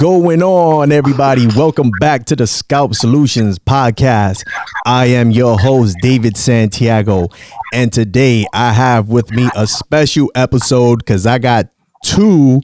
going 0.00 0.42
on, 0.42 0.92
everybody? 0.92 1.46
Welcome 1.48 1.90
back 2.00 2.24
to 2.24 2.34
the 2.34 2.46
Scalp 2.46 2.94
Solutions 2.94 3.58
podcast. 3.58 4.42
I 4.86 5.04
am 5.08 5.30
your 5.30 5.58
host, 5.58 5.94
David 6.00 6.38
Santiago, 6.38 7.28
and 7.74 7.92
today 7.92 8.46
I 8.54 8.72
have 8.72 9.10
with 9.10 9.30
me 9.30 9.50
a 9.54 9.66
special 9.66 10.32
episode 10.34 11.00
because 11.00 11.26
I 11.26 11.36
got 11.38 11.68
two 12.02 12.62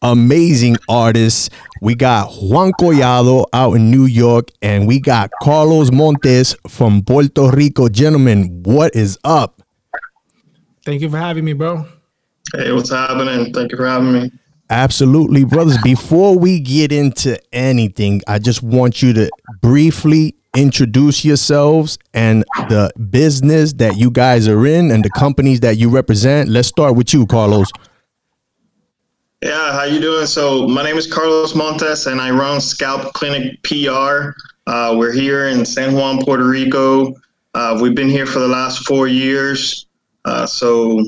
amazing 0.00 0.76
artists. 0.88 1.50
We 1.82 1.96
got 1.96 2.30
Juan 2.34 2.70
Collado 2.80 3.46
out 3.52 3.72
in 3.72 3.90
New 3.90 4.04
York, 4.04 4.50
and 4.62 4.86
we 4.86 5.00
got 5.00 5.32
Carlos 5.42 5.90
Montes 5.90 6.54
from 6.68 7.02
Puerto 7.02 7.50
Rico. 7.50 7.88
Gentlemen, 7.88 8.62
what 8.62 8.94
is 8.94 9.18
up? 9.24 9.60
Thank 10.84 11.02
you 11.02 11.10
for 11.10 11.18
having 11.18 11.44
me, 11.44 11.52
bro. 11.52 11.84
Hey, 12.54 12.70
what's 12.70 12.90
happening? 12.90 13.52
Thank 13.52 13.72
you 13.72 13.76
for 13.76 13.88
having 13.88 14.12
me. 14.12 14.30
Absolutely, 14.68 15.44
brothers. 15.44 15.78
Before 15.82 16.36
we 16.36 16.58
get 16.58 16.90
into 16.90 17.40
anything, 17.54 18.22
I 18.26 18.38
just 18.38 18.62
want 18.62 19.00
you 19.00 19.12
to 19.12 19.30
briefly 19.60 20.34
introduce 20.56 21.24
yourselves 21.24 21.98
and 22.14 22.42
the 22.68 22.90
business 23.10 23.74
that 23.74 23.96
you 23.96 24.10
guys 24.10 24.48
are 24.48 24.66
in 24.66 24.90
and 24.90 25.04
the 25.04 25.10
companies 25.10 25.60
that 25.60 25.76
you 25.76 25.88
represent. 25.88 26.48
Let's 26.48 26.68
start 26.68 26.96
with 26.96 27.12
you, 27.12 27.26
Carlos. 27.26 27.70
Yeah, 29.42 29.72
how 29.72 29.84
you 29.84 30.00
doing? 30.00 30.26
So 30.26 30.66
my 30.66 30.82
name 30.82 30.96
is 30.96 31.12
Carlos 31.12 31.54
Montes, 31.54 32.06
and 32.06 32.20
I 32.20 32.30
run 32.30 32.60
Scalp 32.60 33.12
Clinic 33.12 33.62
PR. 33.62 34.30
Uh, 34.66 34.96
we're 34.98 35.12
here 35.12 35.46
in 35.46 35.64
San 35.64 35.94
Juan, 35.94 36.24
Puerto 36.24 36.48
Rico. 36.48 37.14
Uh, 37.54 37.78
we've 37.80 37.94
been 37.94 38.08
here 38.08 38.26
for 38.26 38.40
the 38.40 38.48
last 38.48 38.84
four 38.84 39.06
years. 39.06 39.86
Uh, 40.24 40.46
so, 40.46 41.04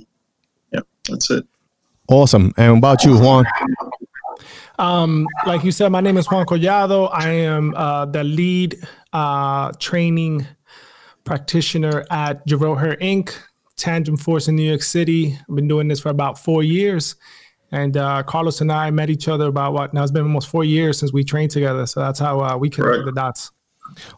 yeah, 0.72 0.81
that's 1.09 1.31
it. 1.31 1.45
Awesome. 2.09 2.53
And 2.56 2.78
about 2.78 3.05
you, 3.05 3.19
Juan? 3.19 3.45
Um, 4.78 5.27
like 5.47 5.64
you 5.64 5.73
said, 5.73 5.91
my 5.91 6.01
name 6.01 6.17
is 6.17 6.27
Juan 6.31 6.47
Collado. 6.47 7.11
I 7.12 7.31
am 7.31 7.75
uh, 7.75 8.06
the 8.06 8.25
lead 8.25 8.78
uh, 9.12 9.73
training 9.73 10.47
practitioner 11.25 12.05
at 12.11 12.47
Gerow 12.47 12.78
Hair 12.78 12.97
Ink., 13.00 13.37
Tandem 13.77 14.17
Force 14.17 14.48
in 14.48 14.56
New 14.56 14.69
York 14.69 14.83
City. 14.83 15.39
I've 15.48 15.55
been 15.55 15.69
doing 15.69 15.89
this 15.89 16.00
for 16.00 16.09
about 16.09 16.39
four 16.39 16.62
years. 16.62 17.17
And 17.70 17.97
uh, 17.97 18.22
Carlos 18.22 18.61
and 18.61 18.72
I 18.72 18.91
met 18.91 19.11
each 19.11 19.28
other 19.28 19.47
about 19.47 19.75
what 19.75 19.93
now 19.93 20.03
it's 20.03 20.11
been 20.12 20.22
almost 20.22 20.48
four 20.48 20.65
years 20.65 20.98
since 20.98 21.12
we 21.12 21.22
trained 21.22 21.50
together. 21.50 21.84
So 21.87 22.00
that's 22.00 22.19
how 22.19 22.41
uh, 22.41 22.56
we 22.56 22.70
connected 22.70 22.98
right. 22.98 23.05
the 23.05 23.12
dots. 23.12 23.53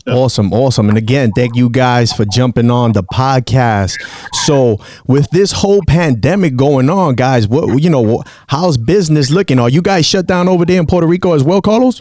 Awesome, 0.06 0.52
awesome. 0.52 0.88
And 0.88 0.98
again, 0.98 1.32
thank 1.32 1.56
you 1.56 1.70
guys 1.70 2.12
for 2.12 2.24
jumping 2.24 2.70
on 2.70 2.92
the 2.92 3.02
podcast. 3.02 3.96
So, 4.44 4.78
with 5.06 5.30
this 5.30 5.52
whole 5.52 5.80
pandemic 5.86 6.56
going 6.56 6.90
on, 6.90 7.14
guys, 7.14 7.46
what 7.46 7.82
you 7.82 7.90
know, 7.90 8.22
how's 8.48 8.76
business 8.76 9.30
looking? 9.30 9.58
Are 9.58 9.68
you 9.68 9.82
guys 9.82 10.06
shut 10.06 10.26
down 10.26 10.48
over 10.48 10.64
there 10.64 10.80
in 10.80 10.86
Puerto 10.86 11.06
Rico 11.06 11.34
as 11.34 11.44
well, 11.44 11.60
Carlos? 11.60 12.00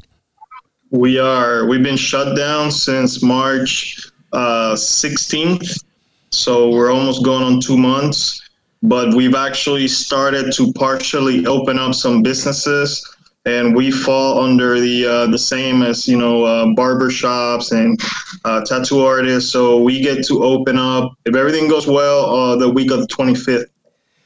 We 0.91 1.19
are. 1.19 1.65
We've 1.67 1.83
been 1.83 1.97
shut 1.97 2.35
down 2.35 2.71
since 2.71 3.21
March 3.21 4.09
uh, 4.33 4.73
16th. 4.73 5.83
So, 6.31 6.69
we're 6.69 6.91
almost 6.91 7.23
going 7.23 7.43
on 7.43 7.61
2 7.61 7.77
months, 7.77 8.49
but 8.83 9.13
we've 9.13 9.35
actually 9.35 9.87
started 9.87 10.51
to 10.53 10.71
partially 10.73 11.45
open 11.45 11.77
up 11.77 11.93
some 11.95 12.23
businesses 12.23 13.03
and 13.49 13.75
we 13.75 13.91
fall 13.91 14.43
under 14.43 14.79
the 14.79 15.05
uh, 15.05 15.27
the 15.27 15.39
same 15.39 15.81
as 15.81 16.07
you 16.07 16.17
know 16.17 16.43
uh, 16.43 16.67
barber 16.73 17.09
shops 17.09 17.71
and 17.71 17.99
uh, 18.45 18.63
tattoo 18.63 19.01
artists. 19.01 19.51
So 19.51 19.81
we 19.81 20.01
get 20.01 20.23
to 20.27 20.43
open 20.43 20.77
up 20.77 21.13
if 21.25 21.35
everything 21.35 21.67
goes 21.67 21.87
well 21.87 22.25
uh, 22.33 22.55
the 22.55 22.69
week 22.69 22.91
of 22.91 22.99
the 22.99 23.07
25th. 23.07 23.65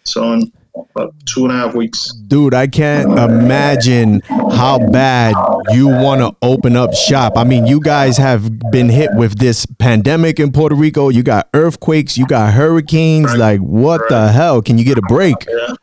So 0.04 0.34
in 0.34 0.52
about 0.96 1.14
two 1.26 1.44
and 1.44 1.52
a 1.52 1.56
half 1.56 1.76
weeks. 1.76 2.12
Dude, 2.28 2.54
I 2.54 2.66
can't 2.66 3.12
imagine 3.12 4.22
how 4.28 4.80
bad 4.90 5.36
you 5.70 5.88
want 5.88 6.22
to 6.22 6.36
open 6.42 6.76
up 6.76 6.94
shop. 6.94 7.34
I 7.38 7.44
mean, 7.44 7.68
you 7.68 7.80
guys 7.80 8.18
have 8.18 8.60
been 8.72 8.90
hit 8.90 9.12
with 9.14 9.38
this 9.38 9.68
pandemic 9.78 10.40
in 10.40 10.52
Puerto 10.52 10.76
Rico. 10.76 11.10
You 11.10 11.22
got 11.22 11.48
earthquakes, 11.54 12.18
you 12.18 12.26
got 12.26 12.54
hurricanes. 12.54 13.28
Right. 13.28 13.40
Like, 13.40 13.60
what 13.60 14.02
right. 14.02 14.10
the 14.10 14.32
hell? 14.32 14.64
Can 14.64 14.80
you 14.80 14.84
get 14.84 14.98
a 14.98 15.04
break? 15.04 15.36
Yeah. 15.48 15.76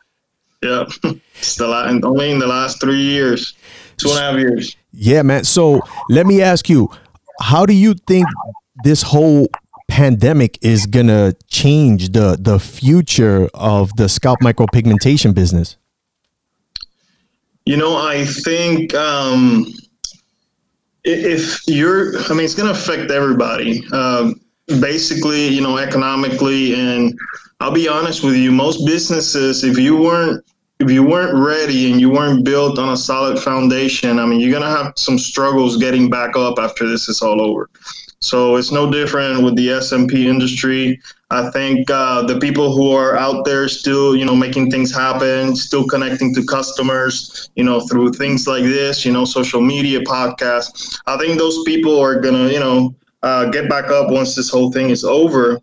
Yeah, 0.63 0.85
it's 1.41 1.55
the 1.55 1.67
last, 1.67 2.03
only 2.03 2.31
in 2.31 2.39
the 2.39 2.47
last 2.47 2.79
three 2.79 3.01
years, 3.01 3.53
two 3.97 4.09
and 4.09 4.17
a 4.17 4.21
half 4.21 4.35
years. 4.37 4.75
Yeah, 4.93 5.21
man. 5.21 5.43
So 5.43 5.81
let 6.09 6.25
me 6.25 6.41
ask 6.41 6.69
you, 6.69 6.89
how 7.39 7.65
do 7.65 7.73
you 7.73 7.95
think 8.07 8.27
this 8.83 9.01
whole 9.01 9.47
pandemic 9.87 10.57
is 10.61 10.85
gonna 10.85 11.33
change 11.47 12.09
the 12.09 12.37
the 12.39 12.59
future 12.59 13.49
of 13.53 13.95
the 13.95 14.07
scalp 14.07 14.39
micropigmentation 14.41 15.33
business? 15.33 15.77
You 17.65 17.77
know, 17.77 17.95
I 17.95 18.25
think 18.25 18.93
um, 18.95 19.67
if 21.03 21.59
you're, 21.67 22.17
I 22.29 22.33
mean, 22.33 22.45
it's 22.45 22.55
gonna 22.55 22.71
affect 22.71 23.11
everybody. 23.11 23.83
Um, 23.91 24.41
basically, 24.79 25.47
you 25.47 25.61
know, 25.61 25.77
economically 25.77 26.75
and 26.75 27.17
I'll 27.59 27.71
be 27.71 27.87
honest 27.87 28.23
with 28.23 28.35
you, 28.35 28.51
most 28.51 28.85
businesses, 28.85 29.63
if 29.63 29.77
you 29.77 29.95
weren't 29.95 30.43
if 30.81 30.89
you 30.89 31.03
weren't 31.03 31.37
ready 31.37 31.91
and 31.91 32.01
you 32.01 32.09
weren't 32.09 32.43
built 32.43 32.79
on 32.79 32.89
a 32.89 32.97
solid 32.97 33.39
foundation, 33.39 34.17
I 34.17 34.25
mean, 34.25 34.39
you're 34.39 34.51
gonna 34.51 34.75
have 34.75 34.93
some 34.97 35.19
struggles 35.19 35.77
getting 35.77 36.09
back 36.09 36.35
up 36.35 36.57
after 36.57 36.87
this 36.87 37.07
is 37.07 37.21
all 37.21 37.39
over. 37.39 37.69
So 38.19 38.55
it's 38.55 38.71
no 38.71 38.91
different 38.91 39.43
with 39.43 39.55
the 39.55 39.67
SMP 39.67 40.25
industry. 40.25 40.99
I 41.29 41.49
think 41.51 41.89
uh, 41.89 42.23
the 42.23 42.39
people 42.39 42.75
who 42.75 42.91
are 42.91 43.15
out 43.15 43.45
there 43.45 43.67
still, 43.67 44.15
you 44.15 44.25
know, 44.25 44.35
making 44.35 44.69
things 44.69 44.93
happen, 44.93 45.55
still 45.55 45.87
connecting 45.87 46.33
to 46.35 46.43
customers, 46.45 47.49
you 47.55 47.63
know, 47.63 47.79
through 47.79 48.13
things 48.13 48.47
like 48.47 48.63
this, 48.63 49.05
you 49.05 49.11
know, 49.11 49.25
social 49.25 49.61
media, 49.61 50.01
podcasts. 50.01 50.99
I 51.05 51.17
think 51.17 51.37
those 51.37 51.63
people 51.63 51.99
are 51.99 52.19
gonna, 52.19 52.49
you 52.49 52.59
know, 52.59 52.95
uh, 53.23 53.45
get 53.49 53.69
back 53.69 53.91
up 53.91 54.09
once 54.09 54.35
this 54.35 54.49
whole 54.49 54.71
thing 54.71 54.89
is 54.89 55.03
over. 55.03 55.59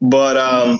But 0.00 0.36
um, 0.36 0.78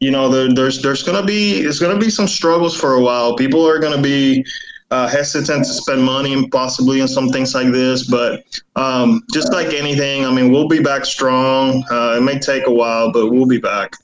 you 0.00 0.10
know, 0.10 0.28
there, 0.28 0.52
there's 0.52 0.82
there's 0.82 1.02
gonna 1.02 1.24
be 1.24 1.62
there's 1.62 1.80
gonna 1.80 1.98
be 1.98 2.10
some 2.10 2.28
struggles 2.28 2.78
for 2.78 2.94
a 2.94 3.00
while. 3.00 3.36
People 3.36 3.66
are 3.66 3.78
gonna 3.78 4.00
be 4.00 4.44
uh, 4.90 5.08
hesitant 5.08 5.64
to 5.64 5.72
spend 5.72 6.02
money 6.02 6.32
and 6.32 6.50
possibly 6.50 7.00
on 7.00 7.08
some 7.08 7.28
things 7.28 7.54
like 7.54 7.72
this. 7.72 8.08
But 8.08 8.44
um, 8.76 9.22
just 9.32 9.52
like 9.52 9.74
anything, 9.74 10.24
I 10.24 10.32
mean, 10.32 10.50
we'll 10.50 10.68
be 10.68 10.80
back 10.80 11.04
strong. 11.04 11.84
Uh, 11.90 12.16
it 12.18 12.22
may 12.22 12.38
take 12.38 12.66
a 12.66 12.72
while, 12.72 13.12
but 13.12 13.30
we'll 13.30 13.46
be 13.46 13.58
back. 13.58 13.94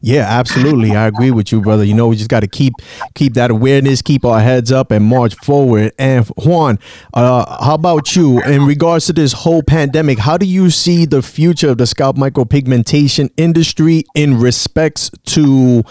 Yeah, 0.00 0.26
absolutely. 0.28 0.96
I 0.96 1.06
agree 1.06 1.30
with 1.30 1.52
you, 1.52 1.60
brother. 1.60 1.84
You 1.84 1.94
know, 1.94 2.08
we 2.08 2.16
just 2.16 2.30
got 2.30 2.40
to 2.40 2.48
keep 2.48 2.74
keep 3.14 3.34
that 3.34 3.50
awareness, 3.50 4.02
keep 4.02 4.24
our 4.24 4.40
heads 4.40 4.72
up, 4.72 4.90
and 4.90 5.04
march 5.04 5.34
forward. 5.36 5.92
And 5.98 6.26
Juan, 6.36 6.78
uh, 7.14 7.64
how 7.64 7.74
about 7.74 8.16
you 8.16 8.42
in 8.42 8.66
regards 8.66 9.06
to 9.06 9.12
this 9.12 9.32
whole 9.32 9.62
pandemic? 9.62 10.18
How 10.18 10.36
do 10.36 10.46
you 10.46 10.70
see 10.70 11.06
the 11.06 11.22
future 11.22 11.70
of 11.70 11.78
the 11.78 11.86
scalp 11.86 12.16
micropigmentation 12.16 13.30
industry 13.36 14.04
in 14.14 14.38
respects 14.38 15.10
to 15.26 15.82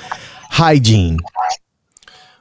hygiene? 0.50 1.18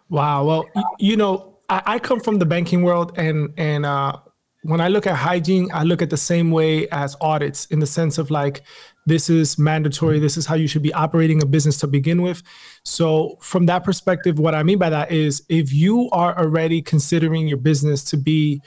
Wow. 0.09 0.45
Well, 0.45 0.67
you 0.99 1.17
know, 1.17 1.59
I, 1.69 1.83
I 1.87 1.99
come 1.99 2.21
from 2.21 2.39
the 2.39 2.47
banking 2.47 2.83
world, 2.83 3.13
and 3.17 3.55
and 3.57 3.87
uh, 3.87 4.17
when 4.63 4.81
I 4.81 4.89
look 4.89 5.07
at 5.07 5.17
hygiene, 5.17 5.71
I 5.73 5.85
look 5.85 6.03
at 6.03 6.11
the 6.11 6.17
same 6.17 6.51
way 6.51 6.89
as 6.89 7.17
audits 7.21 7.67
in 7.67 7.79
the 7.79 7.87
sense 7.87 8.19
of 8.19 8.31
like 8.31 8.63
this 9.07 9.31
is 9.31 9.59
mandatory. 9.59 10.19
This 10.19 10.37
is 10.37 10.47
how 10.47 10.55
you 10.55 10.69
should 10.69 10.83
be 10.83 10.93
operating 10.93 11.43
a 11.43 11.47
business 11.47 11.77
to 11.79 11.87
begin 11.87 12.23
with. 12.23 12.43
So 12.85 13.39
from 13.41 13.67
that 13.67 13.85
perspective 13.85 14.39
what 14.39 14.55
i 14.55 14.63
mean 14.63 14.79
by 14.79 14.91
that 14.91 15.11
is 15.11 15.43
if 15.49 15.73
you 15.73 16.09
are 16.13 16.37
already 16.39 16.83
considering 16.83 17.47
your 17.47 17.59
business 17.59 18.03
to 18.05 18.17
be 18.17 18.61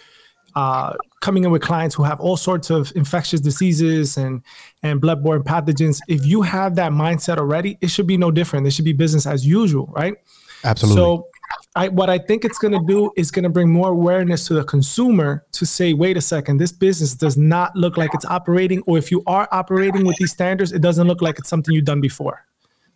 uh, 0.56 0.94
coming 1.22 1.44
in 1.44 1.50
with 1.50 1.64
clients 1.64 1.96
who 1.96 2.04
have 2.04 2.20
all 2.20 2.38
sorts 2.38 2.70
of 2.70 2.92
infectious 2.96 3.42
diseases 3.42 4.18
and 4.18 4.44
and 4.84 5.02
bloodborne 5.02 5.44
pathogens 5.44 6.00
if 6.08 6.24
you 6.26 6.44
have 6.44 6.76
that 6.76 6.92
mindset 6.92 7.38
already 7.38 7.78
it 7.82 7.88
should 7.88 8.08
be 8.08 8.18
no 8.18 8.30
different. 8.32 8.68
It 8.68 8.72
should 8.72 8.86
be 8.86 8.94
business 8.94 9.26
as 9.26 9.46
usual 9.46 9.92
right? 9.96 10.14
Absolutely. 10.64 11.02
So 11.02 11.28
I, 11.76 11.88
what 11.88 12.10
I 12.10 12.18
think 12.20 12.46
it's 12.46 12.58
going 12.58 12.74
to 12.74 12.86
do 12.88 13.12
is 13.16 13.32
going 13.32 13.44
to 13.44 13.50
bring 13.50 13.72
more 13.72 13.90
awareness 13.90 14.48
to 14.48 14.54
the 14.54 14.64
consumer 14.64 15.46
to 15.54 15.66
say, 15.66 15.94
wait 15.94 16.18
a 16.18 16.22
second, 16.22 16.58
this 16.58 16.72
business 16.72 17.16
does 17.16 17.38
not 17.38 17.76
look 17.76 17.98
like 17.98 18.14
it's 18.14 18.26
operating, 18.26 18.82
or 18.84 18.98
if 18.98 19.12
you 19.12 19.24
are 19.28 19.48
operating 19.52 20.06
with 20.06 20.16
these 20.18 20.32
standards, 20.32 20.72
it 20.72 20.82
doesn't 20.82 21.08
look 21.08 21.22
like 21.22 21.40
it's 21.40 21.50
something 21.50 21.74
you've 21.74 21.86
done 21.86 22.02
before. 22.02 22.46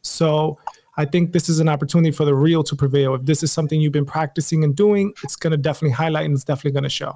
So 0.01 0.57
I 0.95 1.06
think 1.06 1.31
this 1.31 1.50
is 1.50 1.59
an 1.59 1.69
opportunity 1.69 2.12
for 2.12 2.25
the 2.25 2.33
real 2.33 2.63
to 2.63 2.75
prevail. 2.75 3.15
If 3.15 3.25
this 3.25 3.44
is 3.44 3.51
something 3.51 3.80
you've 3.80 3.94
been 3.94 4.06
practicing 4.06 4.63
and 4.63 4.75
doing, 4.75 5.13
it's 5.24 5.36
going 5.36 5.51
to 5.51 5.57
definitely 5.57 5.92
highlight 5.94 6.25
and 6.25 6.33
it's 6.33 6.44
definitely 6.44 6.71
going 6.71 6.83
to 6.83 6.89
show. 6.89 7.15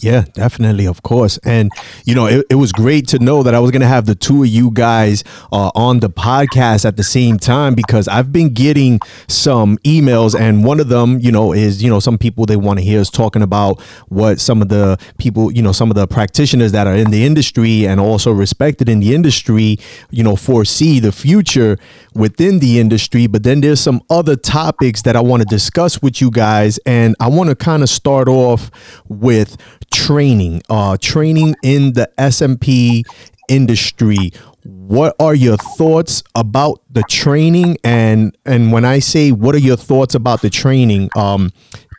Yeah, 0.00 0.26
definitely, 0.32 0.86
of 0.86 1.02
course. 1.02 1.38
And, 1.38 1.72
you 2.04 2.14
know, 2.14 2.26
it, 2.26 2.46
it 2.50 2.54
was 2.54 2.70
great 2.72 3.08
to 3.08 3.18
know 3.18 3.42
that 3.42 3.52
I 3.52 3.58
was 3.58 3.72
going 3.72 3.80
to 3.80 3.88
have 3.88 4.06
the 4.06 4.14
two 4.14 4.42
of 4.44 4.48
you 4.48 4.70
guys 4.70 5.24
uh, 5.52 5.72
on 5.74 5.98
the 5.98 6.08
podcast 6.08 6.84
at 6.84 6.96
the 6.96 7.02
same 7.02 7.36
time 7.36 7.74
because 7.74 8.06
I've 8.06 8.30
been 8.32 8.54
getting 8.54 9.00
some 9.26 9.76
emails, 9.78 10.38
and 10.38 10.64
one 10.64 10.78
of 10.78 10.88
them, 10.88 11.18
you 11.18 11.32
know, 11.32 11.52
is, 11.52 11.82
you 11.82 11.90
know, 11.90 11.98
some 11.98 12.16
people 12.16 12.46
they 12.46 12.56
want 12.56 12.78
to 12.78 12.84
hear 12.84 13.00
us 13.00 13.10
talking 13.10 13.42
about 13.42 13.80
what 14.08 14.38
some 14.38 14.62
of 14.62 14.68
the 14.68 14.98
people, 15.18 15.50
you 15.50 15.62
know, 15.62 15.72
some 15.72 15.90
of 15.90 15.96
the 15.96 16.06
practitioners 16.06 16.70
that 16.70 16.86
are 16.86 16.94
in 16.94 17.10
the 17.10 17.26
industry 17.26 17.84
and 17.84 17.98
also 17.98 18.30
respected 18.30 18.88
in 18.88 19.00
the 19.00 19.16
industry, 19.16 19.78
you 20.10 20.22
know, 20.22 20.36
foresee 20.36 21.00
the 21.00 21.10
future 21.10 21.76
within 22.14 22.60
the 22.60 22.78
industry. 22.78 23.26
But 23.26 23.42
then 23.42 23.62
there's 23.62 23.80
some 23.80 24.00
other 24.10 24.36
topics 24.36 25.02
that 25.02 25.16
I 25.16 25.20
want 25.20 25.42
to 25.42 25.48
discuss 25.48 26.00
with 26.00 26.20
you 26.20 26.30
guys. 26.30 26.78
And 26.86 27.16
I 27.18 27.28
want 27.28 27.50
to 27.50 27.56
kind 27.56 27.82
of 27.82 27.88
start 27.88 28.28
off 28.28 28.70
with 29.08 29.56
training, 29.92 30.62
uh, 30.68 30.96
training 31.00 31.54
in 31.62 31.92
the 31.92 32.10
SMP 32.18 33.02
industry. 33.48 34.32
What 34.64 35.16
are 35.18 35.34
your 35.34 35.56
thoughts 35.56 36.22
about 36.34 36.82
the 36.90 37.02
training? 37.04 37.78
And 37.84 38.36
and 38.44 38.72
when 38.72 38.84
I 38.84 38.98
say 38.98 39.32
what 39.32 39.54
are 39.54 39.60
your 39.60 39.76
thoughts 39.76 40.14
about 40.14 40.42
the 40.42 40.50
training, 40.50 41.10
um, 41.16 41.50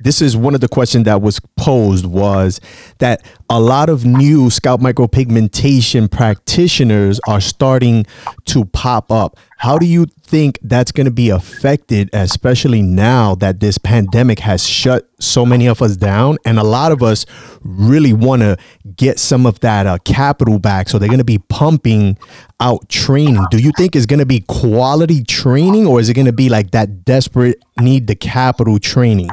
this 0.02 0.22
is 0.22 0.38
one 0.38 0.56
of 0.56 0.62
the 0.62 0.68
questions 0.68 1.06
that 1.06 1.22
was 1.22 1.40
posed 1.58 2.06
was 2.06 2.62
that 3.00 3.22
a 3.50 3.60
lot 3.60 3.90
of 3.90 4.06
new 4.06 4.50
scalp 4.50 4.80
micropigmentation 4.82 6.10
practitioners 6.10 7.20
are 7.28 7.42
starting 7.42 8.06
to 8.46 8.66
pop 8.66 9.12
up. 9.12 9.38
How 9.58 9.78
do 9.78 9.86
you 9.86 10.06
think 10.24 10.58
that's 10.62 10.94
going 10.94 11.06
to 11.06 11.12
be 11.12 11.30
affected, 11.30 12.10
especially 12.14 12.82
now 12.82 13.36
that 13.36 13.60
this 13.60 13.78
pandemic 13.78 14.40
has 14.40 14.66
shut 14.66 15.10
so 15.20 15.46
many 15.46 15.68
of 15.68 15.82
us 15.82 15.98
down? 15.98 16.38
And 16.46 16.58
a 16.58 16.64
lot 16.64 16.94
of 16.94 17.04
us 17.04 17.26
really 17.62 18.14
want 18.14 18.42
to 18.42 18.58
get 18.96 19.20
some 19.20 19.46
of 19.46 19.60
that 19.60 19.86
uh, 19.86 19.98
capital 20.06 20.60
back. 20.60 20.88
So 20.88 20.98
they're 20.98 21.10
going 21.10 21.18
to 21.18 21.26
be 21.26 21.40
pumping 21.40 22.18
out 22.62 22.88
training. 22.88 23.46
Do 23.52 23.58
you 23.58 23.72
think 23.76 23.98
it's 23.98 24.06
going 24.06 24.20
to 24.20 24.26
be 24.26 24.46
quality 24.48 25.24
training 25.26 25.88
or 25.88 26.00
is 26.00 26.08
it 26.08 26.14
going 26.14 26.26
to 26.26 26.34
be 26.34 26.48
like 26.48 26.72
that 26.72 27.04
desperate 27.04 27.62
need 27.82 28.08
the 28.08 28.16
capital 28.16 28.80
training? 28.80 29.30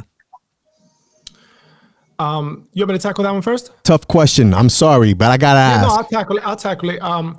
Um, 2.18 2.68
you 2.72 2.82
want 2.82 2.92
me 2.92 2.98
to 2.98 3.02
tackle 3.02 3.24
that 3.24 3.32
one 3.32 3.42
first? 3.42 3.72
Tough 3.84 4.06
question. 4.08 4.54
I'm 4.54 4.68
sorry, 4.68 5.12
but 5.14 5.30
I 5.30 5.36
gotta 5.36 5.58
ask. 5.58 5.88
no, 5.88 5.94
I'll 5.94 6.04
tackle 6.04 6.36
it. 6.38 6.46
I'll 6.46 6.56
tackle 6.56 6.90
it. 6.90 7.02
Um, 7.02 7.36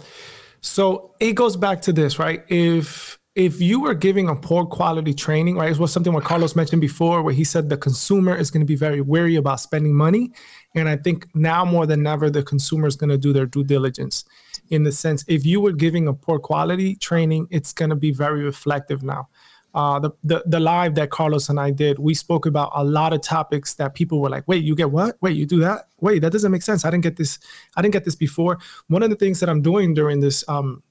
so 0.62 1.16
it 1.20 1.34
goes 1.34 1.56
back 1.56 1.82
to 1.84 1.94
this, 1.94 2.20
right? 2.20 2.44
If 2.50 3.18
if 3.36 3.62
you 3.62 3.80
were 3.80 3.94
giving 3.94 4.30
a 4.30 4.36
poor 4.36 4.66
quality 4.66 5.14
training, 5.14 5.58
right, 5.58 5.72
it 5.72 5.78
was 5.78 5.94
something 5.94 6.12
what 6.12 6.24
Carlos 6.24 6.56
mentioned 6.56 6.82
before, 6.82 7.22
where 7.22 7.34
he 7.34 7.44
said 7.44 7.70
the 7.70 7.78
consumer 7.78 8.36
is 8.36 8.50
going 8.50 8.62
to 8.62 8.66
be 8.66 8.76
very 8.76 9.00
wary 9.00 9.36
about 9.36 9.60
spending 9.60 9.94
money, 9.94 10.32
and 10.76 10.90
I 10.90 10.98
think 10.98 11.28
now 11.36 11.64
more 11.64 11.86
than 11.86 12.06
ever, 12.08 12.30
the 12.30 12.44
consumer 12.44 12.88
is 12.88 12.96
going 12.96 13.12
to 13.12 13.18
do 13.18 13.34
their 13.34 13.46
due 13.46 13.64
diligence. 13.64 14.26
In 14.70 14.84
the 14.84 14.92
sense, 14.92 15.24
if 15.28 15.46
you 15.46 15.62
were 15.62 15.72
giving 15.72 16.08
a 16.08 16.14
poor 16.14 16.40
quality 16.40 16.96
training, 16.96 17.48
it's 17.52 17.74
going 17.74 17.90
to 17.90 17.96
be 17.96 18.12
very 18.12 18.44
reflective 18.44 19.04
now 19.04 19.30
uh, 19.74 20.00
the, 20.00 20.12
the 20.24 20.44
the 20.46 20.60
live 20.60 20.96
that 20.96 21.10
Carlos 21.10 21.50
and 21.50 21.60
I 21.60 21.72
did, 21.72 22.00
we 22.00 22.14
spoke 22.14 22.46
about 22.46 22.72
a 22.74 22.84
lot 22.84 23.14
of 23.14 23.22
topics 23.22 23.76
that 23.76 23.94
people 23.94 24.20
were 24.20 24.30
like, 24.30 24.48
"Wait, 24.48 24.64
you 24.64 24.76
get 24.76 24.92
what? 24.92 25.18
Wait, 25.22 25.36
you 25.36 25.46
do 25.46 25.60
that? 25.60 25.88
Wait, 26.00 26.20
that 26.20 26.32
doesn't 26.32 26.52
make 26.52 26.64
sense. 26.64 26.86
I 26.86 26.90
didn't 26.90 27.04
get 27.04 27.18
this. 27.18 27.40
I 27.76 27.82
didn't 27.82 27.94
get 27.94 28.06
this 28.06 28.16
before." 28.16 28.58
One 28.88 29.04
of 29.04 29.10
the 29.10 29.16
things 29.16 29.40
that 29.40 29.50
I'm 29.50 29.62
doing 29.62 29.94
during 29.94 30.20
this 30.20 30.44
um, 30.48 30.82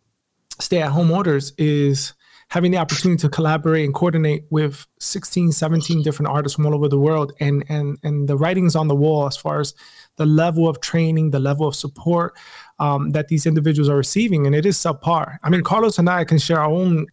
stay-at-home 0.60 1.10
orders 1.10 1.52
is 1.58 2.14
having 2.48 2.70
the 2.70 2.78
opportunity 2.78 3.20
to 3.20 3.28
collaborate 3.28 3.84
and 3.84 3.92
coordinate 3.92 4.44
with 4.50 4.86
16 5.00 5.52
17 5.52 6.02
different 6.02 6.30
artists 6.30 6.54
from 6.54 6.66
all 6.66 6.74
over 6.74 6.88
the 6.88 6.98
world 6.98 7.32
and 7.40 7.64
and 7.68 7.98
and 8.04 8.28
the 8.28 8.36
writings 8.36 8.76
on 8.76 8.88
the 8.88 8.94
wall 8.94 9.26
as 9.26 9.36
far 9.36 9.60
as 9.60 9.74
the 10.16 10.26
level 10.26 10.68
of 10.68 10.80
training 10.80 11.30
the 11.30 11.40
level 11.40 11.66
of 11.66 11.74
support 11.74 12.36
um, 12.78 13.10
that 13.10 13.28
these 13.28 13.46
individuals 13.46 13.88
are 13.88 13.96
receiving 13.96 14.46
and 14.46 14.54
it 14.54 14.64
is 14.64 14.76
subpar 14.76 15.38
i 15.42 15.50
mean 15.50 15.62
carlos 15.62 15.98
and 15.98 16.08
i 16.08 16.24
can 16.24 16.38
share 16.38 16.60
our 16.60 16.70
own 16.70 17.06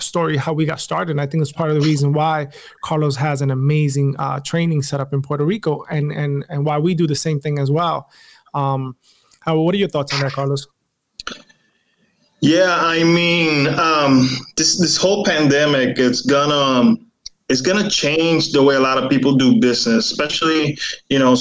story 0.00 0.36
how 0.36 0.52
we 0.52 0.64
got 0.64 0.80
started. 0.80 1.12
And 1.12 1.20
I 1.20 1.26
think 1.26 1.42
it's 1.42 1.52
part 1.52 1.70
of 1.70 1.76
the 1.76 1.82
reason 1.82 2.12
why 2.12 2.48
Carlos 2.82 3.16
has 3.16 3.42
an 3.42 3.50
amazing 3.50 4.14
uh, 4.18 4.40
training 4.40 4.82
setup 4.82 5.12
in 5.12 5.22
Puerto 5.22 5.44
Rico, 5.44 5.84
and 5.90 6.12
and 6.12 6.44
and 6.48 6.64
why 6.64 6.78
we 6.78 6.94
do 6.94 7.06
the 7.06 7.14
same 7.14 7.40
thing 7.40 7.58
as 7.58 7.70
well. 7.70 8.10
Um, 8.54 8.96
how, 9.40 9.58
what 9.60 9.74
are 9.74 9.78
your 9.78 9.88
thoughts 9.88 10.12
on 10.12 10.20
that, 10.20 10.32
Carlos? 10.32 10.66
Yeah, 12.40 12.76
I 12.78 13.02
mean, 13.02 13.68
um, 13.78 14.28
this 14.56 14.78
this 14.78 14.96
whole 14.96 15.24
pandemic, 15.24 15.98
it's 15.98 16.20
gonna 16.20 16.54
um, 16.54 17.10
it's 17.48 17.60
gonna 17.60 17.88
change 17.88 18.52
the 18.52 18.62
way 18.62 18.74
a 18.74 18.80
lot 18.80 19.02
of 19.02 19.08
people 19.08 19.34
do 19.34 19.58
business, 19.60 20.10
especially 20.10 20.78
you 21.08 21.18
know 21.18 21.34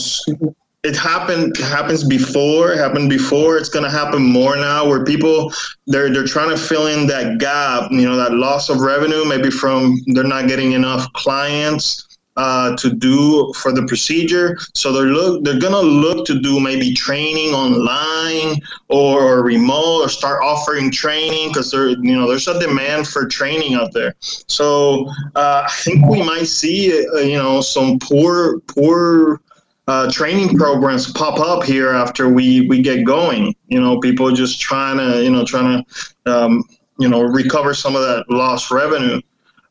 it 0.85 0.95
happened 0.95 1.57
happens 1.57 2.03
before 2.03 2.75
happened 2.75 3.09
before. 3.09 3.57
It's 3.57 3.69
going 3.69 3.85
to 3.85 3.91
happen 3.91 4.21
more 4.21 4.55
now 4.55 4.87
where 4.87 5.03
people 5.03 5.51
they're 5.87 6.13
they're 6.13 6.27
trying 6.27 6.51
to 6.51 6.57
fill 6.57 6.87
in 6.87 7.07
that 7.07 7.39
gap 7.39 7.91
you 7.91 8.03
know 8.03 8.15
that 8.15 8.33
loss 8.33 8.69
of 8.69 8.79
revenue 8.79 9.25
maybe 9.25 9.49
from 9.49 9.97
they're 10.13 10.23
not 10.23 10.47
getting 10.47 10.73
enough 10.73 11.11
clients 11.13 12.05
uh, 12.37 12.75
to 12.75 12.89
do 12.93 13.51
for 13.53 13.71
the 13.71 13.85
procedure. 13.87 14.57
So 14.75 14.91
they're 14.91 15.05
look 15.05 15.43
they're 15.43 15.59
gonna 15.59 15.81
look 15.81 16.27
to 16.27 16.39
do 16.39 16.59
maybe 16.59 16.93
training 16.93 17.53
online 17.53 18.61
or, 18.89 19.21
or 19.23 19.43
remote 19.43 20.01
or 20.01 20.09
start 20.09 20.43
offering 20.43 20.91
training 20.91 21.49
because 21.49 21.71
there 21.71 21.89
you 21.89 22.15
know 22.15 22.27
there's 22.27 22.47
a 22.47 22.59
demand 22.59 23.07
for 23.07 23.25
training 23.25 23.73
out 23.73 23.91
there. 23.93 24.13
So 24.19 25.07
uh, 25.35 25.63
i 25.65 25.71
think 25.83 26.05
we 26.05 26.21
might 26.21 26.47
see 26.47 27.07
uh, 27.07 27.19
you 27.19 27.37
know 27.37 27.61
some 27.61 27.97
poor 27.99 28.59
poor 28.67 29.41
uh, 29.87 30.11
training 30.11 30.57
programs 30.57 31.11
pop 31.11 31.39
up 31.39 31.63
here 31.63 31.91
after 31.91 32.29
we 32.29 32.67
we 32.67 32.81
get 32.81 33.05
going. 33.05 33.55
You 33.67 33.79
know, 33.79 33.99
people 33.99 34.31
just 34.31 34.59
trying 34.59 34.97
to 34.97 35.23
you 35.23 35.29
know 35.29 35.45
trying 35.45 35.83
to 35.83 36.31
um, 36.31 36.63
you 36.99 37.07
know 37.07 37.21
recover 37.21 37.73
some 37.73 37.95
of 37.95 38.01
that 38.01 38.25
lost 38.29 38.71
revenue. 38.71 39.21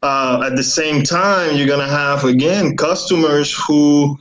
Uh, 0.03 0.43
at 0.47 0.57
the 0.57 0.63
same 0.63 1.03
time, 1.03 1.57
you're 1.57 1.67
gonna 1.67 1.89
have 1.89 2.25
again 2.25 2.77
customers 2.77 3.53
who 3.67 4.17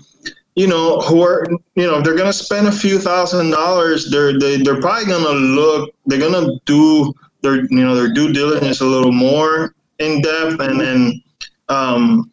you 0.56 0.68
know 0.68 1.00
who 1.01 1.22
are 1.22 1.45
you 1.75 1.86
know 1.86 2.01
they're 2.01 2.16
gonna 2.16 2.34
spend 2.34 2.68
a 2.68 2.72
few 2.72 2.98
thousand 2.98 3.51
dollars. 3.51 4.10
They're 4.10 4.40
they, 4.40 4.57
they're 4.57 4.81
probably 4.81 5.06
gonna 5.06 5.30
look. 5.30 5.94
They're 6.06 6.19
gonna 6.19 6.60
do 6.66 7.13
their 7.42 7.66
you 7.66 7.84
know 7.84 7.95
their 7.95 8.12
due 8.12 8.34
diligence 8.34 8.81
a 8.81 8.86
little 8.86 9.12
more 9.12 9.75
in 10.00 10.22
depth 10.22 10.60
and 10.60 10.80
then 10.80 11.22
um, 11.69 12.31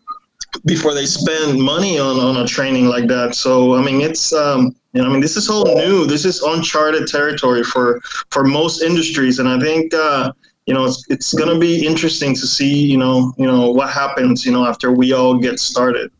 before 0.64 0.94
they 0.94 1.06
spend 1.06 1.60
money 1.60 1.98
on, 1.98 2.18
on 2.18 2.36
a 2.38 2.46
training 2.46 2.86
like 2.86 3.06
that. 3.08 3.34
So 3.34 3.74
I 3.74 3.82
mean, 3.82 4.00
it's 4.00 4.32
um, 4.32 4.74
you 4.92 5.02
know, 5.02 5.08
I 5.08 5.12
mean, 5.12 5.20
this 5.20 5.36
is 5.36 5.48
all 5.48 5.64
new. 5.76 6.06
This 6.06 6.24
is 6.24 6.42
uncharted 6.42 7.06
territory 7.06 7.62
for 7.62 8.00
for 8.30 8.44
most 8.44 8.82
industries, 8.82 9.38
and 9.38 9.48
I 9.48 9.58
think 9.60 9.94
uh, 9.94 10.32
you 10.66 10.74
know 10.74 10.84
it's 10.84 11.04
it's 11.08 11.34
going 11.34 11.52
to 11.52 11.58
be 11.58 11.86
interesting 11.86 12.34
to 12.34 12.46
see 12.46 12.74
you 12.74 12.96
know 12.96 13.32
you 13.38 13.46
know 13.46 13.70
what 13.70 13.90
happens 13.90 14.44
you 14.44 14.52
know 14.52 14.66
after 14.66 14.92
we 14.92 15.12
all 15.12 15.36
get 15.38 15.60
started. 15.60 16.10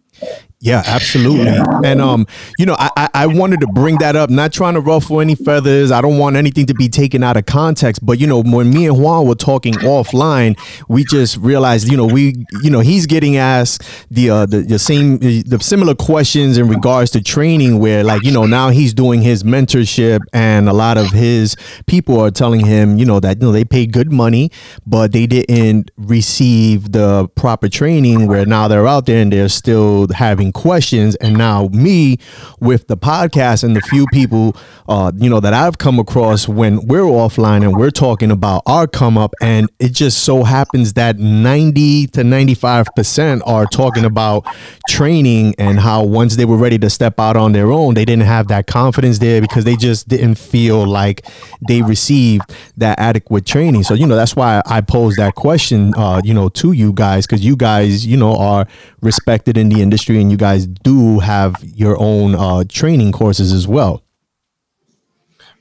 Yeah, 0.62 0.82
absolutely. 0.84 1.56
And 1.84 2.02
um, 2.02 2.26
you 2.58 2.66
know, 2.66 2.76
I, 2.78 3.08
I 3.14 3.26
wanted 3.26 3.60
to 3.60 3.66
bring 3.68 3.96
that 3.98 4.14
up, 4.14 4.28
not 4.28 4.52
trying 4.52 4.74
to 4.74 4.80
ruffle 4.80 5.22
any 5.22 5.34
feathers. 5.34 5.90
I 5.90 6.02
don't 6.02 6.18
want 6.18 6.36
anything 6.36 6.66
to 6.66 6.74
be 6.74 6.86
taken 6.90 7.22
out 7.22 7.38
of 7.38 7.46
context. 7.46 8.04
But 8.04 8.20
you 8.20 8.26
know, 8.26 8.42
when 8.42 8.68
me 8.68 8.86
and 8.86 9.02
Juan 9.02 9.26
were 9.26 9.34
talking 9.34 9.72
offline, 9.76 10.60
we 10.86 11.04
just 11.04 11.38
realized, 11.38 11.90
you 11.90 11.96
know, 11.96 12.04
we 12.04 12.34
you 12.62 12.68
know, 12.68 12.80
he's 12.80 13.06
getting 13.06 13.38
asked 13.38 13.84
the 14.10 14.28
uh 14.28 14.44
the, 14.44 14.60
the 14.60 14.78
same 14.78 15.16
the 15.18 15.58
similar 15.62 15.94
questions 15.94 16.58
in 16.58 16.68
regards 16.68 17.10
to 17.12 17.22
training 17.22 17.78
where 17.78 18.04
like, 18.04 18.22
you 18.22 18.30
know, 18.30 18.44
now 18.44 18.68
he's 18.68 18.92
doing 18.92 19.22
his 19.22 19.42
mentorship 19.42 20.20
and 20.34 20.68
a 20.68 20.74
lot 20.74 20.98
of 20.98 21.06
his 21.10 21.56
people 21.86 22.20
are 22.20 22.30
telling 22.30 22.66
him, 22.66 22.98
you 22.98 23.06
know, 23.06 23.18
that 23.18 23.40
you 23.40 23.46
know 23.46 23.52
they 23.52 23.64
pay 23.64 23.86
good 23.86 24.12
money, 24.12 24.50
but 24.86 25.12
they 25.12 25.26
didn't 25.26 25.90
receive 25.96 26.92
the 26.92 27.28
proper 27.34 27.70
training 27.70 28.26
where 28.26 28.44
now 28.44 28.68
they're 28.68 28.86
out 28.86 29.06
there 29.06 29.22
and 29.22 29.32
they're 29.32 29.48
still 29.48 30.06
having 30.12 30.49
questions. 30.52 31.14
And 31.16 31.36
now 31.36 31.68
me 31.68 32.18
with 32.60 32.86
the 32.86 32.96
podcast 32.96 33.64
and 33.64 33.76
the 33.76 33.80
few 33.82 34.06
people, 34.12 34.56
uh, 34.88 35.12
you 35.16 35.30
know, 35.30 35.40
that 35.40 35.54
I've 35.54 35.78
come 35.78 35.98
across 35.98 36.48
when 36.48 36.86
we're 36.86 37.02
offline 37.02 37.62
and 37.62 37.76
we're 37.76 37.90
talking 37.90 38.30
about 38.30 38.62
our 38.66 38.86
come 38.86 39.16
up. 39.16 39.34
And 39.40 39.70
it 39.78 39.92
just 39.92 40.24
so 40.24 40.44
happens 40.44 40.94
that 40.94 41.18
90 41.18 42.08
to 42.08 42.22
95% 42.22 43.42
are 43.46 43.66
talking 43.66 44.04
about 44.04 44.46
training 44.88 45.54
and 45.58 45.78
how 45.78 46.04
once 46.04 46.36
they 46.36 46.44
were 46.44 46.56
ready 46.56 46.78
to 46.78 46.90
step 46.90 47.18
out 47.20 47.36
on 47.36 47.52
their 47.52 47.70
own, 47.70 47.94
they 47.94 48.04
didn't 48.04 48.26
have 48.26 48.48
that 48.48 48.66
confidence 48.66 49.18
there 49.18 49.40
because 49.40 49.64
they 49.64 49.76
just 49.76 50.08
didn't 50.08 50.36
feel 50.36 50.86
like 50.86 51.26
they 51.66 51.82
received 51.82 52.54
that 52.76 52.98
adequate 52.98 53.46
training. 53.46 53.82
So, 53.82 53.94
you 53.94 54.06
know, 54.06 54.16
that's 54.16 54.36
why 54.36 54.62
I 54.66 54.80
posed 54.80 55.18
that 55.18 55.34
question, 55.34 55.92
uh, 55.96 56.20
you 56.24 56.34
know, 56.34 56.48
to 56.50 56.72
you 56.72 56.92
guys, 56.92 57.26
because 57.26 57.44
you 57.44 57.56
guys, 57.56 58.06
you 58.06 58.16
know, 58.16 58.36
are 58.36 58.66
respected 59.02 59.56
in 59.56 59.68
the 59.68 59.82
industry 59.82 60.20
and 60.20 60.30
you 60.30 60.36
guys 60.40 60.66
do 60.66 61.20
have 61.20 61.62
your 61.62 61.96
own 62.00 62.34
uh, 62.34 62.64
training 62.68 63.12
courses 63.12 63.52
as 63.52 63.68
well. 63.68 64.02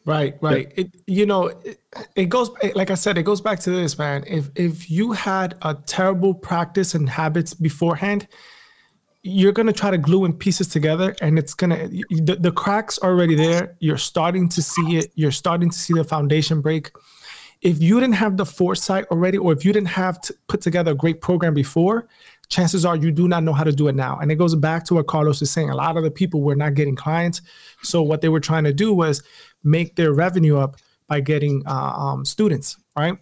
Right, 0.05 0.35
right. 0.41 0.71
It, 0.75 0.95
you 1.05 1.27
know, 1.27 1.47
it, 1.47 1.79
it 2.15 2.29
goes 2.29 2.49
like 2.73 2.89
I 2.89 2.95
said, 2.95 3.17
it 3.17 3.23
goes 3.23 3.41
back 3.41 3.59
to 3.59 3.69
this, 3.69 3.97
man. 3.97 4.23
If 4.25 4.49
if 4.55 4.89
you 4.89 5.11
had 5.11 5.55
a 5.61 5.75
terrible 5.75 6.33
practice 6.33 6.95
and 6.95 7.07
habits 7.07 7.53
beforehand, 7.53 8.27
you're 9.21 9.51
going 9.51 9.67
to 9.67 9.73
try 9.73 9.91
to 9.91 9.97
glue 9.97 10.25
in 10.25 10.33
pieces 10.33 10.67
together 10.67 11.15
and 11.21 11.37
it's 11.37 11.53
going 11.53 11.71
to 11.71 11.87
the, 12.23 12.37
the 12.39 12.51
cracks 12.51 12.97
are 12.99 13.11
already 13.11 13.35
there 13.35 13.75
you're 13.79 13.97
starting 13.97 14.47
to 14.47 14.61
see 14.61 14.97
it 14.97 15.11
you're 15.15 15.31
starting 15.31 15.69
to 15.69 15.77
see 15.77 15.93
the 15.93 16.03
foundation 16.03 16.61
break 16.61 16.89
if 17.61 17.81
you 17.81 17.99
didn't 17.99 18.15
have 18.15 18.37
the 18.37 18.45
foresight 18.45 19.05
already 19.11 19.37
or 19.37 19.51
if 19.51 19.65
you 19.65 19.73
didn't 19.73 19.89
have 19.89 20.21
to 20.21 20.33
put 20.47 20.61
together 20.61 20.91
a 20.91 20.95
great 20.95 21.19
program 21.19 21.53
before 21.53 22.07
chances 22.49 22.83
are 22.85 22.95
you 22.95 23.11
do 23.11 23.27
not 23.27 23.43
know 23.43 23.53
how 23.53 23.63
to 23.63 23.71
do 23.71 23.87
it 23.87 23.95
now. 23.95 24.17
And 24.19 24.31
it 24.31 24.35
goes 24.35 24.55
back 24.55 24.83
to 24.85 24.95
what 24.95 25.07
carlos 25.07 25.41
is 25.41 25.51
saying. 25.51 25.69
A 25.69 25.75
lot 25.75 25.97
of 25.97 26.03
the 26.03 26.11
people 26.11 26.41
were 26.41 26.55
not 26.55 26.73
getting 26.73 26.95
clients. 26.95 27.41
So 27.83 28.01
what 28.01 28.21
they 28.21 28.29
were 28.29 28.39
trying 28.39 28.63
to 28.65 28.73
do 28.73 28.93
was 28.93 29.23
make 29.63 29.95
their 29.95 30.13
revenue 30.13 30.57
up 30.57 30.77
by 31.07 31.19
getting 31.21 31.63
uh, 31.65 31.93
um, 31.95 32.25
students 32.25 32.77
right? 32.99 33.17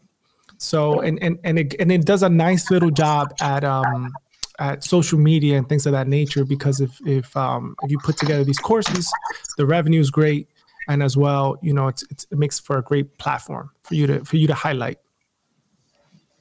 So 0.58 1.02
and 1.02 1.22
and 1.22 1.40
and 1.44 1.60
it, 1.60 1.76
and 1.80 1.92
it 1.92 2.06
does 2.06 2.24
a 2.24 2.30
nice 2.30 2.72
little 2.72 2.90
job 2.90 3.34
at 3.42 3.64
um, 3.64 4.12
at 4.60 4.84
social 4.84 5.20
media 5.20 5.58
and 5.58 5.70
things 5.70 5.86
of 5.86 5.92
that 5.92 6.08
nature 6.08 6.44
because 6.46 6.82
if 6.82 7.00
if 7.06 7.36
um, 7.38 7.76
if 7.84 7.92
you 7.92 8.00
put 8.04 8.18
together 8.18 8.44
these 8.44 8.58
courses, 8.58 9.12
the 9.58 9.66
revenue 9.66 10.00
is 10.00 10.10
great, 10.10 10.48
and 10.88 11.04
as 11.04 11.16
well, 11.16 11.58
you 11.62 11.74
know, 11.74 11.88
it's, 11.88 12.04
it's, 12.10 12.26
it 12.32 12.38
makes 12.40 12.60
for 12.60 12.78
a 12.78 12.82
great 12.82 13.18
platform 13.20 13.70
for 13.84 13.94
you 13.94 14.08
to 14.08 14.26
for 14.26 14.38
you 14.38 14.48
to 14.48 14.56
highlight. 14.56 14.98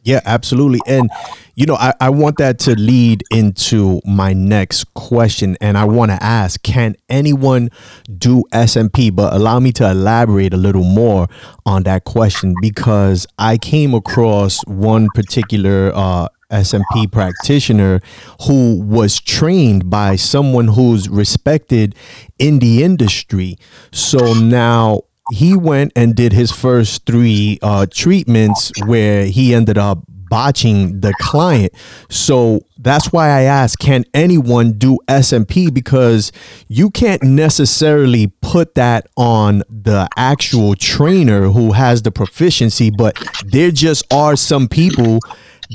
Yeah, 0.06 0.20
absolutely. 0.24 0.78
And, 0.86 1.10
you 1.56 1.66
know, 1.66 1.74
I, 1.74 1.92
I 2.00 2.10
want 2.10 2.38
that 2.38 2.60
to 2.60 2.76
lead 2.76 3.24
into 3.32 4.00
my 4.04 4.32
next 4.34 4.84
question. 4.94 5.56
And 5.60 5.76
I 5.76 5.84
want 5.84 6.12
to 6.12 6.22
ask 6.22 6.62
can 6.62 6.94
anyone 7.08 7.70
do 8.16 8.44
SMP? 8.52 9.12
But 9.14 9.32
allow 9.34 9.58
me 9.58 9.72
to 9.72 9.90
elaborate 9.90 10.54
a 10.54 10.56
little 10.56 10.84
more 10.84 11.26
on 11.66 11.82
that 11.82 12.04
question 12.04 12.54
because 12.62 13.26
I 13.36 13.58
came 13.58 13.94
across 13.94 14.64
one 14.68 15.08
particular 15.12 15.90
uh, 15.92 16.28
SMP 16.52 17.10
practitioner 17.10 18.00
who 18.46 18.80
was 18.80 19.18
trained 19.20 19.90
by 19.90 20.14
someone 20.14 20.68
who's 20.68 21.08
respected 21.08 21.96
in 22.38 22.60
the 22.60 22.84
industry. 22.84 23.56
So 23.90 24.34
now 24.34 25.00
he 25.32 25.56
went 25.56 25.92
and 25.96 26.14
did 26.14 26.32
his 26.32 26.52
first 26.52 27.04
three 27.06 27.58
uh, 27.62 27.86
treatments 27.90 28.72
where 28.84 29.26
he 29.26 29.54
ended 29.54 29.78
up 29.78 30.02
botching 30.28 31.00
the 31.00 31.14
client. 31.20 31.72
So 32.10 32.60
that's 32.78 33.12
why 33.12 33.28
I 33.28 33.42
asked, 33.42 33.78
can 33.78 34.04
anyone 34.12 34.72
do 34.72 34.98
SMP? 35.08 35.72
Because 35.72 36.32
you 36.68 36.90
can't 36.90 37.22
necessarily 37.22 38.28
put 38.42 38.74
that 38.74 39.06
on 39.16 39.62
the 39.68 40.08
actual 40.16 40.74
trainer 40.74 41.42
who 41.48 41.72
has 41.72 42.02
the 42.02 42.10
proficiency, 42.10 42.90
but 42.90 43.16
there 43.44 43.70
just 43.70 44.12
are 44.12 44.36
some 44.36 44.68
people 44.68 45.20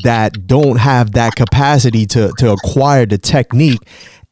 that 0.03 0.47
don't 0.47 0.77
have 0.77 1.11
that 1.13 1.35
capacity 1.35 2.05
to 2.05 2.31
to 2.37 2.51
acquire 2.51 3.05
the 3.05 3.17
technique 3.17 3.79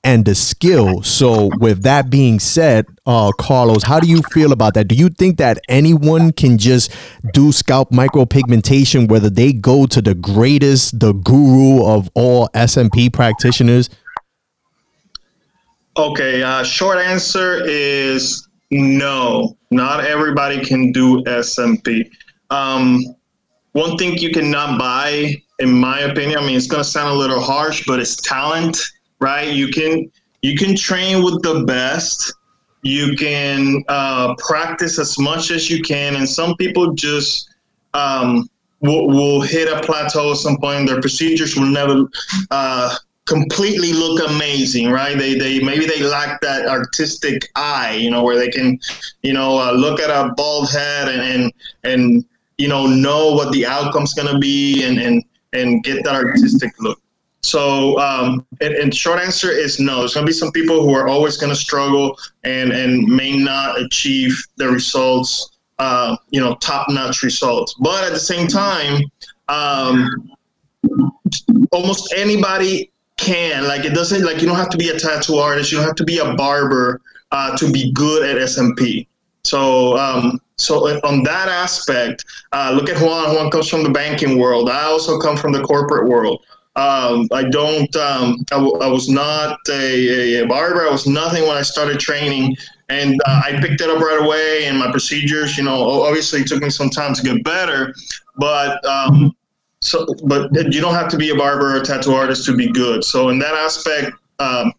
and 0.04 0.26
the 0.26 0.36
skill. 0.36 1.04
So, 1.04 1.50
with 1.60 1.84
that 1.84 2.10
being 2.10 2.40
said, 2.40 2.86
uh, 3.06 3.32
Carlos, 3.38 3.84
how 3.84 4.00
do 4.00 4.08
you 4.08 4.22
feel 4.32 4.52
about 4.52 4.74
that? 4.76 4.88
Do 4.88 4.96
you 4.96 5.10
think 5.10 5.38
that 5.38 5.60
anyone 5.68 6.32
can 6.32 6.58
just 6.58 6.92
do 7.34 7.52
scalp 7.52 7.92
micropigmentation, 7.92 9.10
whether 9.10 9.30
they 9.30 9.52
go 9.52 9.86
to 9.88 10.02
the 10.02 10.16
greatest, 10.16 11.00
the 11.00 11.14
guru 11.14 11.84
of 11.86 12.10
all 12.14 12.48
SMP 12.50 13.12
practitioners? 13.12 13.90
Okay, 15.98 16.44
uh, 16.44 16.64
short 16.64 16.98
answer 16.98 17.62
is 17.66 18.48
no. 18.72 19.58
Not 19.72 20.06
everybody 20.06 20.64
can 20.64 20.92
do 20.92 21.24
SMP. 21.26 22.10
Um, 22.50 23.04
one 23.74 23.98
thing 23.98 24.18
you 24.18 24.32
cannot 24.32 24.80
buy 24.80 25.42
in 25.60 25.72
my 25.72 26.00
opinion. 26.00 26.40
I 26.40 26.42
mean, 26.42 26.56
it's 26.56 26.68
going 26.68 26.84
to 26.84 26.90
sound 26.90 27.12
a 27.12 27.18
little 27.18 27.42
harsh, 27.42 27.84
but 27.86 28.00
it's 28.00 28.16
talent, 28.16 28.78
right? 29.20 29.54
You 29.54 29.70
can 29.70 30.12
you 30.42 30.56
can 30.56 30.76
train 30.76 31.24
with 31.24 31.42
the 31.44 31.64
best. 31.66 32.34
You 32.82 33.16
can 33.18 33.84
uh, 33.90 34.36
practice 34.38 35.00
as 35.00 35.20
much 35.20 35.52
as 35.52 35.70
you 35.70 35.82
can, 35.82 36.16
and 36.16 36.28
some 36.28 36.56
people 36.56 36.94
just 36.94 37.50
um, 37.94 38.50
will, 38.80 39.08
will 39.08 39.42
hit 39.42 39.68
a 39.68 39.82
plateau 39.82 40.32
at 40.32 40.38
some 40.38 40.58
point. 40.58 40.88
Their 40.88 41.02
procedures 41.02 41.58
will 41.58 41.66
never 41.66 42.06
uh, 42.52 42.96
completely 43.26 43.94
look 43.94 44.28
amazing, 44.30 44.92
right? 44.92 45.18
They 45.18 45.38
they 45.38 45.60
maybe 45.60 45.86
they 45.86 46.02
lack 46.02 46.42
that 46.42 46.68
artistic 46.68 47.50
eye, 47.56 47.96
you 47.96 48.10
know, 48.10 48.24
where 48.24 48.38
they 48.38 48.50
can, 48.50 48.80
you 49.24 49.34
know, 49.34 49.58
uh, 49.60 49.72
look 49.72 50.00
at 50.00 50.10
a 50.10 50.34
bald 50.36 50.72
head 50.72 51.10
and 51.10 51.22
and 51.22 51.54
and 51.84 52.26
you 52.58 52.68
know 52.68 52.88
know 52.88 53.34
what 53.34 53.52
the 53.52 53.66
outcome's 53.66 54.14
going 54.14 54.34
to 54.34 54.40
be 54.40 54.84
and 54.84 54.98
and 55.00 55.24
and 55.54 55.84
get 55.84 56.04
that 56.04 56.16
artistic 56.16 56.72
look. 56.80 57.00
So, 57.42 57.98
um, 58.00 58.46
and, 58.60 58.74
and, 58.74 58.94
short 58.94 59.20
answer 59.20 59.50
is 59.50 59.80
no. 59.80 60.00
There's 60.00 60.14
going 60.14 60.26
to 60.26 60.30
be 60.30 60.34
some 60.34 60.52
people 60.52 60.84
who 60.84 60.94
are 60.94 61.08
always 61.08 61.38
going 61.38 61.52
to 61.52 61.56
struggle 61.56 62.18
and 62.44 62.74
and 62.74 63.04
may 63.04 63.38
not 63.38 63.80
achieve 63.80 64.38
the 64.58 64.68
results, 64.68 65.58
uh, 65.80 66.18
you 66.32 66.42
know, 66.42 66.56
top 66.56 66.88
notch 66.90 67.24
results. 67.24 67.76
But 67.80 68.04
at 68.04 68.12
the 68.12 68.20
same 68.20 68.48
time, 68.48 69.04
um, 69.48 70.32
almost 71.72 72.14
anybody 72.14 72.92
can. 73.18 73.68
Like 73.68 73.86
it 73.86 73.94
doesn't 73.94 74.24
like 74.24 74.42
you 74.42 74.48
don't 74.48 74.58
have 74.58 74.70
to 74.70 74.78
be 74.78 74.90
a 74.90 75.00
tattoo 75.00 75.36
artist. 75.36 75.72
You 75.72 75.78
don't 75.78 75.88
have 75.88 75.96
to 75.96 76.04
be 76.04 76.18
a 76.18 76.34
barber 76.34 77.02
uh, 77.32 77.56
to 77.58 77.72
be 77.72 77.92
good 77.94 78.28
at 78.28 78.36
SMP. 78.38 79.08
So 79.44 79.98
um, 79.98 80.42
so 80.58 80.88
uh, 80.88 81.00
on 81.04 81.24
that 81.24 81.48
aspect, 81.48 82.26
uh, 82.52 82.74
look 82.76 82.90
at 82.90 83.02
Juan. 83.02 83.34
Juan 83.34 83.50
comes 83.50 83.70
from 83.70 83.84
the 83.84 83.90
banking 83.90 84.38
world. 84.38 84.70
I 84.70 84.84
also 84.84 85.18
come 85.20 85.38
from 85.38 85.54
the 85.54 85.62
corporate 85.62 86.08
world. 86.08 86.46
Um, 86.80 87.28
I 87.34 87.44
don't. 87.44 87.94
Um, 87.98 88.38
I, 88.54 88.56
w- 88.56 88.78
I 88.80 88.88
was 88.88 89.10
not 89.10 89.60
a, 89.70 90.44
a, 90.44 90.48
barber. 90.48 90.88
I 90.88 90.90
was 90.90 91.06
nothing 91.06 91.46
when 91.46 91.58
I 91.58 91.62
started 91.62 92.00
training, 92.00 92.56
and 92.88 93.20
uh, 93.26 93.42
I 93.44 93.60
picked 93.60 93.82
it 93.82 93.90
up 93.90 94.00
right 94.00 94.22
away. 94.22 94.66
And 94.66 94.80
my 94.80 94.90
procedures, 94.90 95.58
you 95.58 95.66
know, 95.66 96.04
obviously 96.04 96.40
it 96.40 96.48
took 96.48 96.64
me 96.64 96.70
some 96.70 96.90
time 96.90 97.14
to 97.16 97.22
get 97.22 97.44
better, 97.44 97.94
but 98.38 98.84
um, 98.86 99.36
so 99.82 100.08
but 100.24 100.54
you 100.74 100.80
don't 100.80 100.94
have 100.94 101.10
to 101.10 101.18
be 101.18 101.32
a 101.32 101.36
barber 101.36 101.76
or 101.76 101.82
a 101.82 101.84
tattoo 101.84 102.14
artist 102.14 102.46
to 102.46 102.56
be 102.56 102.72
good. 102.72 103.04
So 103.04 103.28
in 103.28 103.40
that 103.40 103.56
aspect, 103.56 104.16
um, 104.40 104.72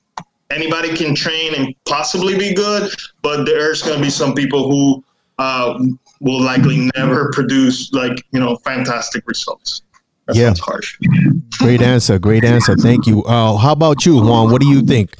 anybody 0.48 0.96
can 0.96 1.14
train 1.14 1.54
and 1.54 1.74
possibly 1.84 2.38
be 2.38 2.54
good, 2.54 2.94
but 3.20 3.44
there's 3.44 3.82
going 3.82 3.98
to 3.98 4.02
be 4.02 4.10
some 4.10 4.34
people 4.34 4.70
who 4.70 5.04
uh, 5.38 5.78
will 6.20 6.40
likely 6.40 6.90
never 6.96 7.30
produce 7.32 7.92
like 7.92 8.24
you 8.32 8.40
know 8.40 8.56
fantastic 8.56 9.22
results. 9.26 9.82
That 10.32 10.38
yeah, 10.38 10.54
harsh. 10.60 10.98
Great 11.58 11.82
answer. 11.82 12.18
Great 12.18 12.44
answer. 12.44 12.76
Thank 12.76 13.06
you. 13.06 13.24
Uh, 13.24 13.56
how 13.56 13.72
about 13.72 14.06
you, 14.06 14.20
Juan? 14.22 14.50
What 14.50 14.60
do 14.60 14.68
you 14.68 14.82
think? 14.82 15.14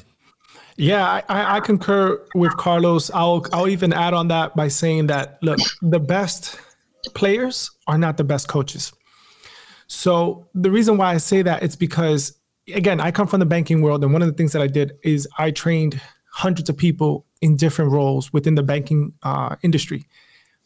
Yeah, 0.77 1.21
I, 1.29 1.57
I 1.57 1.59
concur 1.59 2.21
with 2.33 2.55
Carlos. 2.57 3.11
I'll 3.13 3.45
I'll 3.53 3.67
even 3.67 3.93
add 3.93 4.13
on 4.13 4.29
that 4.29 4.55
by 4.55 4.67
saying 4.67 5.07
that 5.07 5.37
look, 5.41 5.59
the 5.81 5.99
best 5.99 6.59
players 7.13 7.69
are 7.87 7.97
not 7.97 8.17
the 8.17 8.23
best 8.23 8.47
coaches. 8.47 8.91
So 9.87 10.47
the 10.55 10.71
reason 10.71 10.97
why 10.97 11.13
I 11.13 11.17
say 11.17 11.41
that 11.41 11.63
it's 11.63 11.75
because 11.75 12.37
again, 12.73 12.99
I 12.99 13.11
come 13.11 13.27
from 13.27 13.39
the 13.39 13.45
banking 13.45 13.81
world, 13.81 14.03
and 14.03 14.13
one 14.13 14.21
of 14.21 14.27
the 14.27 14.33
things 14.33 14.53
that 14.53 14.61
I 14.61 14.67
did 14.67 14.93
is 15.03 15.27
I 15.37 15.51
trained 15.51 15.99
hundreds 16.31 16.69
of 16.69 16.77
people 16.77 17.25
in 17.41 17.57
different 17.57 17.91
roles 17.91 18.31
within 18.31 18.55
the 18.55 18.63
banking 18.63 19.13
uh, 19.23 19.57
industry. 19.63 20.07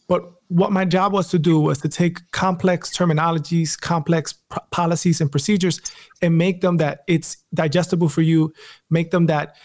But 0.08 0.32
what 0.48 0.72
my 0.72 0.86
job 0.86 1.14
was 1.14 1.30
to 1.30 1.40
do 1.40 1.60
was 1.60 1.80
to 1.80 1.90
take 1.90 2.30
complex 2.32 2.96
terminologies, 2.96 3.80
complex 3.80 4.34
policies 4.72 5.22
and 5.22 5.32
procedures, 5.32 5.82
and 6.22 6.38
make 6.38 6.62
them 6.62 6.78
that 6.78 7.04
it's 7.08 7.38
digestible 7.54 8.10
for 8.10 8.22
you, 8.22 8.54
make 8.90 9.12
them 9.12 9.26
that 9.28 9.56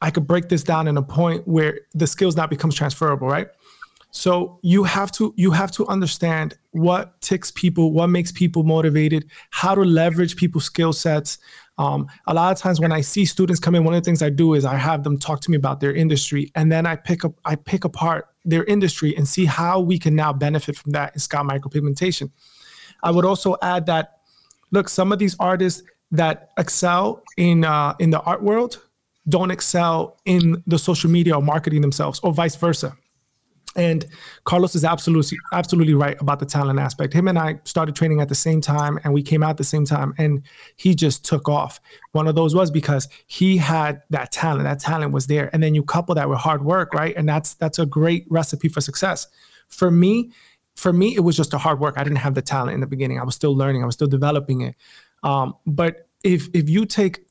I 0.00 0.10
could 0.10 0.26
break 0.26 0.48
this 0.48 0.62
down 0.62 0.86
in 0.86 0.96
a 0.96 1.02
point 1.02 1.46
where 1.48 1.80
the 1.92 2.06
skills 2.06 2.36
now 2.36 2.46
becomes 2.46 2.74
transferable, 2.74 3.26
right? 3.26 3.48
So 4.10 4.58
you 4.62 4.84
have 4.84 5.12
to 5.12 5.34
you 5.36 5.50
have 5.50 5.70
to 5.72 5.86
understand 5.88 6.56
what 6.70 7.20
ticks 7.20 7.50
people, 7.50 7.92
what 7.92 8.06
makes 8.06 8.32
people 8.32 8.62
motivated, 8.62 9.30
how 9.50 9.74
to 9.74 9.82
leverage 9.82 10.36
people's 10.36 10.64
skill 10.64 10.92
sets, 10.92 11.38
um, 11.78 12.08
a 12.26 12.34
lot 12.34 12.52
of 12.52 12.58
times 12.58 12.80
when 12.80 12.92
I 12.92 13.00
see 13.00 13.24
students 13.24 13.60
come 13.60 13.74
in, 13.76 13.84
one 13.84 13.94
of 13.94 14.02
the 14.02 14.04
things 14.04 14.20
I 14.20 14.30
do 14.30 14.54
is 14.54 14.64
I 14.64 14.74
have 14.74 15.04
them 15.04 15.16
talk 15.16 15.40
to 15.42 15.50
me 15.50 15.56
about 15.56 15.78
their 15.80 15.94
industry, 15.94 16.50
and 16.56 16.70
then 16.70 16.86
I 16.86 16.96
pick 16.96 17.24
up 17.24 17.34
I 17.44 17.54
pick 17.54 17.84
apart 17.84 18.26
their 18.48 18.64
industry 18.64 19.14
and 19.16 19.28
see 19.28 19.44
how 19.44 19.78
we 19.78 19.98
can 19.98 20.14
now 20.14 20.32
benefit 20.32 20.76
from 20.76 20.92
that 20.92 21.12
in 21.14 21.20
scalp 21.20 21.46
micropigmentation. 21.46 22.30
I 23.02 23.10
would 23.10 23.24
also 23.24 23.56
add 23.62 23.86
that 23.86 24.18
look, 24.70 24.88
some 24.88 25.12
of 25.12 25.18
these 25.18 25.36
artists 25.38 25.82
that 26.10 26.50
excel 26.58 27.22
in 27.36 27.64
uh, 27.64 27.94
in 27.98 28.10
the 28.10 28.20
art 28.22 28.42
world 28.42 28.82
don't 29.28 29.50
excel 29.50 30.18
in 30.24 30.62
the 30.66 30.78
social 30.78 31.10
media 31.10 31.36
or 31.36 31.42
marketing 31.42 31.82
themselves, 31.82 32.18
or 32.22 32.32
vice 32.32 32.56
versa. 32.56 32.96
And 33.78 34.04
Carlos 34.44 34.74
is 34.74 34.84
absolutely 34.84 35.38
absolutely 35.52 35.94
right 35.94 36.20
about 36.20 36.40
the 36.40 36.46
talent 36.46 36.80
aspect. 36.80 37.14
Him 37.14 37.28
and 37.28 37.38
I 37.38 37.60
started 37.62 37.94
training 37.94 38.20
at 38.20 38.28
the 38.28 38.34
same 38.34 38.60
time 38.60 38.98
and 39.04 39.14
we 39.14 39.22
came 39.22 39.42
out 39.42 39.50
at 39.50 39.56
the 39.56 39.64
same 39.64 39.84
time 39.84 40.14
and 40.18 40.42
he 40.76 40.96
just 40.96 41.24
took 41.24 41.48
off. 41.48 41.80
One 42.10 42.26
of 42.26 42.34
those 42.34 42.56
was 42.56 42.72
because 42.72 43.08
he 43.28 43.56
had 43.56 44.02
that 44.10 44.32
talent. 44.32 44.64
That 44.64 44.80
talent 44.80 45.12
was 45.12 45.28
there. 45.28 45.48
And 45.52 45.62
then 45.62 45.76
you 45.76 45.84
couple 45.84 46.16
that 46.16 46.28
with 46.28 46.40
hard 46.40 46.64
work, 46.64 46.92
right? 46.92 47.14
And 47.16 47.28
that's 47.28 47.54
that's 47.54 47.78
a 47.78 47.86
great 47.86 48.26
recipe 48.28 48.68
for 48.68 48.80
success. 48.80 49.28
For 49.68 49.92
me, 49.92 50.32
for 50.74 50.92
me, 50.92 51.14
it 51.14 51.20
was 51.20 51.36
just 51.36 51.54
a 51.54 51.58
hard 51.58 51.78
work. 51.78 51.94
I 51.96 52.02
didn't 52.02 52.18
have 52.18 52.34
the 52.34 52.42
talent 52.42 52.74
in 52.74 52.80
the 52.80 52.86
beginning. 52.88 53.20
I 53.20 53.24
was 53.24 53.36
still 53.36 53.56
learning. 53.56 53.84
I 53.84 53.86
was 53.86 53.94
still 53.94 54.08
developing 54.08 54.62
it. 54.62 54.74
Um, 55.22 55.54
but 55.66 56.08
if 56.24 56.48
if 56.52 56.68
you 56.68 56.84
take 56.84 57.27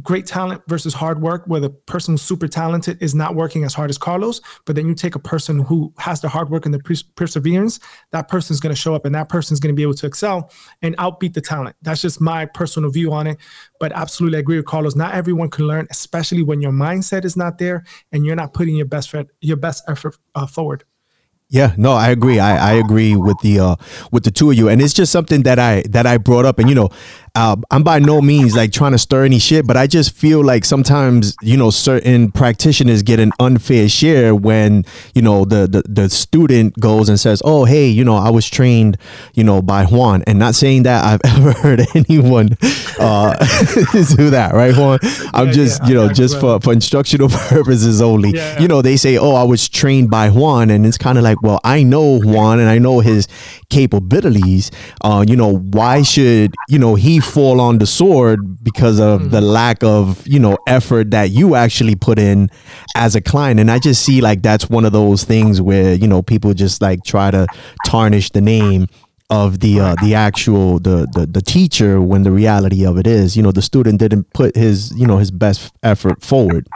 great 0.00 0.26
talent 0.26 0.62
versus 0.68 0.94
hard 0.94 1.20
work, 1.20 1.44
where 1.46 1.60
the 1.60 1.68
person 1.68 2.14
who's 2.14 2.22
super 2.22 2.48
talented 2.48 3.02
is 3.02 3.14
not 3.14 3.34
working 3.34 3.62
as 3.64 3.74
hard 3.74 3.90
as 3.90 3.98
Carlos, 3.98 4.40
but 4.64 4.74
then 4.74 4.88
you 4.88 4.94
take 4.94 5.14
a 5.14 5.18
person 5.18 5.58
who 5.58 5.92
has 5.98 6.20
the 6.20 6.28
hard 6.28 6.48
work 6.48 6.64
and 6.64 6.72
the 6.72 6.78
pers- 6.78 7.02
perseverance, 7.02 7.78
that 8.10 8.28
person's 8.28 8.58
going 8.58 8.74
to 8.74 8.80
show 8.80 8.94
up 8.94 9.04
and 9.04 9.14
that 9.14 9.28
person's 9.28 9.60
going 9.60 9.74
to 9.74 9.76
be 9.76 9.82
able 9.82 9.94
to 9.94 10.06
excel 10.06 10.50
and 10.80 10.96
outbeat 10.96 11.34
the 11.34 11.40
talent. 11.42 11.76
That's 11.82 12.00
just 12.00 12.20
my 12.20 12.46
personal 12.46 12.90
view 12.90 13.12
on 13.12 13.26
it. 13.26 13.38
But 13.80 13.92
absolutely, 13.92 14.38
agree 14.38 14.56
with 14.56 14.66
Carlos. 14.66 14.96
Not 14.96 15.14
everyone 15.14 15.50
can 15.50 15.66
learn, 15.66 15.86
especially 15.90 16.42
when 16.42 16.62
your 16.62 16.72
mindset 16.72 17.24
is 17.24 17.36
not 17.36 17.58
there 17.58 17.84
and 18.12 18.24
you're 18.24 18.36
not 18.36 18.54
putting 18.54 18.76
your 18.76 18.86
best 18.86 19.14
your 19.40 19.56
best 19.56 19.84
effort 19.88 20.16
uh, 20.34 20.46
forward. 20.46 20.84
Yeah, 21.52 21.74
no, 21.76 21.92
I 21.92 22.08
agree. 22.08 22.38
I, 22.38 22.70
I 22.70 22.72
agree 22.76 23.14
with 23.14 23.38
the 23.42 23.60
uh 23.60 23.76
with 24.10 24.24
the 24.24 24.30
two 24.30 24.50
of 24.50 24.56
you, 24.56 24.70
and 24.70 24.80
it's 24.80 24.94
just 24.94 25.12
something 25.12 25.42
that 25.42 25.58
I 25.58 25.82
that 25.90 26.06
I 26.06 26.16
brought 26.16 26.46
up, 26.46 26.58
and 26.58 26.66
you 26.66 26.74
know, 26.74 26.88
uh, 27.34 27.56
I'm 27.70 27.82
by 27.82 27.98
no 27.98 28.20
means 28.20 28.54
like 28.54 28.72
trying 28.72 28.92
to 28.92 28.98
stir 28.98 29.24
any 29.24 29.38
shit, 29.38 29.66
but 29.66 29.76
I 29.76 29.86
just 29.86 30.14
feel 30.14 30.44
like 30.44 30.66
sometimes 30.66 31.34
you 31.40 31.56
know 31.56 31.70
certain 31.70 32.30
practitioners 32.30 33.02
get 33.02 33.20
an 33.20 33.32
unfair 33.40 33.88
share 33.88 34.34
when 34.34 34.84
you 35.14 35.22
know 35.22 35.46
the, 35.46 35.66
the 35.66 35.82
the 35.88 36.10
student 36.10 36.78
goes 36.78 37.08
and 37.08 37.18
says, 37.18 37.40
"Oh, 37.42 37.64
hey, 37.64 37.88
you 37.88 38.04
know, 38.04 38.16
I 38.16 38.28
was 38.28 38.50
trained, 38.50 38.98
you 39.32 39.44
know, 39.44 39.62
by 39.62 39.86
Juan," 39.86 40.22
and 40.26 40.38
not 40.38 40.54
saying 40.54 40.82
that 40.82 41.04
I've 41.04 41.20
ever 41.38 41.52
heard 41.52 41.86
anyone 41.94 42.50
uh, 42.98 43.32
do 44.16 44.28
that, 44.30 44.50
right, 44.52 44.76
Juan? 44.76 44.98
I'm 45.32 45.46
yeah, 45.46 45.52
just 45.52 45.82
yeah, 45.82 45.88
you 45.88 45.94
know 45.94 46.12
just 46.12 46.38
for 46.38 46.60
for 46.60 46.74
instructional 46.74 47.28
purposes 47.48 48.02
only. 48.02 48.32
Yeah, 48.32 48.60
you 48.60 48.68
know, 48.68 48.82
they 48.82 48.98
say, 48.98 49.16
"Oh, 49.16 49.34
I 49.34 49.44
was 49.44 49.70
trained 49.70 50.10
by 50.10 50.28
Juan," 50.28 50.68
and 50.68 50.84
it's 50.84 50.98
kind 50.98 51.16
of 51.16 51.24
like, 51.24 51.40
well, 51.40 51.60
I 51.64 51.82
know 51.82 52.20
Juan 52.20 52.60
and 52.60 52.68
I 52.68 52.76
know 52.76 53.00
his 53.00 53.26
capabilities. 53.70 54.70
Uh, 55.00 55.24
you 55.26 55.34
know, 55.34 55.56
why 55.56 56.02
should 56.02 56.54
you 56.68 56.78
know 56.78 56.94
he 56.94 57.21
fall 57.22 57.60
on 57.60 57.78
the 57.78 57.86
sword 57.86 58.62
because 58.62 59.00
of 59.00 59.20
mm-hmm. 59.20 59.30
the 59.30 59.40
lack 59.40 59.82
of 59.82 60.26
you 60.26 60.38
know 60.38 60.58
effort 60.66 61.10
that 61.10 61.30
you 61.30 61.54
actually 61.54 61.94
put 61.94 62.18
in 62.18 62.50
as 62.96 63.14
a 63.14 63.20
client 63.20 63.58
and 63.58 63.70
i 63.70 63.78
just 63.78 64.04
see 64.04 64.20
like 64.20 64.42
that's 64.42 64.68
one 64.68 64.84
of 64.84 64.92
those 64.92 65.24
things 65.24 65.60
where 65.60 65.94
you 65.94 66.06
know 66.06 66.22
people 66.22 66.52
just 66.54 66.82
like 66.82 67.02
try 67.04 67.30
to 67.30 67.46
tarnish 67.86 68.30
the 68.30 68.40
name 68.40 68.86
of 69.30 69.60
the 69.60 69.80
uh, 69.80 69.94
the 70.02 70.14
actual 70.14 70.78
the, 70.78 71.08
the 71.14 71.26
the 71.26 71.40
teacher 71.40 72.02
when 72.02 72.22
the 72.22 72.30
reality 72.30 72.84
of 72.84 72.98
it 72.98 73.06
is 73.06 73.36
you 73.36 73.42
know 73.42 73.50
the 73.50 73.62
student 73.62 73.98
didn't 73.98 74.30
put 74.34 74.54
his 74.54 74.92
you 74.98 75.06
know 75.06 75.16
his 75.16 75.30
best 75.30 75.72
effort 75.82 76.22
forward 76.22 76.68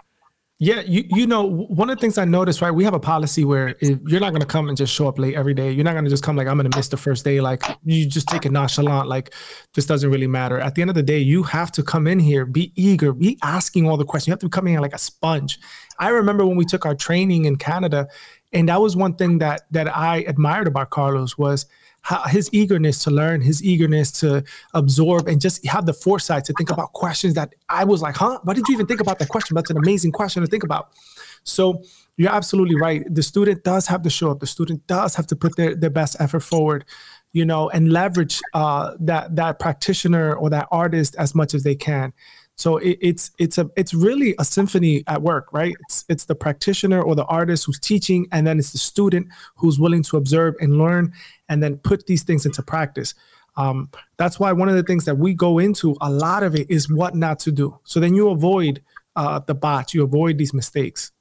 yeah, 0.59 0.81
you 0.81 1.05
you 1.11 1.27
know 1.27 1.43
one 1.45 1.91
of 1.91 1.99
the 1.99 2.01
things 2.01 2.17
I 2.17 2.25
noticed, 2.25 2.63
right? 2.63 2.71
We 2.71 2.83
have 2.85 2.95
a 2.95 3.01
policy 3.01 3.45
where 3.45 3.77
if 3.81 3.99
you're 4.07 4.21
not 4.21 4.33
gonna 4.33 4.47
come 4.47 4.69
and 4.69 4.77
just 4.77 4.91
show 4.91 5.07
up 5.07 5.19
late 5.19 5.35
every 5.35 5.53
day. 5.53 5.71
You're 5.71 5.85
not 5.85 5.93
gonna 5.93 6.09
just 6.09 6.23
come 6.23 6.35
like 6.35 6.47
I'm 6.47 6.57
gonna 6.57 6.75
miss 6.75 6.89
the 6.89 6.97
first 6.97 7.27
day. 7.27 7.43
Like 7.43 7.63
you 7.85 8.07
just 8.07 8.27
take 8.29 8.47
it 8.47 8.53
nonchalant, 8.53 9.07
like 9.07 9.35
this 9.75 9.85
doesn't 9.85 10.11
really 10.11 10.27
matter. 10.27 10.59
At 10.59 10.75
the 10.75 10.81
end 10.81 10.89
of 10.89 10.95
the 10.95 11.03
day, 11.03 11.19
you 11.19 11.43
have 11.43 11.71
to 11.73 11.83
come 11.83 12.07
in 12.07 12.19
here, 12.19 12.47
be 12.47 12.73
eager, 12.75 13.13
be 13.13 13.39
asking 13.43 13.87
all 13.87 13.99
the 13.99 14.07
questions. 14.07 14.29
You 14.29 14.33
have 14.33 14.39
to 14.41 14.49
come 14.49 14.67
in 14.67 14.73
here 14.73 14.81
like 14.81 14.95
a 14.95 14.99
sponge. 14.99 15.59
I 15.99 16.09
remember 16.09 16.47
when 16.47 16.57
we 16.57 16.65
took 16.65 16.87
our 16.87 16.95
training 16.95 17.45
in 17.45 17.57
Canada, 17.57 18.09
and 18.55 18.71
that 18.71 18.81
was 18.81 18.97
one 18.97 19.15
thing 19.15 19.39
that 19.39 19.63
that 19.73 19.95
I 19.95 20.25
admired 20.27 20.69
about 20.69 20.89
Carlos 20.89 21.37
was 21.37 21.67
his 22.29 22.49
eagerness 22.53 23.03
to 23.05 23.11
learn, 23.11 23.41
his 23.41 23.63
eagerness 23.63 24.13
to 24.13 24.45
absorb, 24.75 25.29
and 25.29 25.41
just 25.41 25.67
have 25.67 25.87
the 25.87 25.93
foresight 25.93 26.45
to 26.45 26.53
think 26.55 26.71
about 26.71 26.93
questions 26.93 27.35
that 27.35 27.55
I 27.69 27.85
was 27.85 28.03
like, 28.03 28.17
huh? 28.17 28.39
Why 28.45 28.55
did 28.55 28.69
you 28.69 28.75
even 28.75 28.87
think 28.87 29.01
about 29.01 29.19
that 29.19 29.29
question? 29.29 29.55
That's 29.55 29.71
an 29.71 29.77
amazing 29.77 30.13
question 30.13 30.43
to 30.43 30.49
think 30.49 30.63
about. 30.63 30.91
So 31.45 31.83
you're 32.17 32.33
absolutely 32.33 32.77
right. 32.77 33.03
The 33.13 33.23
student 33.23 33.65
does 33.65 33.87
have 33.87 34.03
to 34.03 34.11
show 34.11 34.31
up. 34.31 34.41
The 34.41 34.47
student 34.47 34.87
does 34.87 35.15
have 35.15 35.27
to 35.29 35.37
put 35.37 35.57
their, 35.57 35.75
their 35.75 35.91
best 35.91 36.17
effort 36.19 36.41
forward, 36.41 36.85
you 37.33 37.45
know, 37.45 37.69
and 37.71 37.93
leverage 37.93 38.41
uh, 38.55 38.95
that 39.01 39.37
that 39.37 39.59
practitioner 39.59 40.35
or 40.35 40.51
that 40.51 40.69
artist 40.71 41.15
as 41.19 41.35
much 41.35 41.55
as 41.55 41.63
they 41.63 41.75
can. 41.75 42.13
So 42.57 42.79
it, 42.79 42.99
it's 43.01 43.31
it's 43.39 43.59
a 43.59 43.71
it's 43.77 43.93
really 43.93 44.35
a 44.39 44.45
symphony 44.45 45.05
at 45.07 45.21
work, 45.23 45.53
right? 45.53 45.75
It's 45.81 46.05
it's 46.09 46.25
the 46.25 46.35
practitioner 46.35 47.03
or 47.03 47.15
the 47.15 47.27
artist 47.27 47.67
who's 47.67 47.79
teaching, 47.79 48.27
and 48.33 48.47
then 48.47 48.59
it's 48.59 48.73
the 48.73 48.79
student 48.79 49.29
who's 49.57 49.79
willing 49.79 50.03
to 50.05 50.17
observe 50.17 50.55
and 50.61 50.79
learn, 50.79 51.13
and 51.49 51.63
then 51.63 51.77
put 51.77 52.07
these 52.07 52.23
things 52.23 52.47
into 52.47 52.63
practice. 52.63 53.15
Um, 53.57 53.91
that's 54.17 54.39
why 54.41 54.53
one 54.53 54.69
of 54.69 54.75
the 54.75 54.83
things 54.83 55.05
that 55.05 55.17
we 55.19 55.35
go 55.35 55.59
into 55.59 55.97
a 56.01 56.11
lot 56.11 56.43
of 56.43 56.55
it 56.55 56.71
is 56.71 56.91
what 56.91 57.15
not 57.15 57.39
to 57.41 57.53
do. 57.53 57.79
So 57.85 58.01
then 58.01 58.15
you 58.15 58.31
avoid 58.31 58.83
uh, 59.17 59.41
the 59.41 59.55
bot, 59.55 59.95
you 59.95 60.03
avoid 60.03 60.39
these 60.39 60.53
mistakes. 60.53 61.13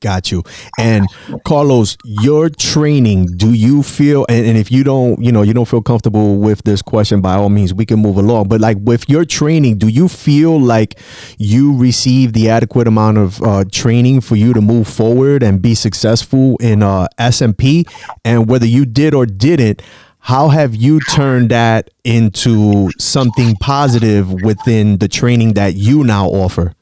Got 0.00 0.30
you. 0.30 0.44
And 0.78 1.08
Carlos, 1.44 1.96
your 2.04 2.50
training, 2.50 3.26
do 3.36 3.52
you 3.52 3.82
feel 3.82 4.26
and, 4.28 4.46
and, 4.46 4.56
if 4.56 4.70
you 4.70 4.84
don't, 4.84 5.20
you 5.20 5.32
know, 5.32 5.42
you 5.42 5.52
don't 5.52 5.66
feel 5.66 5.82
comfortable 5.82 6.36
with 6.36 6.62
this 6.62 6.82
question, 6.82 7.20
by 7.20 7.34
all 7.34 7.48
means, 7.48 7.74
we 7.74 7.84
can 7.84 7.98
move 7.98 8.16
along. 8.16 8.48
But 8.48 8.60
like 8.60 8.76
with 8.80 9.08
your 9.08 9.24
training, 9.24 9.78
do 9.78 9.88
you 9.88 10.06
feel 10.06 10.60
like 10.60 11.00
you 11.38 11.76
receive 11.76 12.32
the 12.32 12.48
adequate 12.48 12.86
amount 12.86 13.18
of 13.18 13.42
uh, 13.42 13.64
training 13.72 14.20
for 14.20 14.36
you 14.36 14.52
to 14.52 14.60
move 14.60 14.86
forward 14.86 15.42
and 15.42 15.60
be 15.60 15.74
successful 15.74 16.56
in 16.60 16.82
uh, 16.82 17.08
SMP? 17.18 17.84
And 18.24 18.48
whether 18.48 18.66
you 18.66 18.84
did 18.86 19.14
or 19.14 19.26
didn't, 19.26 19.82
how 20.20 20.48
have 20.48 20.76
you 20.76 21.00
turned 21.00 21.50
that 21.50 21.90
into 22.04 22.90
something 22.98 23.56
positive 23.56 24.30
within 24.42 24.98
the 24.98 25.08
training 25.08 25.54
that 25.54 25.74
you 25.74 26.04
now 26.04 26.26
offer? 26.26 26.74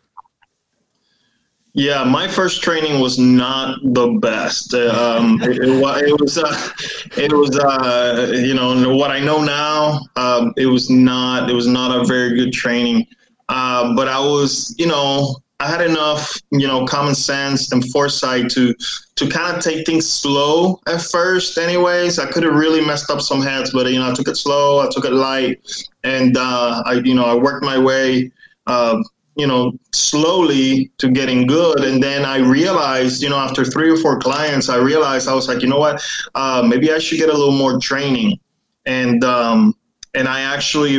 Yeah, 1.77 2.05
my 2.05 2.27
first 2.27 2.63
training 2.63 3.01
was 3.01 3.19
not 3.19 3.81
the 3.83 4.07
best. 4.19 4.73
Um, 4.73 5.39
it, 5.43 5.59
it, 5.59 5.69
it, 5.69 6.21
was, 6.21 6.39
uh, 6.39 6.71
it 7.19 7.31
was, 7.31 7.59
uh, 7.59 8.33
you 8.35 8.55
know, 8.55 8.97
what 8.97 9.11
I 9.11 9.21
know 9.21 9.45
now. 9.45 10.01
Um, 10.17 10.55
it 10.57 10.65
was 10.65 10.89
not, 10.89 11.51
it 11.51 11.53
was 11.53 11.67
not 11.67 11.95
a 11.95 12.07
very 12.07 12.35
good 12.35 12.55
training. 12.55 13.07
Uh, 13.51 13.95
but 13.95 14.09
I 14.09 14.19
was, 14.19 14.75
you 14.79 14.87
know, 14.87 15.37
I 15.61 15.69
had 15.69 15.83
enough, 15.83 16.41
you 16.51 16.67
know, 16.67 16.87
common 16.87 17.15
sense 17.15 17.71
and 17.73 17.85
foresight 17.91 18.49
to 18.53 18.75
to 19.17 19.29
kind 19.29 19.55
of 19.55 19.63
take 19.63 19.85
things 19.85 20.11
slow 20.11 20.81
at 20.87 21.03
first. 21.03 21.59
Anyways, 21.59 22.19
I 22.19 22.25
could 22.25 22.43
have 22.43 22.55
really 22.55 22.85
messed 22.85 23.11
up 23.11 23.21
some 23.21 23.43
heads, 23.43 23.71
but 23.71 23.91
you 23.93 23.99
know, 23.99 24.11
I 24.11 24.15
took 24.15 24.29
it 24.29 24.37
slow. 24.37 24.81
I 24.81 24.89
took 24.91 25.05
it 25.05 25.13
light, 25.13 25.61
and 26.05 26.39
uh, 26.39 26.83
I, 26.87 26.95
you 27.05 27.15
know, 27.15 27.27
I 27.27 27.35
worked 27.35 27.65
my 27.65 27.79
way. 27.79 28.33
Uh, 28.67 29.03
you 29.37 29.47
know, 29.47 29.73
slowly 29.93 30.91
to 30.99 31.11
getting 31.11 31.47
good. 31.47 31.81
And 31.85 32.03
then 32.03 32.25
I 32.25 32.39
realized, 32.39 33.23
you 33.23 33.29
know, 33.29 33.37
after 33.37 33.65
three 33.65 33.91
or 33.91 33.97
four 33.97 34.19
clients, 34.19 34.69
I 34.69 34.77
realized 34.77 35.29
I 35.29 35.35
was 35.35 35.47
like, 35.47 35.63
you 35.63 35.69
know 35.69 35.79
what, 35.79 36.03
uh, 36.35 36.65
maybe 36.67 36.91
I 36.91 36.99
should 36.99 37.19
get 37.19 37.29
a 37.29 37.33
little 37.33 37.53
more 37.53 37.79
training. 37.79 38.39
And 38.87 39.23
um, 39.25 39.75
and 40.15 40.27
I 40.27 40.41
actually 40.41 40.97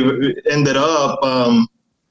ended 0.48 0.76
up 0.76 1.22
um, 1.24 1.66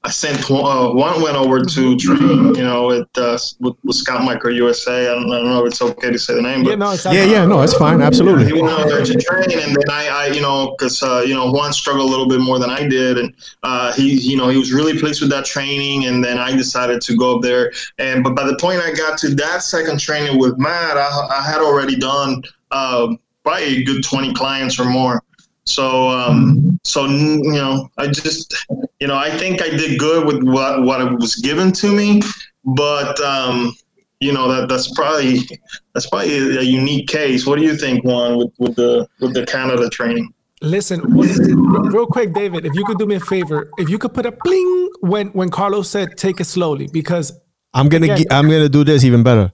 I 0.08 0.10
sent 0.10 0.50
uh, 0.50 0.90
one 0.90 1.20
went 1.20 1.36
over 1.36 1.62
to 1.62 1.96
train, 1.98 2.54
you 2.54 2.64
know, 2.64 2.86
with, 2.86 3.08
uh, 3.18 3.38
with, 3.60 3.74
with 3.84 3.94
Scalp 3.94 4.22
Micro 4.22 4.50
USA. 4.50 5.02
I 5.10 5.14
don't, 5.14 5.30
I 5.30 5.36
don't, 5.36 5.50
know 5.50 5.66
if 5.66 5.72
it's 5.72 5.82
okay 5.82 6.10
to 6.10 6.18
say 6.18 6.34
the 6.34 6.40
name, 6.40 6.64
but 6.64 6.70
yeah, 6.70 6.76
no, 6.76 6.92
it's 6.92 7.04
yeah, 7.04 7.24
yeah, 7.24 7.44
no, 7.44 7.60
it's 7.60 7.74
fine, 7.74 8.00
absolutely. 8.00 8.46
He 8.46 8.54
went 8.54 8.72
over 8.72 8.88
there 8.88 9.04
to 9.04 9.14
train, 9.20 9.60
and 9.60 9.76
then 9.76 9.90
I, 9.90 10.08
I 10.08 10.26
you 10.28 10.40
know, 10.40 10.74
because 10.78 11.02
uh, 11.02 11.22
you 11.26 11.34
know 11.34 11.52
Juan 11.52 11.74
struggled 11.74 12.08
a 12.08 12.10
little 12.10 12.26
bit 12.26 12.40
more 12.40 12.58
than 12.58 12.70
I 12.70 12.88
did, 12.88 13.18
and 13.18 13.34
uh, 13.64 13.92
he, 13.92 14.14
you 14.14 14.38
know, 14.38 14.48
he 14.48 14.56
was 14.56 14.72
really 14.72 14.98
pleased 14.98 15.20
with 15.20 15.28
that 15.28 15.44
training, 15.44 16.06
and 16.06 16.24
then 16.24 16.38
I 16.38 16.56
decided 16.56 17.02
to 17.02 17.14
go 17.14 17.36
up 17.36 17.42
there, 17.42 17.70
and 17.98 18.24
but 18.24 18.34
by 18.34 18.46
the 18.46 18.56
point 18.56 18.80
I 18.80 18.94
got 18.94 19.18
to 19.18 19.34
that 19.34 19.62
second 19.62 20.00
training 20.00 20.38
with 20.38 20.56
Matt, 20.56 20.96
I, 20.96 21.28
I 21.32 21.42
had 21.42 21.60
already 21.60 21.96
done 21.96 22.42
uh, 22.70 23.14
probably 23.44 23.82
a 23.82 23.84
good 23.84 24.02
twenty 24.02 24.32
clients 24.32 24.80
or 24.80 24.86
more. 24.86 25.22
So, 25.68 26.08
um, 26.08 26.80
so 26.82 27.06
you 27.06 27.52
know, 27.52 27.88
I 27.98 28.06
just, 28.06 28.54
you 29.00 29.06
know, 29.06 29.16
I 29.16 29.30
think 29.30 29.60
I 29.60 29.68
did 29.68 29.98
good 29.98 30.26
with 30.26 30.42
what 30.42 30.82
what 30.82 31.20
was 31.20 31.36
given 31.36 31.72
to 31.72 31.94
me, 31.94 32.22
but 32.64 33.20
um, 33.20 33.74
you 34.20 34.32
know 34.32 34.48
that 34.48 34.68
that's 34.68 34.92
probably 34.94 35.40
that's 35.92 36.06
probably 36.08 36.56
a, 36.56 36.62
unique 36.62 37.06
case. 37.08 37.46
What 37.46 37.58
do 37.58 37.64
you 37.64 37.76
think, 37.76 38.02
Juan, 38.04 38.38
with, 38.38 38.52
with 38.58 38.76
the 38.76 39.06
with 39.20 39.34
the 39.34 39.44
Canada 39.44 39.90
training? 39.90 40.32
Listen, 40.62 41.02
real 41.02 42.06
quick, 42.06 42.32
David, 42.32 42.64
if 42.66 42.74
you 42.74 42.84
could 42.84 42.98
do 42.98 43.06
me 43.06 43.14
a 43.14 43.20
favor, 43.20 43.70
if 43.78 43.88
you 43.88 43.98
could 43.98 44.14
put 44.14 44.24
a 44.24 44.32
bling 44.32 44.90
when 45.00 45.28
when 45.28 45.50
Carlos 45.50 45.90
said 45.90 46.16
take 46.16 46.40
it 46.40 46.46
slowly, 46.46 46.88
because 46.92 47.38
I'm 47.74 47.90
gonna 47.90 48.12
again, 48.14 48.26
I'm 48.30 48.48
gonna 48.48 48.70
do 48.70 48.84
this 48.84 49.04
even 49.04 49.22
better. 49.22 49.50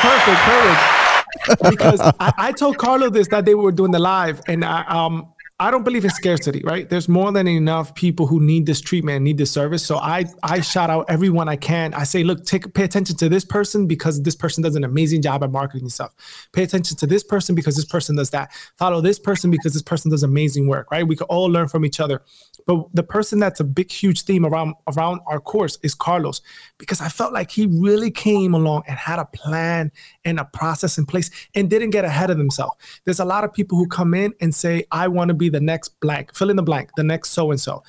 Perfect, 0.00 0.40
perfect 0.40 0.99
because 1.70 2.00
I, 2.00 2.32
I, 2.36 2.52
told 2.52 2.78
Carlo 2.78 3.10
this 3.10 3.28
that 3.28 3.44
they 3.44 3.54
were 3.54 3.72
doing 3.72 3.90
the 3.92 3.98
live, 3.98 4.40
and 4.46 4.64
I, 4.64 4.84
um, 4.86 5.28
I 5.60 5.70
don't 5.70 5.84
believe 5.84 6.04
in 6.04 6.10
scarcity, 6.10 6.62
right? 6.64 6.88
There's 6.88 7.06
more 7.06 7.30
than 7.32 7.46
enough 7.46 7.94
people 7.94 8.26
who 8.26 8.40
need 8.40 8.64
this 8.64 8.80
treatment, 8.80 9.22
need 9.22 9.36
this 9.36 9.50
service. 9.50 9.84
So 9.84 9.98
I 9.98 10.24
I 10.42 10.62
shout 10.62 10.88
out 10.88 11.04
everyone 11.10 11.50
I 11.50 11.56
can. 11.56 11.92
I 11.92 12.04
say, 12.04 12.24
look, 12.24 12.46
take 12.46 12.72
pay 12.72 12.84
attention 12.84 13.14
to 13.18 13.28
this 13.28 13.44
person 13.44 13.86
because 13.86 14.22
this 14.22 14.34
person 14.34 14.62
does 14.62 14.74
an 14.74 14.84
amazing 14.84 15.20
job 15.20 15.44
at 15.44 15.52
marketing 15.52 15.90
stuff. 15.90 16.14
Pay 16.54 16.62
attention 16.62 16.96
to 16.96 17.06
this 17.06 17.22
person 17.22 17.54
because 17.54 17.76
this 17.76 17.84
person 17.84 18.16
does 18.16 18.30
that. 18.30 18.50
Follow 18.78 19.02
this 19.02 19.18
person 19.18 19.50
because 19.50 19.74
this 19.74 19.82
person 19.82 20.10
does 20.10 20.22
amazing 20.22 20.66
work, 20.66 20.90
right? 20.90 21.06
We 21.06 21.14
can 21.14 21.26
all 21.26 21.46
learn 21.46 21.68
from 21.68 21.84
each 21.84 22.00
other. 22.00 22.22
But 22.66 22.86
the 22.94 23.02
person 23.02 23.38
that's 23.38 23.60
a 23.60 23.64
big, 23.64 23.90
huge 23.90 24.22
theme 24.22 24.46
around 24.46 24.76
around 24.96 25.20
our 25.26 25.40
course 25.40 25.78
is 25.82 25.94
Carlos, 25.94 26.40
because 26.78 27.02
I 27.02 27.10
felt 27.10 27.34
like 27.34 27.50
he 27.50 27.66
really 27.66 28.10
came 28.10 28.54
along 28.54 28.84
and 28.88 28.96
had 28.96 29.18
a 29.18 29.26
plan 29.26 29.92
and 30.24 30.40
a 30.40 30.46
process 30.46 30.96
in 30.96 31.04
place 31.04 31.30
and 31.54 31.68
didn't 31.68 31.90
get 31.90 32.06
ahead 32.06 32.30
of 32.30 32.38
himself. 32.38 32.78
There's 33.04 33.20
a 33.20 33.26
lot 33.26 33.44
of 33.44 33.52
people 33.52 33.76
who 33.76 33.86
come 33.86 34.14
in 34.14 34.32
and 34.40 34.54
say, 34.54 34.84
I 34.90 35.08
want 35.08 35.28
to 35.28 35.34
be 35.34 35.49
the 35.50 35.60
next 35.60 36.00
blank, 36.00 36.34
fill 36.34 36.50
in 36.50 36.56
the 36.56 36.62
blank, 36.62 36.90
the 36.96 37.02
next 37.02 37.30
so 37.30 37.50
and 37.50 37.60
so. 37.60 37.82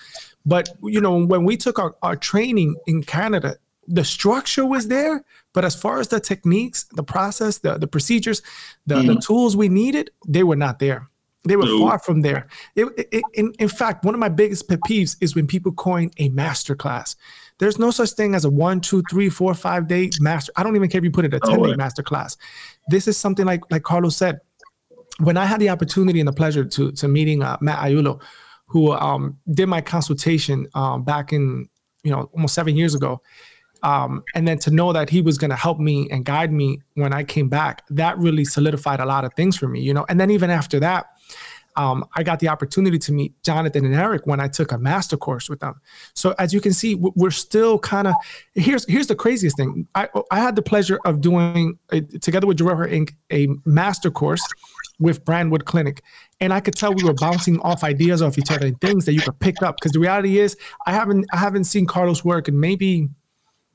But 0.45 0.69
you 0.83 1.01
know, 1.01 1.25
when 1.25 1.43
we 1.43 1.57
took 1.57 1.79
our, 1.79 1.95
our 2.01 2.15
training 2.15 2.75
in 2.87 3.03
Canada, 3.03 3.57
the 3.87 4.05
structure 4.05 4.65
was 4.65 4.87
there, 4.87 5.23
but 5.53 5.65
as 5.65 5.75
far 5.75 5.99
as 5.99 6.07
the 6.07 6.19
techniques, 6.19 6.85
the 6.91 7.03
process, 7.03 7.59
the, 7.59 7.77
the 7.77 7.87
procedures, 7.87 8.41
the, 8.85 8.95
mm. 8.95 9.07
the 9.07 9.21
tools 9.21 9.57
we 9.57 9.69
needed, 9.69 10.11
they 10.27 10.43
were 10.43 10.55
not 10.55 10.79
there. 10.79 11.09
They 11.43 11.55
were 11.55 11.65
no. 11.65 11.79
far 11.79 11.97
from 11.97 12.21
there. 12.21 12.47
It, 12.75 12.87
it, 13.11 13.23
in, 13.33 13.53
in 13.57 13.67
fact, 13.67 14.05
one 14.05 14.13
of 14.13 14.19
my 14.19 14.29
biggest 14.29 14.69
pet 14.69 14.79
peeves 14.87 15.15
is 15.21 15.33
when 15.33 15.47
people 15.47 15.71
coin 15.71 16.11
a 16.19 16.29
master 16.29 16.75
class. 16.75 17.15
There's 17.57 17.79
no 17.79 17.91
such 17.91 18.11
thing 18.11 18.35
as 18.35 18.45
a 18.45 18.49
one, 18.49 18.79
two, 18.79 19.03
three, 19.09 19.29
four, 19.29 19.53
five 19.53 19.87
day 19.87 20.11
master. 20.19 20.51
I 20.55 20.63
don't 20.63 20.75
even 20.75 20.89
care 20.89 20.99
if 20.99 21.03
you 21.03 21.11
put 21.11 21.25
it 21.25 21.33
a 21.33 21.39
10 21.39 21.61
day 21.61 21.75
master 21.75 22.03
class. 22.03 22.37
This 22.87 23.07
is 23.07 23.17
something 23.17 23.45
like 23.45 23.61
like 23.69 23.83
Carlos 23.83 24.17
said. 24.17 24.39
When 25.23 25.37
I 25.37 25.45
had 25.45 25.59
the 25.59 25.69
opportunity 25.69 26.19
and 26.19 26.27
the 26.27 26.33
pleasure 26.33 26.65
to 26.65 26.91
to 26.91 27.07
meeting 27.07 27.43
uh, 27.43 27.57
Matt 27.61 27.79
Aiello, 27.79 28.21
who 28.67 28.91
um, 28.93 29.37
did 29.53 29.67
my 29.67 29.81
consultation 29.81 30.67
um, 30.73 31.03
back 31.03 31.33
in 31.33 31.67
you 32.03 32.11
know 32.11 32.29
almost 32.33 32.53
seven 32.53 32.75
years 32.75 32.95
ago, 32.95 33.21
um, 33.83 34.23
and 34.35 34.47
then 34.47 34.59
to 34.59 34.71
know 34.71 34.93
that 34.93 35.09
he 35.09 35.21
was 35.21 35.37
going 35.37 35.49
to 35.49 35.55
help 35.55 35.79
me 35.79 36.07
and 36.11 36.25
guide 36.25 36.51
me 36.51 36.81
when 36.95 37.13
I 37.13 37.23
came 37.23 37.49
back, 37.49 37.83
that 37.89 38.17
really 38.17 38.45
solidified 38.45 38.99
a 38.99 39.05
lot 39.05 39.25
of 39.25 39.33
things 39.33 39.57
for 39.57 39.67
me, 39.67 39.81
you 39.81 39.93
know. 39.93 40.05
And 40.09 40.19
then 40.19 40.29
even 40.31 40.49
after 40.49 40.79
that, 40.79 41.07
um, 41.75 42.05
I 42.15 42.23
got 42.23 42.39
the 42.39 42.49
opportunity 42.49 42.97
to 42.99 43.11
meet 43.11 43.41
Jonathan 43.43 43.85
and 43.85 43.95
Eric 43.95 44.25
when 44.25 44.39
I 44.39 44.47
took 44.47 44.71
a 44.71 44.77
master 44.77 45.17
course 45.17 45.49
with 45.49 45.59
them. 45.59 45.79
So 46.13 46.35
as 46.39 46.53
you 46.53 46.61
can 46.61 46.73
see, 46.73 46.95
we're 46.95 47.31
still 47.31 47.79
kind 47.79 48.07
of 48.07 48.15
here's 48.53 48.85
here's 48.89 49.07
the 49.07 49.15
craziest 49.15 49.57
thing. 49.57 49.87
I 49.95 50.09
I 50.31 50.39
had 50.39 50.55
the 50.55 50.61
pleasure 50.61 50.99
of 51.05 51.21
doing 51.21 51.77
a, 51.91 52.01
together 52.01 52.47
with 52.47 52.57
Gerow 52.57 52.75
Hair 52.75 52.87
Ink. 52.87 53.15
a 53.31 53.47
master 53.65 54.11
course 54.11 54.45
with 54.99 55.23
Brandwood 55.25 55.65
Clinic, 55.65 56.03
and 56.39 56.53
I 56.53 56.59
could 56.59 56.75
tell 56.75 56.93
we 56.93 57.03
were 57.03 57.13
bouncing 57.13 57.59
off 57.61 57.83
ideas 57.83 58.21
off 58.21 58.37
each 58.37 58.51
other 58.51 58.67
and 58.67 58.79
things 58.81 59.05
that 59.05 59.13
you 59.13 59.21
could 59.21 59.39
pick 59.39 59.61
up. 59.61 59.77
Because 59.77 59.93
the 59.93 59.99
reality 59.99 60.39
is, 60.39 60.57
I 60.85 60.91
haven't 60.91 61.25
I 61.33 61.37
haven't 61.37 61.65
seen 61.65 61.85
Carlos 61.85 62.23
work 62.25 62.47
and 62.47 62.59
maybe 62.59 63.09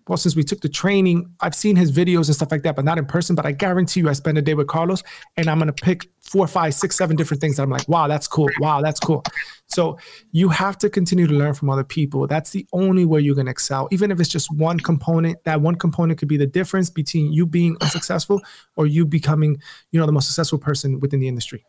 well, 0.08 0.16
since 0.16 0.36
we 0.36 0.44
took 0.44 0.60
the 0.60 0.68
training, 0.68 1.28
I've 1.40 1.54
seen 1.54 1.74
his 1.74 1.90
videos 1.90 2.26
and 2.26 2.36
stuff 2.36 2.52
like 2.52 2.62
that, 2.62 2.76
but 2.76 2.84
not 2.84 2.96
in 2.96 3.06
person. 3.06 3.34
But 3.34 3.44
I 3.44 3.52
guarantee 3.52 4.00
you, 4.00 4.08
I 4.08 4.12
spend 4.12 4.38
a 4.38 4.42
day 4.42 4.54
with 4.54 4.68
Carlos 4.68 5.02
and 5.36 5.48
I'm 5.48 5.58
going 5.58 5.66
to 5.66 5.72
pick 5.72 6.08
four, 6.26 6.46
five, 6.46 6.74
six, 6.74 6.96
seven 6.96 7.16
different 7.16 7.40
things 7.40 7.56
that 7.56 7.62
I'm 7.62 7.70
like, 7.70 7.88
wow, 7.88 8.08
that's 8.08 8.26
cool. 8.26 8.48
Wow, 8.58 8.82
that's 8.82 9.00
cool. 9.00 9.22
So 9.66 9.98
you 10.32 10.48
have 10.48 10.76
to 10.78 10.90
continue 10.90 11.26
to 11.26 11.34
learn 11.34 11.54
from 11.54 11.70
other 11.70 11.84
people. 11.84 12.26
That's 12.26 12.50
the 12.50 12.66
only 12.72 13.04
way 13.04 13.20
you're 13.20 13.34
going 13.34 13.46
to 13.46 13.52
excel. 13.52 13.88
Even 13.90 14.10
if 14.10 14.20
it's 14.20 14.28
just 14.28 14.52
one 14.52 14.78
component, 14.80 15.42
that 15.44 15.60
one 15.60 15.76
component 15.76 16.18
could 16.18 16.28
be 16.28 16.36
the 16.36 16.46
difference 16.46 16.90
between 16.90 17.32
you 17.32 17.46
being 17.46 17.76
unsuccessful 17.80 18.40
or 18.76 18.86
you 18.86 19.06
becoming, 19.06 19.60
you 19.92 20.00
know, 20.00 20.06
the 20.06 20.12
most 20.12 20.26
successful 20.26 20.58
person 20.58 21.00
within 21.00 21.20
the 21.20 21.28
industry. 21.28 21.64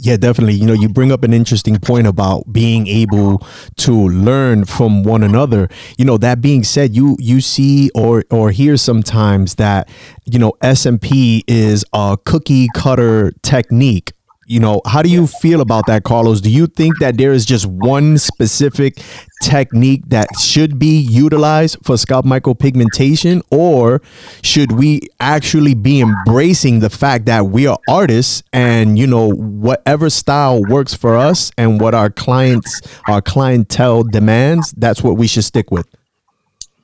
Yeah, 0.00 0.16
definitely. 0.16 0.54
You 0.54 0.66
know, 0.66 0.74
you 0.74 0.88
bring 0.88 1.10
up 1.10 1.24
an 1.24 1.32
interesting 1.32 1.76
point 1.80 2.06
about 2.06 2.52
being 2.52 2.86
able 2.86 3.44
to 3.78 3.92
learn 3.92 4.64
from 4.64 5.02
one 5.02 5.24
another. 5.24 5.68
You 5.98 6.04
know, 6.04 6.16
that 6.18 6.40
being 6.40 6.62
said, 6.62 6.94
you 6.94 7.16
you 7.18 7.40
see 7.40 7.90
or 7.96 8.24
or 8.30 8.52
hear 8.52 8.76
sometimes 8.76 9.56
that 9.56 9.88
you 10.24 10.38
know 10.38 10.52
SMP 10.62 11.42
is 11.48 11.84
a 11.92 12.16
cookie 12.24 12.68
cutter 12.74 13.32
technique 13.42 14.12
you 14.48 14.58
know, 14.58 14.80
how 14.86 15.02
do 15.02 15.10
you 15.10 15.26
feel 15.26 15.60
about 15.60 15.86
that, 15.86 16.04
Carlos? 16.04 16.40
Do 16.40 16.50
you 16.50 16.66
think 16.66 16.98
that 17.00 17.18
there 17.18 17.32
is 17.32 17.44
just 17.44 17.66
one 17.66 18.16
specific 18.16 18.98
technique 19.42 20.02
that 20.08 20.26
should 20.40 20.78
be 20.78 20.98
utilized 20.98 21.76
for 21.84 21.98
scalp 21.98 22.24
micropigmentation, 22.24 23.42
or 23.50 24.00
should 24.42 24.72
we 24.72 25.02
actually 25.20 25.74
be 25.74 26.00
embracing 26.00 26.80
the 26.80 26.88
fact 26.88 27.26
that 27.26 27.48
we 27.48 27.66
are 27.66 27.78
artists 27.90 28.42
and 28.54 28.98
you 28.98 29.06
know 29.06 29.30
whatever 29.34 30.08
style 30.08 30.62
works 30.62 30.94
for 30.94 31.14
us 31.14 31.52
and 31.58 31.78
what 31.78 31.94
our 31.94 32.08
clients, 32.08 32.80
our 33.06 33.20
clientele 33.20 34.02
demands, 34.02 34.72
that's 34.78 35.02
what 35.02 35.18
we 35.18 35.26
should 35.26 35.44
stick 35.44 35.70
with? 35.70 35.86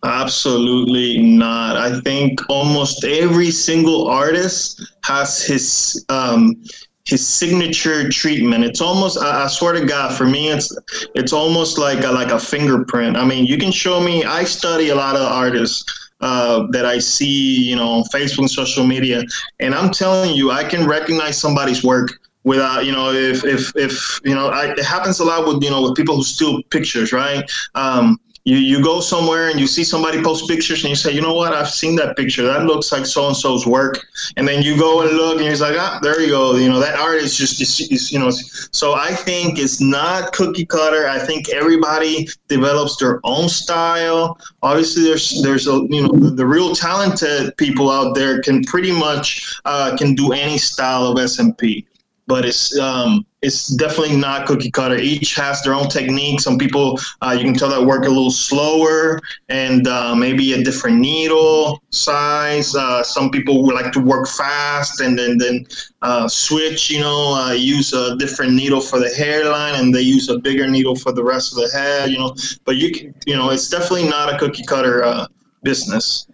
Absolutely 0.05 1.22
not. 1.22 1.79
I 1.79 1.98
think 2.00 2.38
almost 2.50 3.05
every 3.05 3.50
single 3.50 4.07
artist 4.07 4.83
has 5.03 5.42
his 5.42 6.05
um, 6.11 6.62
his 7.05 7.27
signature 7.27 8.09
treatment. 8.09 8.64
It's 8.64 8.81
almost 8.81 9.19
I, 9.19 9.45
I, 9.45 9.47
swear 9.49 9.75
to 9.75 9.85
God, 9.85 10.17
for 10.17 10.27
me, 10.27 10.51
it's 10.51 10.77
it's 11.14 11.33
almost 11.33 11.79
like 11.79 12.03
a, 12.03 12.11
like 12.11 12.31
a 12.31 12.38
fingerprint. 12.38 13.17
I 13.17 13.25
mean, 13.25 13.47
you 13.47 13.59
can 13.59 13.71
show 13.71 14.01
me. 14.01 14.25
I 14.25 14.45
study 14.45 14.88
a 14.88 14.95
lot 14.95 15.17
of 15.17 15.23
artists. 15.23 16.01
Uh, 16.21 16.67
that 16.71 16.87
I 16.87 17.01
see, 17.01 17.69
you 17.69 17.77
know, 17.77 17.87
on 17.88 18.05
Facebook, 18.05 18.49
social 18.49 18.87
media, 18.87 19.25
and 19.61 19.75
I'm 19.75 19.90
telling 19.90 20.35
you, 20.35 20.53
I 20.53 20.64
can 20.64 20.87
recognize 20.87 21.38
somebody's 21.38 21.85
work 21.85 22.19
without, 22.45 22.87
you 22.87 22.93
know, 22.93 23.12
if 23.12 23.45
if 23.45 23.73
if 23.77 24.21
you 24.25 24.35
know, 24.35 24.47
I, 24.47 24.71
it 24.73 24.85
happens 24.85 25.19
a 25.21 25.25
lot 25.25 25.47
with 25.47 25.62
you 25.62 25.71
know 25.71 25.83
with 25.83 25.97
people 25.97 26.17
who 26.17 26.23
steal 26.23 26.62
pictures, 26.71 27.12
right? 27.12 27.45
Um, 27.75 28.19
you 28.44 28.59
you 28.59 28.83
go 28.83 29.00
somewhere 29.00 29.48
and 29.48 29.59
you 29.59 29.66
see 29.66 29.83
somebody 29.83 30.22
post 30.22 30.46
pictures 30.48 30.85
and 30.85 30.90
you 30.90 30.96
say, 30.96 31.11
you 31.12 31.22
know 31.22 31.35
what, 31.35 31.54
I've 31.54 31.70
seen 31.70 31.96
that 31.96 32.14
picture. 32.16 32.42
That 32.42 32.66
looks 32.66 32.92
like 32.92 33.07
so 33.07 33.26
and 33.26 33.37
so's 33.37 33.66
work. 33.66 34.07
And 34.37 34.46
then 34.46 34.62
you 34.62 34.78
go 34.78 35.00
and 35.00 35.16
look 35.16 35.38
and 35.38 35.46
you're 35.46 35.57
like, 35.57 35.78
ah, 35.78 35.98
there 36.02 36.20
you 36.20 36.28
go. 36.28 36.54
You 36.57 36.68
know, 36.68 36.78
that 36.78 36.98
art 36.98 37.22
is 37.22 37.37
just 37.37 37.61
is, 37.61 38.12
you 38.12 38.18
know. 38.18 38.30
So 38.30 38.94
I 38.94 39.14
think 39.14 39.59
it's 39.59 39.80
not 39.80 40.33
cookie 40.33 40.66
cutter. 40.66 41.09
I 41.09 41.18
think 41.18 41.48
everybody 41.48 42.28
develops 42.48 42.96
their 42.98 43.18
own 43.24 43.48
style. 43.48 44.38
Obviously, 44.62 45.04
there's 45.04 45.42
there's 45.42 45.66
a 45.66 45.87
you 45.88 46.02
know 46.02 46.09
the, 46.09 46.30
the 46.30 46.46
real 46.46 46.74
talented 46.74 47.57
people 47.57 47.90
out 47.90 48.14
there 48.14 48.42
can 48.42 48.62
pretty 48.64 48.92
much 48.92 49.59
uh, 49.64 49.96
can 49.96 50.14
do 50.14 50.33
any 50.33 50.59
style 50.59 51.04
of 51.07 51.16
SMP 51.16 51.87
but 52.27 52.45
it's 52.45 52.77
um, 52.79 53.27
it's 53.43 53.69
definitely 53.69 54.17
not 54.17 54.47
cookie 54.47 54.71
cutter. 54.71 54.97
Each 54.97 55.35
has 55.35 55.63
their 55.63 55.75
own 55.75 55.89
technique. 55.89 56.41
Some 56.41 56.59
people 56.59 56.99
uh, 57.21 57.37
you 57.39 57.45
can 57.45 57.55
tell 57.55 57.69
that 57.69 57.85
work 57.85 58.07
a 58.07 58.09
little 58.09 58.31
slower 58.31 59.21
and 59.49 59.87
uh, 59.87 60.15
maybe 60.15 60.55
a 60.55 60.65
different 60.65 60.99
needle 60.99 61.83
size. 61.91 62.75
Uh, 62.75 63.03
some 63.03 63.31
people 63.31 63.63
would 63.65 63.75
like 63.75 63.93
to 63.93 64.01
work 64.01 64.27
fast 64.27 65.01
and 65.01 65.19
then 65.19 65.37
then 65.37 65.67
uh, 66.03 66.27
switch. 66.27 66.91
You 66.91 67.01
know, 67.01 67.35
uh, 67.35 67.53
use 67.53 67.93
a 67.93 68.17
different 68.17 68.55
needle 68.55 68.81
for 68.81 68.99
the 68.99 69.11
hairline 69.11 69.75
and 69.81 69.95
they 69.95 70.03
use 70.03 70.29
a 70.31 70.39
bigger 70.39 70.67
needle 70.67 70.97
for 70.97 71.13
the 71.13 71.23
rest 71.23 71.53
of 71.53 71.59
the 71.59 71.71
head. 71.77 72.11
You 72.11 72.19
know, 72.19 72.35
but 72.65 72.77
you 72.77 72.91
can 72.93 73.15
you 73.27 73.37
know 73.37 73.51
it's 73.51 73.69
definitely 73.69 74.09
not 74.09 74.33
a 74.33 74.39
cookie 74.39 74.65
cutter 74.65 75.05
uh, 75.05 75.27
business. 75.63 76.27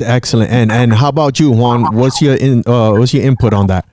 Excellent. 0.00 0.50
And 0.50 0.72
and 0.72 0.94
how 0.94 1.08
about 1.08 1.38
you, 1.38 1.50
Juan? 1.50 1.94
What's 1.94 2.22
your 2.22 2.36
in 2.36 2.62
what's 2.66 3.12
your 3.12 3.24
input 3.24 3.52
on 3.52 3.66
that? 3.66 3.86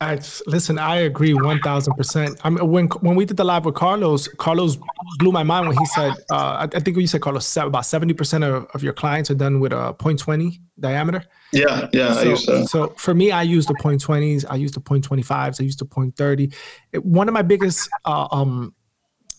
I 0.00 0.18
listen. 0.46 0.78
I 0.78 0.96
agree 0.96 1.34
one 1.34 1.60
thousand 1.60 1.94
percent. 1.94 2.40
I 2.42 2.50
mean, 2.50 2.68
when 2.68 2.86
when 3.00 3.14
we 3.14 3.24
did 3.24 3.36
the 3.36 3.44
live 3.44 3.64
with 3.64 3.76
Carlos, 3.76 4.26
Carlos 4.26 4.76
blew 5.18 5.30
my 5.30 5.44
mind 5.44 5.68
when 5.68 5.76
he 5.76 5.86
said, 5.86 6.14
uh, 6.30 6.34
I, 6.34 6.64
I, 6.64 6.80
think 6.80 6.96
you 6.96 7.06
said 7.06 7.20
Carlos, 7.20 7.56
about 7.56 7.86
seventy 7.86 8.12
percent 8.12 8.42
of, 8.42 8.66
of 8.74 8.82
your 8.82 8.92
clients 8.92 9.30
are 9.30 9.36
done 9.36 9.60
with 9.60 9.72
a 9.72 9.94
0.20 10.00 10.58
diameter. 10.80 11.24
Yeah, 11.52 11.88
yeah. 11.92 12.14
So, 12.14 12.34
that. 12.34 12.68
so 12.68 12.88
for 12.96 13.14
me, 13.14 13.30
I 13.30 13.42
use 13.42 13.66
the 13.66 13.74
0.20s. 13.74 14.44
I 14.50 14.56
use 14.56 14.72
the 14.72 14.80
0.25s. 14.80 15.60
I 15.60 15.64
use 15.64 15.76
the 15.76 15.86
0.30. 15.86 16.52
It, 16.92 17.04
one 17.04 17.28
of 17.28 17.34
my 17.34 17.42
biggest 17.42 17.88
uh, 18.04 18.26
um, 18.32 18.74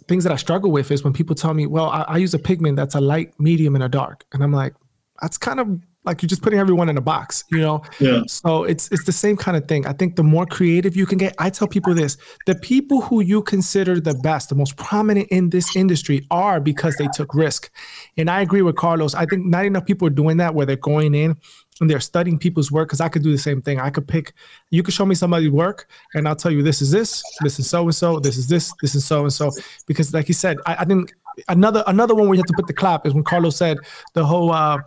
things 0.07 0.23
that 0.23 0.31
I 0.31 0.37
struggle 0.37 0.71
with 0.71 0.89
is 0.89 1.03
when 1.03 1.11
people 1.11 1.35
tell 1.35 1.53
me, 1.53 1.65
"Well, 1.65 1.89
I, 1.89 2.03
I 2.03 2.17
use 2.17 2.33
a 2.33 2.39
pigment 2.39 2.77
that's 2.77 2.95
a 2.95 3.01
light, 3.01 3.33
medium, 3.39 3.75
and 3.75 3.83
a 3.83 3.89
dark," 3.89 4.25
and 4.31 4.41
I'm 4.41 4.53
like, 4.53 4.73
that's 5.21 5.37
kind 5.37 5.59
of 5.59 5.79
like 6.05 6.21
you're 6.21 6.27
just 6.27 6.41
putting 6.41 6.59
everyone 6.59 6.89
in 6.89 6.97
a 6.97 7.01
box 7.01 7.43
you 7.51 7.59
know? 7.59 7.81
Yeah. 7.99 8.21
So 8.27 8.63
it's 8.63 8.91
it's 8.91 9.05
the 9.05 9.11
same 9.11 9.37
kind 9.37 9.57
of 9.57 9.67
thing. 9.67 9.85
I 9.87 9.93
think 9.93 10.15
the 10.15 10.23
more 10.23 10.45
creative 10.45 10.95
you 10.95 11.05
can 11.05 11.17
get 11.17 11.35
i 11.39 11.49
tell 11.49 11.67
people 11.67 11.93
this 11.93 12.17
the 12.45 12.55
people 12.55 13.01
who 13.01 13.21
you 13.21 13.41
consider 13.41 13.99
the 13.99 14.13
best 14.15 14.49
the 14.49 14.55
most 14.55 14.75
prominent 14.77 15.27
in 15.29 15.49
this 15.49 15.75
industry 15.75 16.25
are 16.31 16.59
because 16.59 16.95
they 16.97 17.07
took 17.13 17.33
risk. 17.33 17.71
And 18.17 18.29
i 18.29 18.41
agree 18.41 18.61
with 18.61 18.75
carlos. 18.75 19.15
I 19.15 19.25
think 19.25 19.45
not 19.45 19.65
enough 19.65 19.85
people 19.85 20.07
are 20.07 20.17
doing 20.21 20.37
that 20.37 20.53
where 20.55 20.65
they're 20.65 20.75
going 20.75 21.15
in 21.15 21.37
and 21.81 21.89
they're 21.89 21.99
studying 21.99 22.39
people's 22.39 22.71
work 22.71 22.87
because 22.87 23.01
i 23.01 23.09
could 23.09 23.23
do 23.23 23.31
the 23.31 23.37
same 23.37 23.61
thing. 23.61 23.79
I 23.79 23.89
could 23.89 24.07
pick 24.07 24.33
you 24.71 24.83
could 24.83 24.93
show 24.93 25.05
me 25.05 25.15
somebody's 25.15 25.51
work 25.51 25.89
and 26.13 26.27
i'll 26.27 26.35
tell 26.35 26.51
you 26.51 26.63
this 26.63 26.81
is 26.81 26.91
this 26.91 27.23
this 27.41 27.59
is 27.59 27.69
so 27.69 27.83
and 27.83 27.95
so 27.95 28.19
this 28.19 28.37
is 28.37 28.47
this 28.47 28.73
this 28.81 28.95
is 28.95 29.05
so 29.05 29.23
and 29.23 29.33
so. 29.33 29.51
Because 29.87 30.13
like 30.13 30.27
you 30.27 30.33
said 30.33 30.57
i, 30.65 30.75
I 30.75 30.85
think 30.85 31.13
another 31.47 31.83
another 31.87 32.15
one 32.15 32.27
where 32.27 32.35
you 32.35 32.39
have 32.39 32.45
to 32.45 32.53
put 32.53 32.67
the 32.67 32.73
clap 32.73 33.05
is 33.05 33.13
when 33.13 33.23
Carlos 33.23 33.55
said 33.55 33.77
the 34.13 34.25
whole 34.25 34.51
uh 34.51 34.77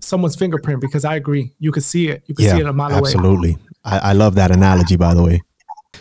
someone's 0.00 0.36
fingerprint 0.36 0.80
because 0.80 1.04
I 1.04 1.16
agree 1.16 1.52
you 1.58 1.72
could 1.72 1.84
see 1.84 2.08
it 2.08 2.22
you 2.26 2.34
could 2.34 2.44
yeah, 2.44 2.54
see 2.54 2.60
it 2.60 2.66
a 2.66 2.72
mile 2.72 2.92
absolutely. 2.92 3.52
away. 3.52 3.60
I, 3.84 3.98
I 3.98 4.12
love 4.12 4.34
that 4.36 4.50
analogy 4.50 4.96
by 4.96 5.14
the 5.14 5.22
way. 5.22 5.42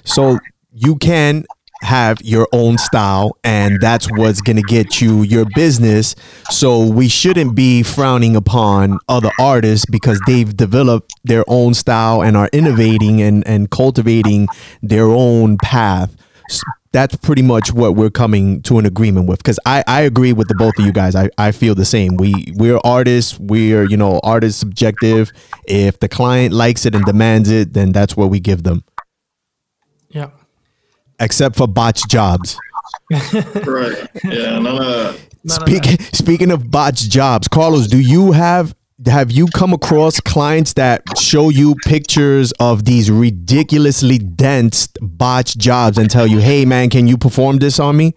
So 0.04 0.40
you 0.72 0.96
can 0.98 1.46
have 1.82 2.22
your 2.22 2.48
own 2.52 2.78
style 2.78 3.38
and 3.44 3.80
that's 3.82 4.10
what's 4.12 4.42
going 4.42 4.56
to 4.56 4.64
get 4.64 5.02
you 5.02 5.24
your 5.24 5.46
business 5.56 6.16
so 6.50 6.88
we 6.90 7.08
shouldn't 7.08 7.54
be 7.54 7.84
frowning 7.84 8.36
upon 8.36 8.98
other 9.10 9.30
artists 9.40 9.86
because 9.92 10.20
they've 10.26 10.56
developed 10.56 11.14
their 11.26 11.44
own 11.48 11.74
style 11.74 12.24
and 12.24 12.38
are 12.38 12.50
innovating 12.54 13.22
and 13.22 13.46
and 13.46 13.70
cultivating 13.72 14.48
their 14.82 15.06
own 15.06 15.58
path 15.58 16.16
that's 16.96 17.18
pretty 17.18 17.42
much 17.42 17.74
what 17.74 17.94
we're 17.94 18.10
coming 18.10 18.62
to 18.62 18.80
an 18.80 18.86
agreement 18.86 19.28
with. 19.28 19.40
Because 19.40 19.60
I, 19.66 19.84
I 19.86 20.02
agree 20.04 20.32
with 20.32 20.48
the 20.48 20.56
both 20.56 20.80
of 20.80 20.86
you 20.86 20.94
guys. 20.94 21.14
I, 21.14 21.30
I 21.38 21.52
feel 21.52 21.76
the 21.76 21.84
same. 21.84 22.16
We 22.16 22.54
we're 22.56 22.80
artists. 22.86 23.38
We're 23.38 23.84
you 23.84 23.98
know 23.98 24.22
artists 24.24 24.58
subjective. 24.62 25.34
If 25.68 26.00
the 26.00 26.08
client 26.08 26.54
likes 26.54 26.86
it 26.86 26.96
and 26.96 27.04
demands 27.04 27.52
it 27.52 27.74
then 27.74 27.92
that's 27.92 28.16
what 28.16 28.30
we 28.30 28.40
give 28.40 28.64
them. 28.64 28.86
Yeah. 30.10 30.30
Except 31.20 31.58
for 31.58 31.68
botch 31.68 32.08
jobs. 32.08 32.58
Right. 33.66 34.08
Yeah. 34.24 34.60
None 34.60 34.82
of. 34.82 35.30
Speaking 35.48 36.00
speaking 36.14 36.50
of 36.50 36.72
botched 36.72 37.10
jobs, 37.12 37.50
Carlos, 37.50 37.88
do 37.88 38.00
you 38.00 38.32
have 38.32 38.74
have 39.06 39.30
you 39.30 39.48
come 39.48 39.74
across 39.74 40.20
clients 40.20 40.74
that 40.74 41.02
show 41.18 41.50
you 41.50 41.76
pictures 41.86 42.54
of 42.60 42.86
these 42.86 43.12
ridiculously 43.12 44.18
dense 44.18 44.88
botched 45.02 45.58
jobs 45.58 45.98
and 45.98 46.10
tell 46.10 46.26
you, 46.26 46.40
"Hey, 46.40 46.66
man, 46.66 46.90
can 46.90 47.08
you 47.08 47.18
perform 47.18 47.58
this 47.58 47.80
on 47.80 47.98
me?" 47.98 48.16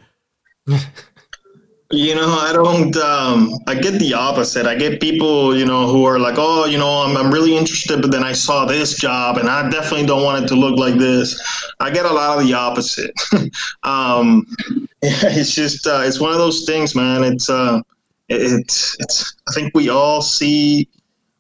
You 1.91 2.15
know, 2.15 2.29
I 2.29 2.53
don't. 2.53 2.95
Um, 2.99 3.59
I 3.67 3.75
get 3.75 3.99
the 3.99 4.13
opposite. 4.13 4.67
I 4.67 4.75
get 4.75 5.01
people, 5.01 5.57
you 5.57 5.65
know, 5.65 5.89
who 5.89 6.05
are 6.05 6.19
like, 6.19 6.35
"Oh, 6.37 6.67
you 6.67 6.77
know, 6.77 7.03
I'm, 7.03 7.17
I'm 7.17 7.33
really 7.33 7.57
interested, 7.57 8.03
but 8.03 8.13
then 8.13 8.23
I 8.23 8.33
saw 8.33 8.67
this 8.67 8.99
job, 8.99 9.39
and 9.39 9.49
I 9.49 9.69
definitely 9.71 10.07
don't 10.07 10.23
want 10.23 10.45
it 10.45 10.49
to 10.49 10.55
look 10.55 10.79
like 10.79 10.97
this." 10.97 11.41
I 11.81 11.91
get 11.91 12.05
a 12.05 12.13
lot 12.13 12.39
of 12.39 12.47
the 12.47 12.53
opposite. 12.53 13.11
um, 13.85 14.47
it's 15.03 15.55
just, 15.55 15.87
uh, 15.87 16.03
it's 16.05 16.21
one 16.21 16.33
of 16.33 16.39
those 16.39 16.67
things, 16.67 16.95
man. 16.95 17.25
It's, 17.25 17.49
uh, 17.49 17.81
it's, 18.29 18.97
it's. 19.01 19.35
I 19.49 19.53
think 19.53 19.75
we 19.75 19.89
all 19.89 20.23
see, 20.23 20.89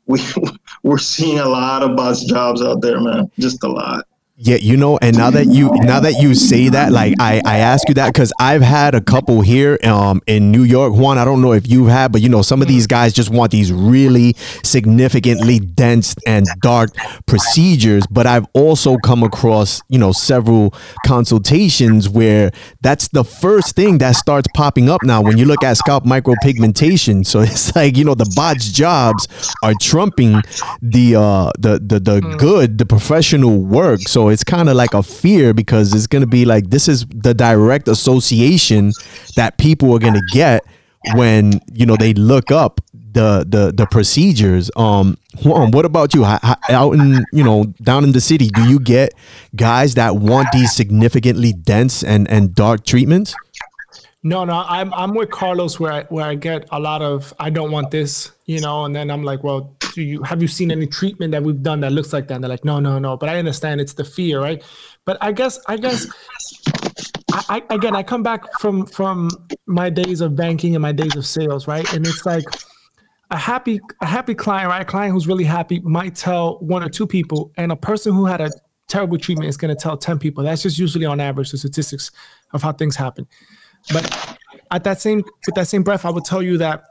we 0.06 0.20
we're 0.82 0.98
seeing 0.98 1.38
a 1.38 1.48
lot 1.48 1.82
of 1.82 1.96
bus 1.96 2.24
jobs 2.24 2.62
out 2.62 2.80
there, 2.80 3.00
man. 3.00 3.30
Just 3.38 3.62
a 3.64 3.68
lot. 3.68 4.06
Yeah, 4.40 4.58
you 4.60 4.76
know, 4.76 5.00
and 5.02 5.18
now 5.18 5.30
that 5.30 5.46
you 5.46 5.68
now 5.82 5.98
that 5.98 6.22
you 6.22 6.32
say 6.32 6.68
that, 6.68 6.92
like 6.92 7.14
I 7.18 7.42
I 7.44 7.58
ask 7.58 7.88
you 7.88 7.94
that 7.94 8.12
because 8.12 8.32
I've 8.38 8.62
had 8.62 8.94
a 8.94 9.00
couple 9.00 9.40
here 9.40 9.80
um 9.82 10.22
in 10.28 10.52
New 10.52 10.62
York. 10.62 10.94
Juan, 10.94 11.18
I 11.18 11.24
don't 11.24 11.42
know 11.42 11.54
if 11.54 11.68
you've 11.68 11.88
had, 11.88 12.12
but 12.12 12.20
you 12.20 12.28
know, 12.28 12.42
some 12.42 12.62
of 12.62 12.68
these 12.68 12.86
guys 12.86 13.12
just 13.12 13.30
want 13.30 13.50
these 13.50 13.72
really 13.72 14.36
significantly 14.62 15.58
dense 15.58 16.14
and 16.24 16.46
dark 16.62 16.90
procedures. 17.26 18.06
But 18.12 18.28
I've 18.28 18.46
also 18.52 18.96
come 18.98 19.24
across 19.24 19.82
you 19.88 19.98
know 19.98 20.12
several 20.12 20.72
consultations 21.04 22.08
where 22.08 22.52
that's 22.80 23.08
the 23.08 23.24
first 23.24 23.74
thing 23.74 23.98
that 23.98 24.12
starts 24.12 24.46
popping 24.54 24.88
up 24.88 25.02
now 25.02 25.20
when 25.20 25.36
you 25.36 25.46
look 25.46 25.64
at 25.64 25.78
scalp 25.78 26.04
micropigmentation. 26.04 27.26
So 27.26 27.40
it's 27.48 27.74
like 27.74 27.96
you 27.96 28.04
know 28.04 28.14
the 28.14 28.32
botched 28.36 28.72
jobs 28.72 29.26
are 29.64 29.74
trumping 29.80 30.42
the 30.80 31.16
uh 31.16 31.50
the 31.58 31.80
the 31.84 31.98
the 31.98 32.20
good 32.38 32.78
the 32.78 32.86
professional 32.86 33.58
work. 33.58 34.02
So 34.02 34.27
it's 34.28 34.44
kind 34.44 34.68
of 34.68 34.76
like 34.76 34.94
a 34.94 35.02
fear 35.02 35.54
because 35.54 35.94
it's 35.94 36.06
going 36.06 36.22
to 36.22 36.28
be 36.28 36.44
like 36.44 36.70
this 36.70 36.88
is 36.88 37.06
the 37.06 37.34
direct 37.34 37.88
association 37.88 38.92
that 39.36 39.58
people 39.58 39.92
are 39.94 39.98
going 39.98 40.14
to 40.14 40.26
get 40.32 40.64
when 41.14 41.60
you 41.72 41.86
know 41.86 41.96
they 41.96 42.12
look 42.14 42.50
up 42.50 42.80
the 42.92 43.44
the 43.48 43.72
the 43.72 43.86
procedures. 43.86 44.70
Um 44.76 45.16
Juan, 45.44 45.70
what 45.70 45.84
about 45.84 46.14
you? 46.14 46.24
How, 46.24 46.56
out 46.68 46.94
in 46.94 47.24
you 47.32 47.44
know 47.44 47.64
down 47.82 48.04
in 48.04 48.12
the 48.12 48.20
city 48.20 48.48
do 48.48 48.68
you 48.68 48.80
get 48.80 49.14
guys 49.54 49.94
that 49.94 50.16
want 50.16 50.48
these 50.52 50.72
significantly 50.74 51.52
dense 51.52 52.02
and 52.02 52.28
and 52.28 52.54
dark 52.54 52.84
treatments 52.84 53.34
no, 54.22 54.44
no, 54.44 54.64
I'm 54.66 54.92
I'm 54.94 55.14
with 55.14 55.30
Carlos 55.30 55.78
where 55.78 55.92
I 55.92 56.02
where 56.04 56.24
I 56.24 56.34
get 56.34 56.66
a 56.72 56.80
lot 56.80 57.02
of 57.02 57.32
I 57.38 57.50
don't 57.50 57.70
want 57.70 57.90
this, 57.90 58.32
you 58.46 58.60
know, 58.60 58.84
and 58.84 58.94
then 58.94 59.10
I'm 59.10 59.22
like, 59.22 59.44
well, 59.44 59.76
do 59.94 60.02
you 60.02 60.22
have 60.22 60.42
you 60.42 60.48
seen 60.48 60.72
any 60.72 60.86
treatment 60.86 61.30
that 61.32 61.42
we've 61.42 61.62
done 61.62 61.80
that 61.80 61.92
looks 61.92 62.12
like 62.12 62.26
that? 62.28 62.34
And 62.34 62.44
they're 62.44 62.48
like, 62.48 62.64
no, 62.64 62.80
no, 62.80 62.98
no. 62.98 63.16
But 63.16 63.28
I 63.28 63.38
understand 63.38 63.80
it's 63.80 63.94
the 63.94 64.04
fear, 64.04 64.40
right? 64.40 64.62
But 65.04 65.18
I 65.20 65.30
guess 65.30 65.60
I 65.68 65.76
guess 65.76 66.06
I, 67.32 67.62
I 67.70 67.74
again 67.74 67.94
I 67.94 68.02
come 68.02 68.24
back 68.24 68.44
from 68.60 68.86
from 68.86 69.30
my 69.66 69.88
days 69.88 70.20
of 70.20 70.34
banking 70.34 70.74
and 70.74 70.82
my 70.82 70.92
days 70.92 71.14
of 71.14 71.24
sales, 71.24 71.68
right? 71.68 71.90
And 71.92 72.04
it's 72.04 72.26
like 72.26 72.44
a 73.30 73.36
happy 73.36 73.80
a 74.00 74.06
happy 74.06 74.34
client, 74.34 74.68
right? 74.68 74.82
A 74.82 74.84
client 74.84 75.12
who's 75.12 75.28
really 75.28 75.44
happy 75.44 75.78
might 75.80 76.16
tell 76.16 76.58
one 76.58 76.82
or 76.82 76.88
two 76.88 77.06
people, 77.06 77.52
and 77.56 77.70
a 77.70 77.76
person 77.76 78.14
who 78.14 78.26
had 78.26 78.40
a 78.40 78.50
terrible 78.88 79.18
treatment 79.18 79.48
is 79.48 79.56
going 79.56 79.74
to 79.74 79.80
tell 79.80 79.96
10 79.96 80.18
people. 80.18 80.42
That's 80.42 80.62
just 80.62 80.78
usually 80.78 81.04
on 81.04 81.20
average 81.20 81.50
the 81.50 81.58
statistics 81.58 82.10
of 82.52 82.62
how 82.62 82.72
things 82.72 82.96
happen. 82.96 83.28
But 83.92 84.38
at 84.70 84.84
that 84.84 85.00
same 85.00 85.24
with 85.46 85.54
that 85.54 85.68
same 85.68 85.82
breath, 85.82 86.04
I 86.04 86.10
would 86.10 86.24
tell 86.24 86.42
you 86.42 86.58
that 86.58 86.84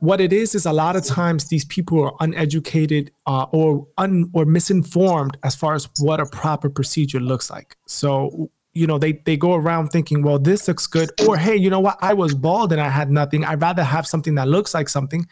what 0.00 0.20
it 0.20 0.32
is 0.32 0.56
is 0.56 0.66
a 0.66 0.72
lot 0.72 0.96
of 0.96 1.04
times 1.04 1.46
these 1.46 1.64
people 1.64 2.02
are 2.02 2.12
uneducated 2.18 3.12
uh, 3.26 3.44
or 3.52 3.86
un 3.98 4.28
or 4.32 4.44
misinformed 4.44 5.38
as 5.44 5.54
far 5.54 5.74
as 5.74 5.88
what 6.00 6.18
a 6.18 6.26
proper 6.26 6.68
procedure 6.68 7.20
looks 7.20 7.50
like. 7.50 7.76
So 7.86 8.50
you 8.74 8.86
know 8.86 8.98
they 8.98 9.12
they 9.12 9.36
go 9.36 9.54
around 9.54 9.88
thinking, 9.88 10.22
well, 10.22 10.38
this 10.38 10.66
looks 10.66 10.86
good, 10.86 11.10
or 11.26 11.36
hey, 11.36 11.56
you 11.56 11.70
know 11.70 11.80
what, 11.80 11.98
I 12.00 12.14
was 12.14 12.34
bald 12.34 12.72
and 12.72 12.80
I 12.80 12.88
had 12.88 13.10
nothing. 13.10 13.44
I'd 13.44 13.60
rather 13.60 13.84
have 13.84 14.06
something 14.06 14.34
that 14.34 14.48
looks 14.48 14.74
like 14.74 14.88
something. 14.88 15.26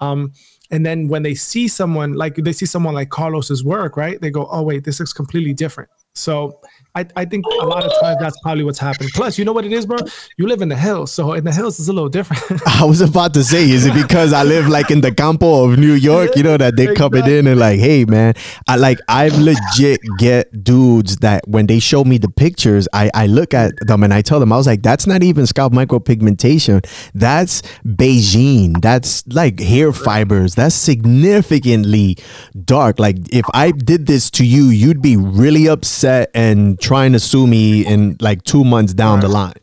Um, 0.00 0.32
and 0.70 0.84
then 0.84 1.08
when 1.08 1.22
they 1.22 1.34
see 1.34 1.68
someone 1.68 2.14
like 2.14 2.36
they 2.36 2.52
see 2.52 2.66
someone 2.66 2.94
like 2.94 3.10
Carlos's 3.10 3.62
work, 3.64 3.96
right? 3.96 4.20
They 4.20 4.30
go, 4.30 4.48
oh 4.50 4.62
wait, 4.62 4.84
this 4.84 4.98
looks 4.98 5.12
completely 5.12 5.52
different. 5.52 5.90
So 6.14 6.60
I, 6.96 7.04
I 7.14 7.24
think 7.26 7.44
a 7.60 7.66
lot 7.66 7.84
of 7.84 7.92
times 8.00 8.16
that's 8.20 8.40
probably 8.40 8.64
what's 8.64 8.78
happened. 8.78 9.10
Plus, 9.12 9.38
you 9.38 9.44
know 9.44 9.52
what 9.52 9.66
it 9.66 9.72
is, 9.72 9.84
bro? 9.84 9.98
You 10.38 10.48
live 10.48 10.62
in 10.62 10.70
the 10.70 10.76
hills, 10.76 11.12
so 11.12 11.34
in 11.34 11.44
the 11.44 11.52
hills 11.52 11.78
is 11.78 11.90
a 11.90 11.92
little 11.92 12.08
different. 12.08 12.62
I 12.66 12.86
was 12.86 13.02
about 13.02 13.34
to 13.34 13.44
say, 13.44 13.68
is 13.68 13.84
it 13.84 13.92
because 13.92 14.32
I 14.32 14.44
live 14.44 14.66
like 14.66 14.90
in 14.90 15.02
the 15.02 15.14
campo 15.14 15.64
of 15.64 15.78
New 15.78 15.92
York? 15.92 16.30
You 16.36 16.42
know 16.42 16.56
that 16.56 16.76
they 16.76 16.88
exactly. 16.88 17.20
coming 17.20 17.38
in 17.38 17.46
and 17.48 17.60
like, 17.60 17.78
hey 17.80 18.06
man, 18.06 18.32
I 18.66 18.76
like 18.76 18.98
I 19.08 19.28
legit 19.28 20.00
get 20.16 20.64
dudes 20.64 21.16
that 21.18 21.46
when 21.46 21.66
they 21.66 21.80
show 21.80 22.02
me 22.02 22.16
the 22.16 22.30
pictures, 22.30 22.88
I 22.94 23.10
I 23.12 23.26
look 23.26 23.52
at 23.52 23.74
them 23.86 24.02
and 24.02 24.14
I 24.14 24.22
tell 24.22 24.40
them 24.40 24.50
I 24.50 24.56
was 24.56 24.66
like, 24.66 24.82
that's 24.82 25.06
not 25.06 25.22
even 25.22 25.46
scalp 25.46 25.74
micropigmentation. 25.74 26.82
That's 27.14 27.60
Beijing. 27.84 28.80
That's 28.80 29.26
like 29.26 29.60
hair 29.60 29.92
fibers. 29.92 30.54
That's 30.54 30.74
significantly 30.74 32.16
dark. 32.64 32.98
Like 32.98 33.18
if 33.34 33.44
I 33.52 33.72
did 33.72 34.06
this 34.06 34.30
to 34.30 34.46
you, 34.46 34.70
you'd 34.70 35.02
be 35.02 35.18
really 35.18 35.68
upset 35.68 36.30
and 36.34 36.80
trying 36.86 37.12
to 37.12 37.20
sue 37.20 37.46
me 37.46 37.84
in 37.84 38.16
like 38.20 38.42
two 38.44 38.64
months 38.64 38.94
down 38.94 39.16
right. 39.16 39.22
the 39.22 39.28
line. 39.28 39.60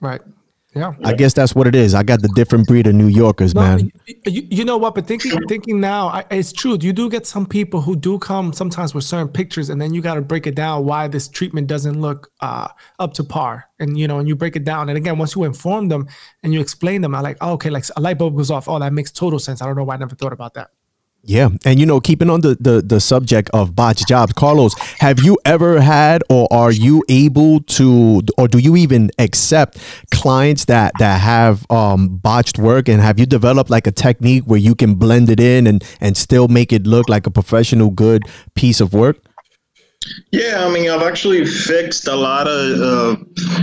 Right. 0.00 0.20
Yeah. 0.74 0.94
I 1.04 1.12
guess 1.12 1.34
that's 1.34 1.54
what 1.54 1.66
it 1.66 1.74
is. 1.74 1.94
I 1.94 2.02
got 2.02 2.22
the 2.22 2.28
different 2.28 2.66
breed 2.66 2.86
of 2.86 2.94
New 2.94 3.08
Yorkers, 3.08 3.54
no, 3.54 3.60
man. 3.60 3.92
You, 4.24 4.48
you, 4.50 4.64
know 4.64 4.78
what? 4.78 4.94
But 4.94 5.06
thinking 5.06 5.32
thinking 5.46 5.80
now, 5.80 6.08
I, 6.08 6.24
it's 6.30 6.50
true. 6.50 6.78
You 6.80 6.94
do 6.94 7.10
get 7.10 7.26
some 7.26 7.44
people 7.44 7.82
who 7.82 7.94
do 7.94 8.18
come 8.18 8.54
sometimes 8.54 8.94
with 8.94 9.04
certain 9.04 9.28
pictures, 9.28 9.68
and 9.68 9.82
then 9.82 9.92
you 9.92 10.00
got 10.00 10.14
to 10.14 10.22
break 10.22 10.46
it 10.46 10.54
down 10.54 10.86
why 10.86 11.08
this 11.08 11.28
treatment 11.28 11.66
doesn't 11.66 12.00
look 12.00 12.30
uh, 12.40 12.68
up 12.98 13.12
to 13.14 13.24
par. 13.24 13.66
And 13.80 13.98
you 13.98 14.08
know, 14.08 14.18
and 14.18 14.26
you 14.26 14.34
break 14.34 14.56
it 14.56 14.64
down. 14.64 14.88
And 14.88 14.96
again, 14.96 15.18
once 15.18 15.36
you 15.36 15.44
inform 15.44 15.88
them 15.88 16.08
and 16.42 16.54
you 16.54 16.60
explain 16.60 17.02
them, 17.02 17.14
I'm 17.14 17.22
like, 17.22 17.36
oh, 17.42 17.52
okay, 17.52 17.68
like 17.68 17.84
a 17.94 18.00
light 18.00 18.16
bulb 18.16 18.34
goes 18.34 18.50
off. 18.50 18.66
Oh, 18.66 18.78
that 18.78 18.94
makes 18.94 19.12
total 19.12 19.38
sense. 19.38 19.60
I 19.60 19.66
don't 19.66 19.76
know 19.76 19.84
why 19.84 19.96
I 19.96 19.98
never 19.98 20.14
thought 20.14 20.32
about 20.32 20.54
that. 20.54 20.70
Yeah, 21.24 21.50
and 21.64 21.78
you 21.78 21.86
know, 21.86 22.00
keeping 22.00 22.28
on 22.28 22.40
the, 22.40 22.56
the 22.58 22.82
the 22.82 22.98
subject 22.98 23.48
of 23.54 23.76
botched 23.76 24.08
jobs, 24.08 24.32
Carlos, 24.32 24.74
have 24.98 25.20
you 25.20 25.38
ever 25.44 25.80
had, 25.80 26.24
or 26.28 26.48
are 26.52 26.72
you 26.72 27.04
able 27.08 27.60
to, 27.78 28.22
or 28.36 28.48
do 28.48 28.58
you 28.58 28.74
even 28.74 29.08
accept 29.20 29.78
clients 30.10 30.64
that 30.64 30.98
that 30.98 31.20
have 31.20 31.64
um, 31.70 32.16
botched 32.16 32.58
work, 32.58 32.88
and 32.88 33.00
have 33.00 33.20
you 33.20 33.26
developed 33.26 33.70
like 33.70 33.86
a 33.86 33.92
technique 33.92 34.42
where 34.46 34.58
you 34.58 34.74
can 34.74 34.96
blend 34.96 35.30
it 35.30 35.38
in 35.38 35.68
and 35.68 35.84
and 36.00 36.16
still 36.16 36.48
make 36.48 36.72
it 36.72 36.88
look 36.88 37.08
like 37.08 37.24
a 37.24 37.30
professional, 37.30 37.90
good 37.90 38.24
piece 38.56 38.80
of 38.80 38.92
work? 38.92 39.18
Yeah, 40.30 40.64
I 40.66 40.72
mean, 40.72 40.88
I've 40.90 41.02
actually 41.02 41.44
fixed 41.44 42.08
a 42.08 42.14
lot 42.14 42.48
of, 42.48 42.80
uh, 42.80 43.16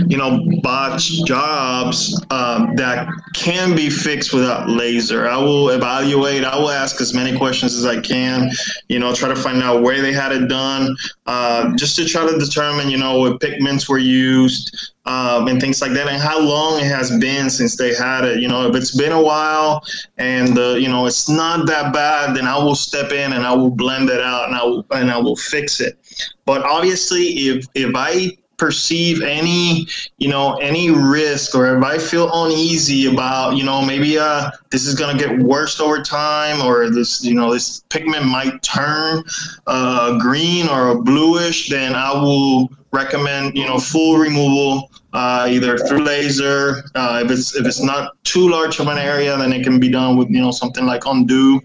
you 0.06 0.16
know, 0.16 0.46
botched 0.62 1.26
jobs 1.26 2.14
um, 2.30 2.76
that 2.76 3.08
can 3.34 3.74
be 3.74 3.90
fixed 3.90 4.32
without 4.32 4.68
laser. 4.68 5.28
I 5.28 5.36
will 5.36 5.70
evaluate, 5.70 6.44
I 6.44 6.56
will 6.56 6.70
ask 6.70 7.00
as 7.00 7.12
many 7.12 7.36
questions 7.36 7.74
as 7.74 7.86
I 7.86 8.00
can, 8.00 8.50
you 8.88 8.98
know, 8.98 9.12
try 9.14 9.28
to 9.28 9.36
find 9.36 9.62
out 9.62 9.82
where 9.82 10.00
they 10.00 10.12
had 10.12 10.32
it 10.32 10.48
done, 10.48 10.96
uh, 11.26 11.74
just 11.76 11.96
to 11.96 12.04
try 12.04 12.24
to 12.30 12.38
determine, 12.38 12.88
you 12.88 12.98
know, 12.98 13.18
what 13.18 13.40
pigments 13.40 13.88
were 13.88 13.98
used, 13.98 14.92
um, 15.10 15.48
and 15.48 15.60
things 15.60 15.82
like 15.82 15.92
that, 15.92 16.06
and 16.06 16.22
how 16.22 16.40
long 16.40 16.80
it 16.80 16.86
has 16.86 17.10
been 17.18 17.50
since 17.50 17.76
they 17.76 17.92
had 17.94 18.24
it. 18.24 18.38
You 18.38 18.46
know, 18.46 18.68
if 18.68 18.76
it's 18.76 18.96
been 18.96 19.12
a 19.12 19.20
while 19.20 19.82
and 20.18 20.56
uh, 20.56 20.74
you 20.74 20.88
know 20.88 21.06
it's 21.06 21.28
not 21.28 21.66
that 21.66 21.92
bad, 21.92 22.36
then 22.36 22.46
I 22.46 22.56
will 22.56 22.76
step 22.76 23.10
in 23.10 23.32
and 23.32 23.44
I 23.44 23.52
will 23.52 23.70
blend 23.70 24.08
it 24.08 24.20
out 24.20 24.46
and 24.46 24.54
I 24.56 24.64
will 24.64 24.86
and 24.92 25.10
I 25.10 25.18
will 25.18 25.36
fix 25.36 25.80
it. 25.80 25.98
But 26.44 26.62
obviously, 26.62 27.24
if 27.48 27.66
if 27.74 27.92
I 27.96 28.36
perceive 28.56 29.22
any 29.22 29.86
you 30.18 30.28
know 30.28 30.56
any 30.56 30.90
risk 30.90 31.54
or 31.54 31.78
if 31.78 31.82
i 31.82 31.96
feel 31.96 32.28
uneasy 32.44 33.10
about 33.10 33.56
you 33.56 33.64
know 33.64 33.80
maybe 33.82 34.18
uh 34.18 34.50
this 34.70 34.86
is 34.86 34.94
to 34.94 35.16
get 35.16 35.38
worse 35.38 35.80
over 35.80 36.02
time 36.02 36.60
or 36.60 36.90
this 36.90 37.24
you 37.24 37.34
know 37.34 37.50
this 37.50 37.80
pigment 37.88 38.26
might 38.26 38.62
turn 38.62 39.24
uh 39.66 40.18
green 40.18 40.68
or 40.68 41.02
bluish 41.02 41.70
then 41.70 41.94
i 41.94 42.12
will 42.12 42.68
recommend 42.92 43.56
you 43.56 43.64
know 43.64 43.78
full 43.78 44.18
removal 44.18 44.89
uh, 45.12 45.46
either 45.48 45.76
through 45.78 46.02
laser 46.02 46.84
uh, 46.94 47.20
if 47.24 47.30
it's 47.30 47.56
if 47.56 47.66
it's 47.66 47.82
not 47.82 48.12
too 48.24 48.48
large 48.48 48.78
of 48.80 48.86
an 48.88 48.98
area 48.98 49.36
then 49.36 49.52
it 49.52 49.62
can 49.62 49.80
be 49.80 49.88
done 49.88 50.16
with 50.16 50.28
you 50.30 50.40
know 50.40 50.50
something 50.50 50.86
like 50.86 51.04
undo 51.06 51.60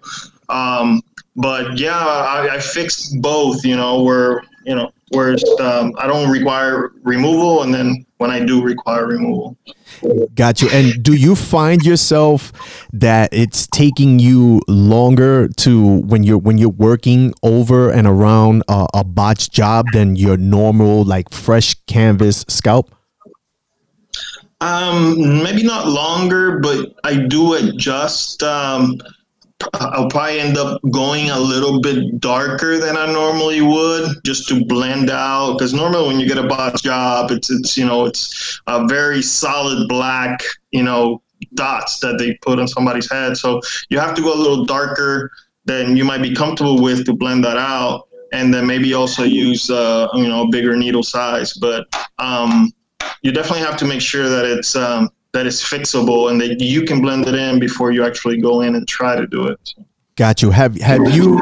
um, 0.49 1.01
but 1.35 1.77
yeah 1.77 1.97
I, 1.97 2.55
I 2.55 2.59
fixed 2.59 3.21
both 3.21 3.63
you 3.63 3.75
know 3.75 4.01
where 4.01 4.43
you 4.65 4.75
know 4.75 4.91
whereas 5.09 5.43
um, 5.59 5.93
I 5.97 6.07
don't 6.07 6.29
require 6.29 6.91
removal, 7.03 7.63
and 7.63 7.73
then 7.73 8.05
when 8.17 8.31
I 8.31 8.43
do 8.43 8.61
require 8.61 9.07
removal. 9.07 9.57
Got 10.33 10.61
you. 10.61 10.69
And 10.69 11.03
do 11.03 11.13
you 11.13 11.35
find 11.35 11.83
yourself 11.83 12.51
that 12.93 13.29
it's 13.33 13.67
taking 13.67 14.19
you 14.19 14.61
longer 14.67 15.47
to 15.47 15.99
when 16.01 16.23
you're 16.23 16.37
when 16.37 16.57
you're 16.57 16.69
working 16.69 17.33
over 17.43 17.89
and 17.91 18.07
around 18.07 18.63
a, 18.67 18.87
a 18.93 19.03
botched 19.03 19.51
job 19.51 19.87
than 19.93 20.15
your 20.15 20.37
normal 20.37 21.03
like 21.03 21.31
fresh 21.31 21.75
canvas 21.87 22.45
scalp? 22.47 22.94
Um, 24.61 25.43
maybe 25.43 25.63
not 25.63 25.87
longer, 25.87 26.59
but 26.59 26.95
I 27.03 27.17
do 27.17 27.53
adjust. 27.53 28.41
Um, 28.43 28.97
I'll 29.73 30.09
probably 30.09 30.39
end 30.39 30.57
up 30.57 30.81
going 30.91 31.29
a 31.29 31.39
little 31.39 31.79
bit 31.81 32.19
darker 32.19 32.77
than 32.77 32.97
I 32.97 33.11
normally 33.11 33.61
would, 33.61 34.17
just 34.25 34.47
to 34.49 34.65
blend 34.65 35.09
out. 35.09 35.53
Because 35.53 35.73
normally, 35.73 36.07
when 36.07 36.19
you 36.19 36.27
get 36.27 36.37
a 36.37 36.47
botch 36.47 36.83
job, 36.83 37.31
it's 37.31 37.49
it's 37.49 37.77
you 37.77 37.85
know 37.85 38.05
it's 38.05 38.59
a 38.67 38.85
very 38.87 39.21
solid 39.21 39.87
black, 39.87 40.39
you 40.71 40.83
know, 40.83 41.21
dots 41.53 41.99
that 41.99 42.17
they 42.17 42.33
put 42.41 42.59
on 42.59 42.67
somebody's 42.67 43.09
head. 43.09 43.37
So 43.37 43.61
you 43.89 43.99
have 43.99 44.15
to 44.15 44.21
go 44.21 44.33
a 44.33 44.39
little 44.39 44.65
darker 44.65 45.31
than 45.65 45.97
you 45.97 46.05
might 46.05 46.21
be 46.21 46.33
comfortable 46.33 46.81
with 46.81 47.05
to 47.05 47.13
blend 47.13 47.43
that 47.43 47.57
out, 47.57 48.07
and 48.33 48.53
then 48.53 48.67
maybe 48.67 48.93
also 48.93 49.23
use 49.23 49.69
uh, 49.69 50.07
you 50.13 50.27
know 50.27 50.43
a 50.43 50.49
bigger 50.49 50.75
needle 50.75 51.03
size. 51.03 51.53
But 51.53 51.87
um, 52.19 52.71
you 53.25 53.31
definitely 53.31 53.65
have 53.65 53.75
to 53.75 53.85
make 53.85 54.01
sure 54.01 54.29
that 54.29 54.45
it's 54.45 54.75
um, 54.75 55.09
that 55.33 55.47
it's 55.47 55.67
fixable 55.67 56.29
and 56.29 56.39
that 56.39 56.61
you 56.61 56.83
can 56.83 57.01
blend 57.01 57.27
it 57.27 57.33
in 57.33 57.59
before 57.59 57.91
you 57.91 58.05
actually 58.05 58.39
go 58.39 58.61
in 58.61 58.75
and 58.75 58.87
try 58.87 59.15
to 59.15 59.25
do 59.25 59.47
it. 59.47 59.73
Got 60.15 60.43
you. 60.43 60.51
Have 60.51 60.79
have 60.79 61.09
you 61.09 61.37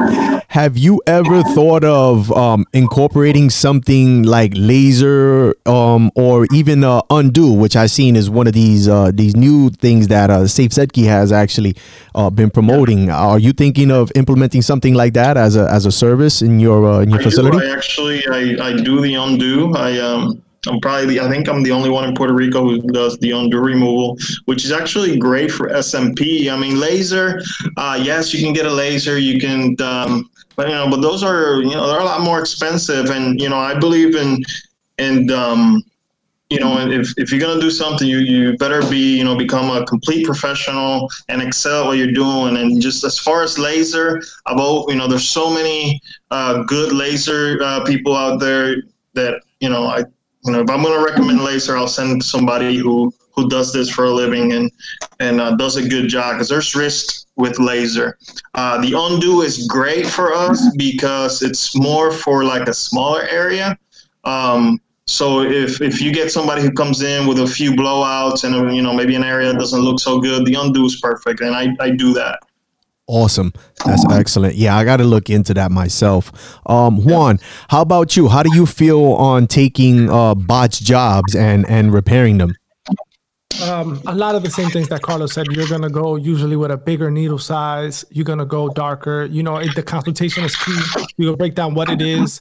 have 0.48 0.78
you 0.78 1.02
ever 1.06 1.42
thought 1.42 1.84
of 1.84 2.32
um, 2.32 2.64
incorporating 2.72 3.50
something 3.50 4.22
like 4.22 4.52
laser 4.56 5.54
um, 5.66 6.10
or 6.16 6.46
even 6.52 6.84
uh, 6.84 7.02
undo, 7.10 7.52
which 7.52 7.76
I've 7.76 7.90
seen 7.90 8.16
is 8.16 8.30
one 8.30 8.46
of 8.46 8.54
these 8.54 8.88
uh, 8.88 9.10
these 9.12 9.36
new 9.36 9.68
things 9.68 10.08
that 10.08 10.30
uh, 10.30 10.46
Safe 10.48 10.70
Setki 10.70 11.04
has 11.04 11.32
actually 11.32 11.76
uh, 12.14 12.30
been 12.30 12.48
promoting. 12.50 13.10
Are 13.10 13.38
you 13.38 13.52
thinking 13.52 13.90
of 13.90 14.10
implementing 14.14 14.62
something 14.62 14.94
like 14.94 15.12
that 15.12 15.36
as 15.36 15.54
a 15.54 15.70
as 15.70 15.84
a 15.84 15.92
service 15.92 16.40
in 16.40 16.60
your 16.60 16.86
uh, 16.86 17.00
in 17.00 17.10
your 17.10 17.20
I 17.20 17.24
facility? 17.24 17.58
Do. 17.58 17.64
I 17.64 17.76
actually 17.76 18.26
I, 18.26 18.68
I 18.68 18.72
do 18.72 19.02
the 19.02 19.14
undo. 19.14 19.74
I 19.76 19.98
um 19.98 20.43
I'm 20.66 20.80
probably 20.80 21.06
the, 21.06 21.20
I 21.20 21.28
think 21.28 21.48
I'm 21.48 21.62
the 21.62 21.72
only 21.72 21.90
one 21.90 22.08
in 22.08 22.14
Puerto 22.14 22.34
Rico 22.34 22.62
who 22.62 22.80
does 22.80 23.18
the 23.18 23.32
undo 23.32 23.60
removal, 23.60 24.18
which 24.46 24.64
is 24.64 24.72
actually 24.72 25.18
great 25.18 25.50
for 25.50 25.68
SMP. 25.70 26.50
I 26.50 26.56
mean, 26.56 26.78
laser, 26.78 27.40
uh, 27.76 28.00
yes, 28.02 28.32
you 28.32 28.42
can 28.42 28.52
get 28.52 28.66
a 28.66 28.72
laser, 28.72 29.18
you 29.18 29.40
can, 29.40 29.76
um, 29.80 30.30
but 30.56 30.68
you 30.68 30.74
know, 30.74 30.88
but 30.88 31.00
those 31.00 31.22
are 31.22 31.62
you 31.62 31.70
know 31.70 31.86
they're 31.88 32.00
a 32.00 32.04
lot 32.04 32.20
more 32.20 32.40
expensive, 32.40 33.10
and 33.10 33.40
you 33.40 33.48
know 33.48 33.58
I 33.58 33.78
believe 33.78 34.14
in 34.14 34.42
and 34.98 35.30
um, 35.30 35.82
you 36.50 36.60
know 36.60 36.78
if, 36.78 37.12
if 37.16 37.32
you're 37.32 37.40
gonna 37.40 37.60
do 37.60 37.70
something, 37.70 38.06
you 38.06 38.18
you 38.18 38.56
better 38.58 38.80
be 38.88 39.18
you 39.18 39.24
know 39.24 39.36
become 39.36 39.70
a 39.70 39.84
complete 39.86 40.24
professional 40.24 41.10
and 41.28 41.42
excel 41.42 41.82
at 41.82 41.86
what 41.86 41.98
you're 41.98 42.12
doing. 42.12 42.56
And 42.56 42.80
just 42.80 43.02
as 43.04 43.18
far 43.18 43.42
as 43.42 43.58
laser, 43.58 44.22
I've 44.46 44.58
you 44.88 44.94
know 44.94 45.08
there's 45.08 45.28
so 45.28 45.52
many 45.52 46.00
uh, 46.30 46.62
good 46.62 46.92
laser 46.92 47.58
uh, 47.62 47.84
people 47.84 48.14
out 48.14 48.38
there 48.38 48.76
that 49.14 49.42
you 49.60 49.68
know 49.68 49.86
I 49.86 50.04
you 50.44 50.52
know, 50.52 50.60
if 50.60 50.70
I'm 50.70 50.82
to 50.82 51.04
recommend 51.04 51.42
laser, 51.42 51.76
I'll 51.76 51.88
send 51.88 52.22
somebody 52.22 52.76
who 52.76 53.12
who 53.34 53.48
does 53.48 53.72
this 53.72 53.90
for 53.90 54.04
a 54.04 54.10
living 54.10 54.52
and 54.52 54.70
and 55.18 55.40
uh, 55.40 55.56
does 55.56 55.76
a 55.76 55.88
good 55.88 56.08
job 56.08 56.34
because 56.34 56.48
there's 56.48 56.74
risk 56.74 57.26
with 57.36 57.58
laser. 57.58 58.18
Uh, 58.54 58.80
the 58.80 58.94
undo 58.96 59.42
is 59.42 59.66
great 59.66 60.06
for 60.06 60.32
us 60.32 60.74
because 60.76 61.42
it's 61.42 61.76
more 61.76 62.12
for 62.12 62.44
like 62.44 62.68
a 62.68 62.74
smaller 62.74 63.22
area. 63.22 63.76
Um, 64.24 64.80
so 65.06 65.42
if 65.42 65.80
if 65.80 66.00
you 66.00 66.12
get 66.12 66.30
somebody 66.30 66.62
who 66.62 66.70
comes 66.70 67.02
in 67.02 67.26
with 67.26 67.40
a 67.40 67.46
few 67.46 67.72
blowouts 67.72 68.44
and 68.44 68.74
you 68.74 68.82
know 68.82 68.92
maybe 68.92 69.14
an 69.14 69.24
area 69.24 69.52
that 69.52 69.58
doesn't 69.58 69.80
look 69.80 69.98
so 69.98 70.20
good, 70.20 70.44
the 70.46 70.54
undo 70.54 70.84
is 70.84 71.00
perfect, 71.00 71.40
and 71.40 71.54
I 71.54 71.74
I 71.80 71.90
do 71.90 72.12
that. 72.14 72.40
Awesome. 73.06 73.52
That's 73.84 74.04
excellent. 74.10 74.54
Yeah, 74.54 74.76
I 74.76 74.84
got 74.84 74.96
to 74.96 75.04
look 75.04 75.28
into 75.28 75.52
that 75.54 75.70
myself. 75.70 76.32
Um, 76.66 77.04
Juan, 77.04 77.38
how 77.68 77.82
about 77.82 78.16
you? 78.16 78.28
How 78.28 78.42
do 78.42 78.54
you 78.54 78.64
feel 78.64 79.12
on 79.12 79.46
taking 79.46 80.08
uh, 80.08 80.34
botch 80.34 80.80
jobs 80.80 81.34
and 81.34 81.68
and 81.68 81.92
repairing 81.92 82.38
them? 82.38 82.54
Um, 83.62 84.00
a 84.06 84.14
lot 84.14 84.34
of 84.34 84.42
the 84.42 84.50
same 84.50 84.68
things 84.70 84.88
that 84.88 85.02
Carlos 85.02 85.32
said. 85.32 85.46
You're 85.50 85.68
gonna 85.68 85.90
go 85.90 86.16
usually 86.16 86.56
with 86.56 86.70
a 86.70 86.76
bigger 86.76 87.10
needle 87.10 87.38
size. 87.38 88.04
You're 88.10 88.24
gonna 88.24 88.46
go 88.46 88.68
darker. 88.68 89.24
You 89.26 89.42
know, 89.42 89.56
it, 89.56 89.74
the 89.74 89.82
consultation 89.82 90.44
is 90.44 90.56
key. 90.56 90.78
You 91.16 91.28
will 91.28 91.36
break 91.36 91.54
down 91.54 91.74
what 91.74 91.88
it 91.88 92.02
is 92.02 92.40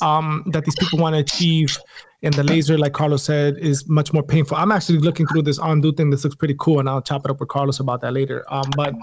um, 0.00 0.44
that 0.52 0.64
these 0.64 0.76
people 0.76 0.98
want 0.98 1.14
to 1.14 1.20
achieve. 1.20 1.76
And 2.22 2.32
the 2.34 2.44
laser, 2.44 2.78
like 2.78 2.92
Carlos 2.92 3.24
said, 3.24 3.58
is 3.58 3.88
much 3.88 4.12
more 4.12 4.22
painful. 4.22 4.56
I'm 4.56 4.70
actually 4.70 4.98
looking 4.98 5.26
through 5.26 5.42
this 5.42 5.58
undo 5.60 5.92
thing. 5.92 6.10
This 6.10 6.22
looks 6.22 6.36
pretty 6.36 6.54
cool, 6.60 6.78
and 6.78 6.88
I'll 6.88 7.02
chop 7.02 7.24
it 7.24 7.30
up 7.30 7.40
with 7.40 7.48
Carlos 7.48 7.80
about 7.80 8.00
that 8.02 8.12
later. 8.12 8.44
Um, 8.48 8.70
but, 8.76 8.94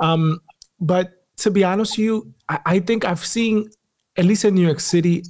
um, 0.00 0.40
but 0.80 1.26
to 1.38 1.50
be 1.50 1.62
honest 1.62 1.92
with 1.92 2.04
you, 2.04 2.34
I, 2.48 2.60
I 2.64 2.78
think 2.80 3.04
I've 3.04 3.24
seen, 3.24 3.70
at 4.16 4.24
least 4.24 4.46
in 4.46 4.54
New 4.54 4.62
York 4.62 4.80
City, 4.80 5.24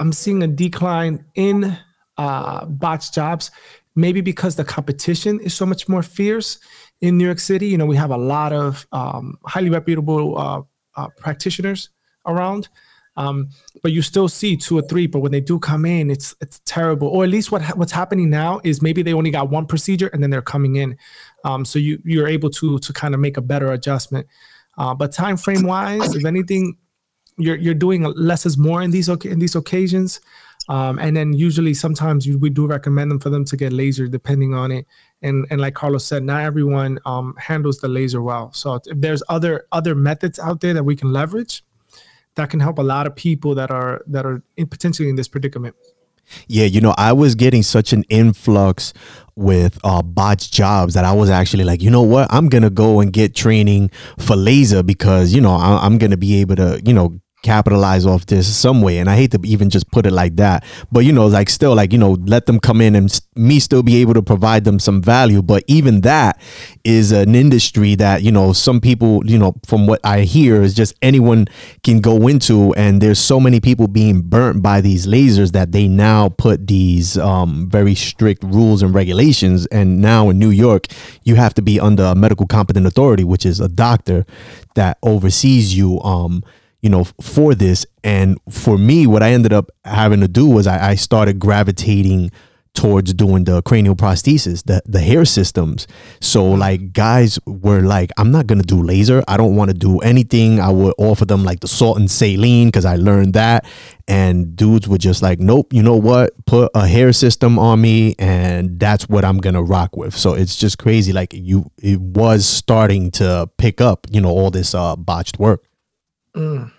I'm 0.00 0.12
seeing 0.12 0.42
a 0.42 0.48
decline 0.48 1.24
in 1.36 1.78
uh, 2.18 2.64
botch 2.66 3.12
jobs 3.12 3.52
maybe 3.96 4.20
because 4.20 4.56
the 4.56 4.64
competition 4.64 5.40
is 5.40 5.54
so 5.54 5.66
much 5.66 5.88
more 5.88 6.02
fierce 6.02 6.58
in 7.00 7.18
New 7.18 7.24
York 7.24 7.38
City. 7.38 7.68
You 7.68 7.78
know, 7.78 7.86
we 7.86 7.96
have 7.96 8.10
a 8.10 8.16
lot 8.16 8.52
of 8.52 8.86
um, 8.92 9.38
highly 9.44 9.70
reputable 9.70 10.38
uh, 10.38 10.62
uh, 10.96 11.08
practitioners 11.18 11.90
around, 12.26 12.68
um, 13.16 13.48
but 13.82 13.92
you 13.92 14.02
still 14.02 14.28
see 14.28 14.56
two 14.56 14.78
or 14.78 14.82
three. 14.82 15.06
But 15.06 15.20
when 15.20 15.32
they 15.32 15.40
do 15.40 15.58
come 15.58 15.84
in, 15.84 16.10
it's 16.10 16.34
it's 16.40 16.60
terrible. 16.64 17.08
Or 17.08 17.24
at 17.24 17.30
least 17.30 17.52
what 17.52 17.62
what's 17.76 17.92
happening 17.92 18.30
now 18.30 18.60
is 18.64 18.82
maybe 18.82 19.02
they 19.02 19.12
only 19.12 19.30
got 19.30 19.50
one 19.50 19.66
procedure 19.66 20.08
and 20.08 20.22
then 20.22 20.30
they're 20.30 20.42
coming 20.42 20.76
in, 20.76 20.96
um, 21.44 21.64
so 21.64 21.78
you 21.78 22.00
you're 22.04 22.28
able 22.28 22.50
to 22.50 22.78
to 22.78 22.92
kind 22.92 23.14
of 23.14 23.20
make 23.20 23.36
a 23.36 23.42
better 23.42 23.72
adjustment. 23.72 24.26
Uh, 24.76 24.92
but 24.92 25.12
time 25.12 25.36
frame 25.36 25.62
wise, 25.62 26.16
if 26.16 26.24
anything, 26.24 26.76
you're 27.36 27.56
you're 27.56 27.74
doing 27.74 28.02
less 28.02 28.46
is 28.46 28.58
more 28.58 28.82
in 28.82 28.90
these 28.90 29.08
in 29.08 29.38
these 29.38 29.54
occasions. 29.54 30.20
Um, 30.68 30.98
and 30.98 31.16
then 31.16 31.32
usually 31.32 31.74
sometimes 31.74 32.26
we 32.26 32.48
do 32.48 32.66
recommend 32.66 33.10
them 33.10 33.20
for 33.20 33.30
them 33.30 33.44
to 33.46 33.56
get 33.56 33.72
laser 33.72 34.08
depending 34.08 34.54
on 34.54 34.70
it. 34.72 34.86
And 35.22 35.46
and 35.50 35.60
like 35.60 35.74
Carlos 35.74 36.04
said, 36.04 36.22
not 36.22 36.42
everyone 36.42 36.98
um, 37.04 37.34
handles 37.38 37.78
the 37.78 37.88
laser 37.88 38.22
well. 38.22 38.52
So 38.52 38.76
if 38.86 39.00
there's 39.00 39.22
other 39.28 39.66
other 39.72 39.94
methods 39.94 40.38
out 40.38 40.60
there 40.60 40.74
that 40.74 40.84
we 40.84 40.96
can 40.96 41.12
leverage, 41.12 41.62
that 42.36 42.50
can 42.50 42.60
help 42.60 42.78
a 42.78 42.82
lot 42.82 43.06
of 43.06 43.14
people 43.14 43.54
that 43.56 43.70
are 43.70 44.02
that 44.06 44.24
are 44.24 44.42
in, 44.56 44.66
potentially 44.66 45.08
in 45.08 45.16
this 45.16 45.28
predicament. 45.28 45.76
Yeah, 46.46 46.64
you 46.64 46.80
know, 46.80 46.94
I 46.96 47.12
was 47.12 47.34
getting 47.34 47.62
such 47.62 47.92
an 47.92 48.02
influx 48.08 48.94
with 49.36 49.78
uh 49.84 50.00
botch 50.02 50.50
jobs 50.50 50.94
that 50.94 51.04
I 51.04 51.12
was 51.12 51.28
actually 51.28 51.64
like, 51.64 51.82
you 51.82 51.90
know 51.90 52.02
what, 52.02 52.32
I'm 52.32 52.48
gonna 52.48 52.70
go 52.70 53.00
and 53.00 53.12
get 53.12 53.34
training 53.34 53.90
for 54.18 54.36
laser 54.36 54.82
because 54.82 55.34
you 55.34 55.40
know 55.40 55.54
I, 55.54 55.84
am 55.84 55.98
gonna 55.98 56.16
be 56.16 56.40
able 56.40 56.56
to 56.56 56.80
you 56.84 56.94
know 56.94 57.20
capitalize 57.44 58.06
off 58.06 58.26
this 58.26 58.46
some 58.56 58.82
way. 58.82 58.98
And 58.98 59.08
i 59.08 59.16
hate 59.16 59.32
to 59.32 59.40
even 59.44 59.70
just 59.70 59.90
put 59.90 60.06
it 60.06 60.12
like 60.12 60.36
that 60.36 60.64
but 60.90 61.00
you 61.04 61.12
know 61.12 61.26
like 61.26 61.50
still 61.50 61.74
like 61.74 61.92
you 61.92 61.98
know 61.98 62.12
let 62.26 62.46
them 62.46 62.58
come 62.58 62.80
in 62.80 62.94
and 62.96 63.08
me 63.36 63.58
still 63.60 63.82
be 63.82 63.96
able 63.96 64.14
to 64.14 64.22
provide 64.22 64.64
them 64.64 64.78
some 64.78 65.02
value. 65.02 65.42
But 65.42 65.64
even 65.66 66.02
that 66.02 66.40
is 66.84 67.12
an 67.12 67.34
industry 67.34 67.94
that 67.96 68.22
you 68.22 68.30
know 68.30 68.52
some 68.52 68.80
people 68.80 69.22
you 69.26 69.38
know 69.38 69.54
from 69.66 69.86
what 69.86 70.00
i 70.04 70.20
hear 70.20 70.62
is 70.62 70.74
just 70.74 70.94
anyone 71.02 71.46
can 71.82 72.00
go 72.00 72.28
into 72.28 72.74
and 72.74 73.00
there's 73.00 73.18
so 73.18 73.40
many 73.40 73.60
people 73.60 73.88
being 73.88 74.20
burnt 74.20 74.62
by 74.62 74.80
these 74.80 75.06
lasers 75.06 75.52
that 75.52 75.72
they 75.72 75.88
now 75.88 76.28
put 76.28 76.66
these 76.66 77.16
um, 77.18 77.68
very 77.70 77.94
strict 77.94 78.42
rules 78.44 78.82
and 78.82 78.94
regulations. 78.94 79.66
And 79.66 80.00
now 80.00 80.28
in 80.30 80.38
new 80.38 80.50
york 80.50 80.86
you 81.24 81.36
have 81.36 81.54
to 81.54 81.62
be 81.62 81.80
under 81.80 82.04
a 82.04 82.14
medical 82.14 82.46
competent 82.46 82.86
authority 82.86 83.24
which 83.24 83.46
is 83.46 83.60
a 83.60 83.68
doctor 83.68 84.24
that 84.74 84.98
oversees 85.02 85.76
you 85.76 86.00
um 86.02 86.42
you 86.84 86.90
know, 86.90 87.04
for 87.22 87.54
this. 87.54 87.86
And 88.04 88.38
for 88.50 88.76
me, 88.76 89.06
what 89.06 89.22
I 89.22 89.32
ended 89.32 89.54
up 89.54 89.70
having 89.86 90.20
to 90.20 90.28
do 90.28 90.46
was 90.46 90.66
I, 90.66 90.90
I 90.90 90.94
started 90.96 91.38
gravitating 91.38 92.30
towards 92.74 93.14
doing 93.14 93.44
the 93.44 93.62
cranial 93.62 93.94
prosthesis, 93.94 94.64
the 94.64 94.82
the 94.84 95.00
hair 95.00 95.24
systems. 95.24 95.86
So 96.20 96.44
like 96.44 96.92
guys 96.92 97.38
were 97.46 97.80
like, 97.80 98.10
I'm 98.18 98.30
not 98.30 98.46
gonna 98.46 98.64
do 98.64 98.82
laser. 98.82 99.24
I 99.26 99.38
don't 99.38 99.56
want 99.56 99.70
to 99.70 99.74
do 99.74 100.00
anything. 100.00 100.60
I 100.60 100.70
would 100.70 100.92
offer 100.98 101.24
them 101.24 101.42
like 101.42 101.60
the 101.60 101.68
salt 101.68 101.96
and 101.98 102.10
saline 102.10 102.68
because 102.68 102.84
I 102.84 102.96
learned 102.96 103.32
that. 103.32 103.64
And 104.06 104.54
dudes 104.54 104.86
were 104.86 104.98
just 104.98 105.22
like, 105.22 105.38
nope, 105.38 105.72
you 105.72 105.82
know 105.82 105.96
what? 105.96 106.32
Put 106.44 106.70
a 106.74 106.86
hair 106.86 107.14
system 107.14 107.58
on 107.58 107.80
me, 107.80 108.14
and 108.18 108.78
that's 108.78 109.08
what 109.08 109.24
I'm 109.24 109.38
gonna 109.38 109.62
rock 109.62 109.96
with. 109.96 110.14
So 110.14 110.34
it's 110.34 110.56
just 110.56 110.76
crazy. 110.76 111.14
Like 111.14 111.32
you, 111.32 111.70
it 111.80 111.98
was 111.98 112.44
starting 112.44 113.10
to 113.12 113.48
pick 113.56 113.80
up, 113.80 114.06
you 114.10 114.20
know, 114.20 114.28
all 114.28 114.50
this 114.50 114.74
uh, 114.74 114.96
botched 114.96 115.38
work. 115.38 115.64
Mm. 116.36 116.72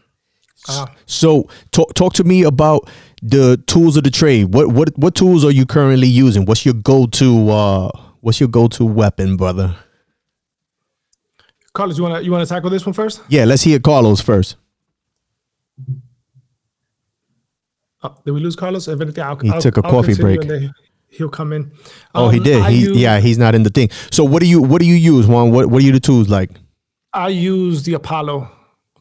So 1.05 1.47
talk 1.71 1.93
talk 1.93 2.13
to 2.13 2.23
me 2.23 2.43
about 2.43 2.89
the 3.21 3.57
tools 3.67 3.97
of 3.97 4.03
the 4.03 4.11
trade. 4.11 4.53
What 4.53 4.69
what 4.69 4.97
what 4.97 5.15
tools 5.15 5.45
are 5.45 5.51
you 5.51 5.65
currently 5.65 6.07
using? 6.07 6.45
What's 6.45 6.65
your 6.65 6.73
go 6.73 7.05
to 7.07 7.49
uh 7.49 7.91
what's 8.21 8.39
your 8.39 8.49
go 8.49 8.67
to 8.69 8.85
weapon, 8.85 9.37
brother? 9.37 9.75
Carlos, 11.73 11.97
you 11.97 12.03
wanna 12.03 12.21
you 12.21 12.31
wanna 12.31 12.45
tackle 12.45 12.69
this 12.69 12.85
one 12.85 12.93
first? 12.93 13.21
Yeah, 13.29 13.45
let's 13.45 13.63
hear 13.63 13.79
Carlos 13.79 14.21
first. 14.21 14.55
Oh, 18.01 18.15
did 18.25 18.31
we 18.31 18.39
lose 18.39 18.55
Carlos? 18.55 18.87
If 18.87 19.01
anything, 19.01 19.23
I'll, 19.23 19.37
he 19.37 19.49
I'll, 19.49 19.61
took 19.61 19.77
a 19.77 19.85
I'll 19.85 19.91
coffee 19.91 20.15
break. 20.15 20.41
He'll 21.09 21.29
come 21.29 21.53
in. 21.53 21.61
Um, 21.63 21.71
oh, 22.15 22.29
he 22.29 22.39
um, 22.39 22.43
did. 22.43 22.65
He 22.65 22.81
use, 22.81 22.97
yeah, 22.97 23.19
he's 23.19 23.37
not 23.37 23.55
in 23.55 23.63
the 23.63 23.69
thing. 23.69 23.89
So 24.11 24.23
what 24.23 24.41
do 24.41 24.47
you 24.47 24.61
what 24.61 24.81
do 24.81 24.87
you 24.87 24.95
use, 24.95 25.27
Juan? 25.27 25.51
What 25.51 25.67
what 25.67 25.81
are 25.81 25.85
you 25.85 25.91
the 25.91 25.99
tools 25.99 26.29
like? 26.29 26.51
I 27.13 27.29
use 27.29 27.83
the 27.83 27.93
Apollo 27.93 28.49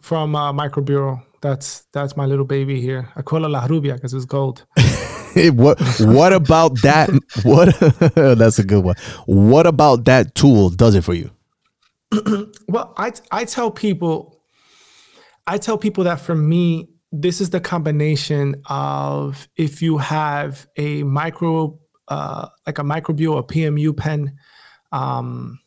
from 0.05 0.37
uh, 0.37 0.53
Microbeau. 0.53 1.23
That's 1.41 1.87
that's 1.93 2.17
my 2.17 2.27
little 2.27 2.45
baby 2.45 2.81
here. 2.81 3.09
I 3.17 3.23
call 3.23 3.43
her 3.43 3.49
La 3.49 3.65
Rubia 3.65 3.95
because 3.95 4.13
it's 4.13 4.27
gold. 4.27 4.67
what 5.55 5.81
what 6.01 6.33
about 6.33 6.81
that? 6.83 7.11
What 7.43 7.75
that's 8.39 8.59
a 8.59 8.65
good 8.65 8.85
one. 8.85 8.97
What 9.27 9.67
about 9.67 10.05
that 10.05 10.35
tool 10.35 10.71
does 10.71 10.95
it 10.95 11.05
for 11.05 11.15
you? 11.15 11.31
well, 12.69 12.93
I 12.99 13.13
I 13.31 13.45
tell 13.47 13.71
people, 13.71 14.43
I 15.47 15.57
tell 15.59 15.79
people 15.79 16.05
that 16.05 16.21
for 16.21 16.35
me, 16.35 16.89
this 17.11 17.41
is 17.41 17.51
the 17.51 17.61
combination 17.61 18.57
of 18.67 19.49
if 19.57 19.81
you 19.81 19.99
have 19.99 20.67
a 20.77 21.03
micro, 21.03 21.79
uh, 22.09 22.49
like 22.67 22.79
a 22.79 22.83
microBeau 22.83 23.35
or 23.35 23.47
PMU 23.47 23.97
pen, 23.97 24.37
um, 24.93 25.61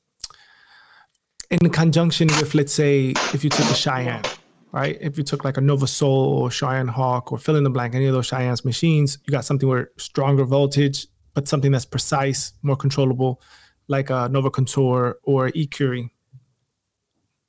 in 1.50 1.70
conjunction 1.70 2.28
with, 2.28 2.56
let's 2.56 2.74
say, 2.74 3.14
if 3.34 3.44
you 3.44 3.50
took 3.50 3.66
a 3.66 3.74
Cheyenne, 3.74 4.24
right? 4.72 4.98
If 5.00 5.18
you 5.18 5.24
took 5.24 5.44
like 5.44 5.58
a 5.58 5.62
Nova 5.62 5.88
Soul 5.88 6.38
or 6.40 6.52
Cheyenne 6.52 6.88
Hawk 6.88 7.32
or 7.32 7.38
fill 7.38 7.56
in 7.56 7.64
the 7.64 7.70
blank, 7.70 7.96
any 7.96 8.06
of 8.06 8.14
those 8.14 8.28
Cheyenne's 8.28 8.66
machines, 8.66 9.18
you 9.26 9.32
got 9.32 9.46
something 9.46 9.68
where 9.68 9.92
stronger 9.98 10.44
voltage, 10.44 11.08
but 11.34 11.48
something 11.48 11.72
that's 11.72 11.86
precise, 11.86 12.54
more 12.64 12.76
controllable, 12.76 13.42
like 13.88 14.10
a 14.10 14.28
Nova 14.30 14.50
Contour 14.50 15.18
or 15.24 15.50
eCurie. 15.52 16.10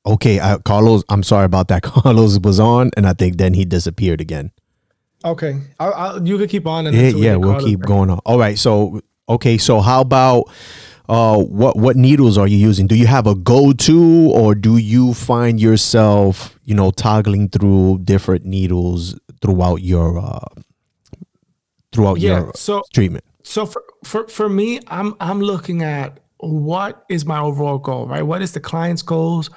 Okay, 0.06 0.38
uh, 0.38 0.58
Carlos, 0.58 1.02
I'm 1.08 1.22
sorry 1.22 1.44
about 1.44 1.68
that. 1.68 1.82
Carlos 1.84 2.38
was 2.38 2.60
on, 2.60 2.90
and 2.96 3.06
I 3.06 3.12
think 3.12 3.36
then 3.36 3.54
he 3.54 3.64
disappeared 3.64 4.20
again. 4.20 4.52
Okay, 5.24 5.60
I'll, 5.80 5.94
I'll, 5.94 6.26
you 6.26 6.38
could 6.38 6.48
keep 6.48 6.66
on. 6.66 6.86
And 6.86 6.96
yeah, 6.96 7.08
yeah, 7.08 7.36
we'll 7.36 7.60
keep 7.60 7.80
back. 7.80 7.88
going 7.88 8.08
on. 8.08 8.20
All 8.24 8.38
right, 8.38 8.56
so 8.56 9.00
okay, 9.28 9.58
so 9.58 9.80
how 9.80 10.00
about 10.00 10.48
uh, 11.08 11.38
what 11.38 11.76
what 11.76 11.96
needles 11.96 12.36
are 12.36 12.46
you 12.46 12.58
using? 12.58 12.86
Do 12.86 12.94
you 12.94 13.06
have 13.06 13.26
a 13.26 13.34
go 13.34 13.72
to, 13.72 14.30
or 14.32 14.54
do 14.54 14.76
you 14.76 15.14
find 15.14 15.60
yourself, 15.60 16.58
you 16.64 16.74
know, 16.74 16.90
toggling 16.90 17.48
through 17.48 18.00
different 18.04 18.44
needles 18.44 19.18
throughout 19.40 19.76
your 19.76 20.18
uh, 20.18 20.40
throughout 21.92 22.18
yeah, 22.18 22.40
your 22.40 22.52
so, 22.54 22.82
treatment? 22.92 23.24
So 23.42 23.64
for, 23.64 23.82
for 24.04 24.28
for 24.28 24.48
me, 24.48 24.80
I'm 24.88 25.14
I'm 25.20 25.40
looking 25.40 25.82
at 25.82 26.20
what 26.38 27.04
is 27.08 27.24
my 27.24 27.40
overall 27.40 27.78
goal, 27.78 28.06
right? 28.06 28.22
What 28.22 28.42
is 28.42 28.52
the 28.52 28.60
client's 28.60 29.02
goals? 29.02 29.48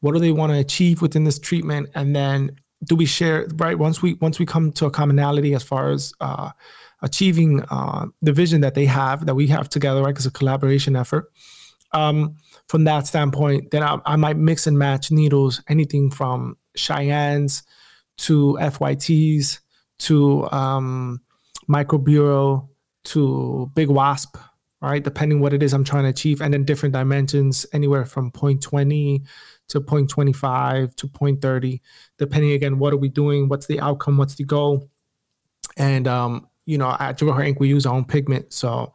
What 0.00 0.12
do 0.12 0.20
they 0.20 0.32
want 0.32 0.52
to 0.52 0.58
achieve 0.58 1.00
within 1.00 1.24
this 1.24 1.38
treatment? 1.38 1.88
And 1.94 2.14
then 2.14 2.50
do 2.84 2.94
we 2.94 3.06
share 3.06 3.46
right 3.56 3.78
once 3.78 4.02
we 4.02 4.14
once 4.14 4.38
we 4.38 4.46
come 4.46 4.72
to 4.72 4.86
a 4.86 4.90
commonality 4.90 5.54
as 5.54 5.62
far 5.62 5.90
as 5.90 6.12
uh, 6.20 6.50
achieving 7.02 7.62
uh, 7.70 8.06
the 8.20 8.32
vision 8.32 8.60
that 8.60 8.74
they 8.74 8.86
have, 8.86 9.26
that 9.26 9.34
we 9.34 9.46
have 9.48 9.68
together, 9.68 10.02
right? 10.02 10.16
It's 10.16 10.26
a 10.26 10.30
collaboration 10.30 10.96
effort. 10.96 11.30
Um, 11.92 12.36
from 12.68 12.84
that 12.84 13.06
standpoint, 13.06 13.70
then 13.72 13.82
I, 13.82 13.98
I, 14.06 14.16
might 14.16 14.36
mix 14.36 14.68
and 14.68 14.78
match 14.78 15.10
needles, 15.10 15.60
anything 15.68 16.08
from 16.08 16.56
Cheyennes 16.76 17.64
to 18.18 18.56
FYTs 18.60 19.58
to 20.00 20.48
um, 20.52 21.20
microBeau 21.68 22.68
to 23.04 23.70
Big 23.74 23.88
Wasp, 23.88 24.36
right? 24.80 25.02
Depending 25.02 25.40
what 25.40 25.52
it 25.52 25.62
is 25.62 25.72
I'm 25.72 25.84
trying 25.84 26.04
to 26.04 26.10
achieve, 26.10 26.40
and 26.40 26.54
then 26.54 26.64
different 26.64 26.92
dimensions, 26.92 27.66
anywhere 27.72 28.04
from 28.04 28.30
0.20 28.30 29.24
to 29.68 29.80
0.25 29.80 30.94
to 30.96 31.08
0.30, 31.08 31.80
depending 32.18 32.52
again, 32.52 32.78
what 32.78 32.92
are 32.92 32.98
we 32.98 33.08
doing? 33.08 33.48
What's 33.48 33.66
the 33.66 33.80
outcome? 33.80 34.16
What's 34.16 34.34
the 34.34 34.44
goal? 34.44 34.88
And 35.76 36.06
um, 36.06 36.48
you 36.70 36.78
know, 36.78 36.96
at 37.00 37.18
Gerow 37.18 37.34
Hair 37.34 37.46
Ink, 37.46 37.60
we 37.60 37.68
use 37.68 37.84
our 37.86 37.94
own 37.94 38.04
pigment. 38.04 38.52
So 38.52 38.92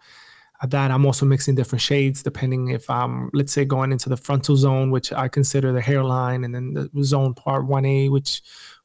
at 0.61 0.71
that, 0.71 0.89
I'm 0.91 1.05
also 1.05 1.25
mixing 1.25 1.55
different 1.55 1.81
shades 1.81 2.23
depending 2.23 2.69
if 2.69 2.89
I'm, 2.89 3.29
let's 3.33 3.51
say, 3.51 3.65
going 3.65 3.91
into 3.91 4.07
the 4.07 4.17
frontal 4.17 4.55
zone, 4.55 4.89
which 4.89 5.11
I 5.11 5.27
consider 5.27 5.73
the 5.73 5.81
hairline, 5.81 6.43
and 6.45 6.55
then 6.55 6.73
the 6.73 7.03
zone 7.03 7.33
part 7.33 7.67
1A, 7.67 8.09
which 8.09 8.41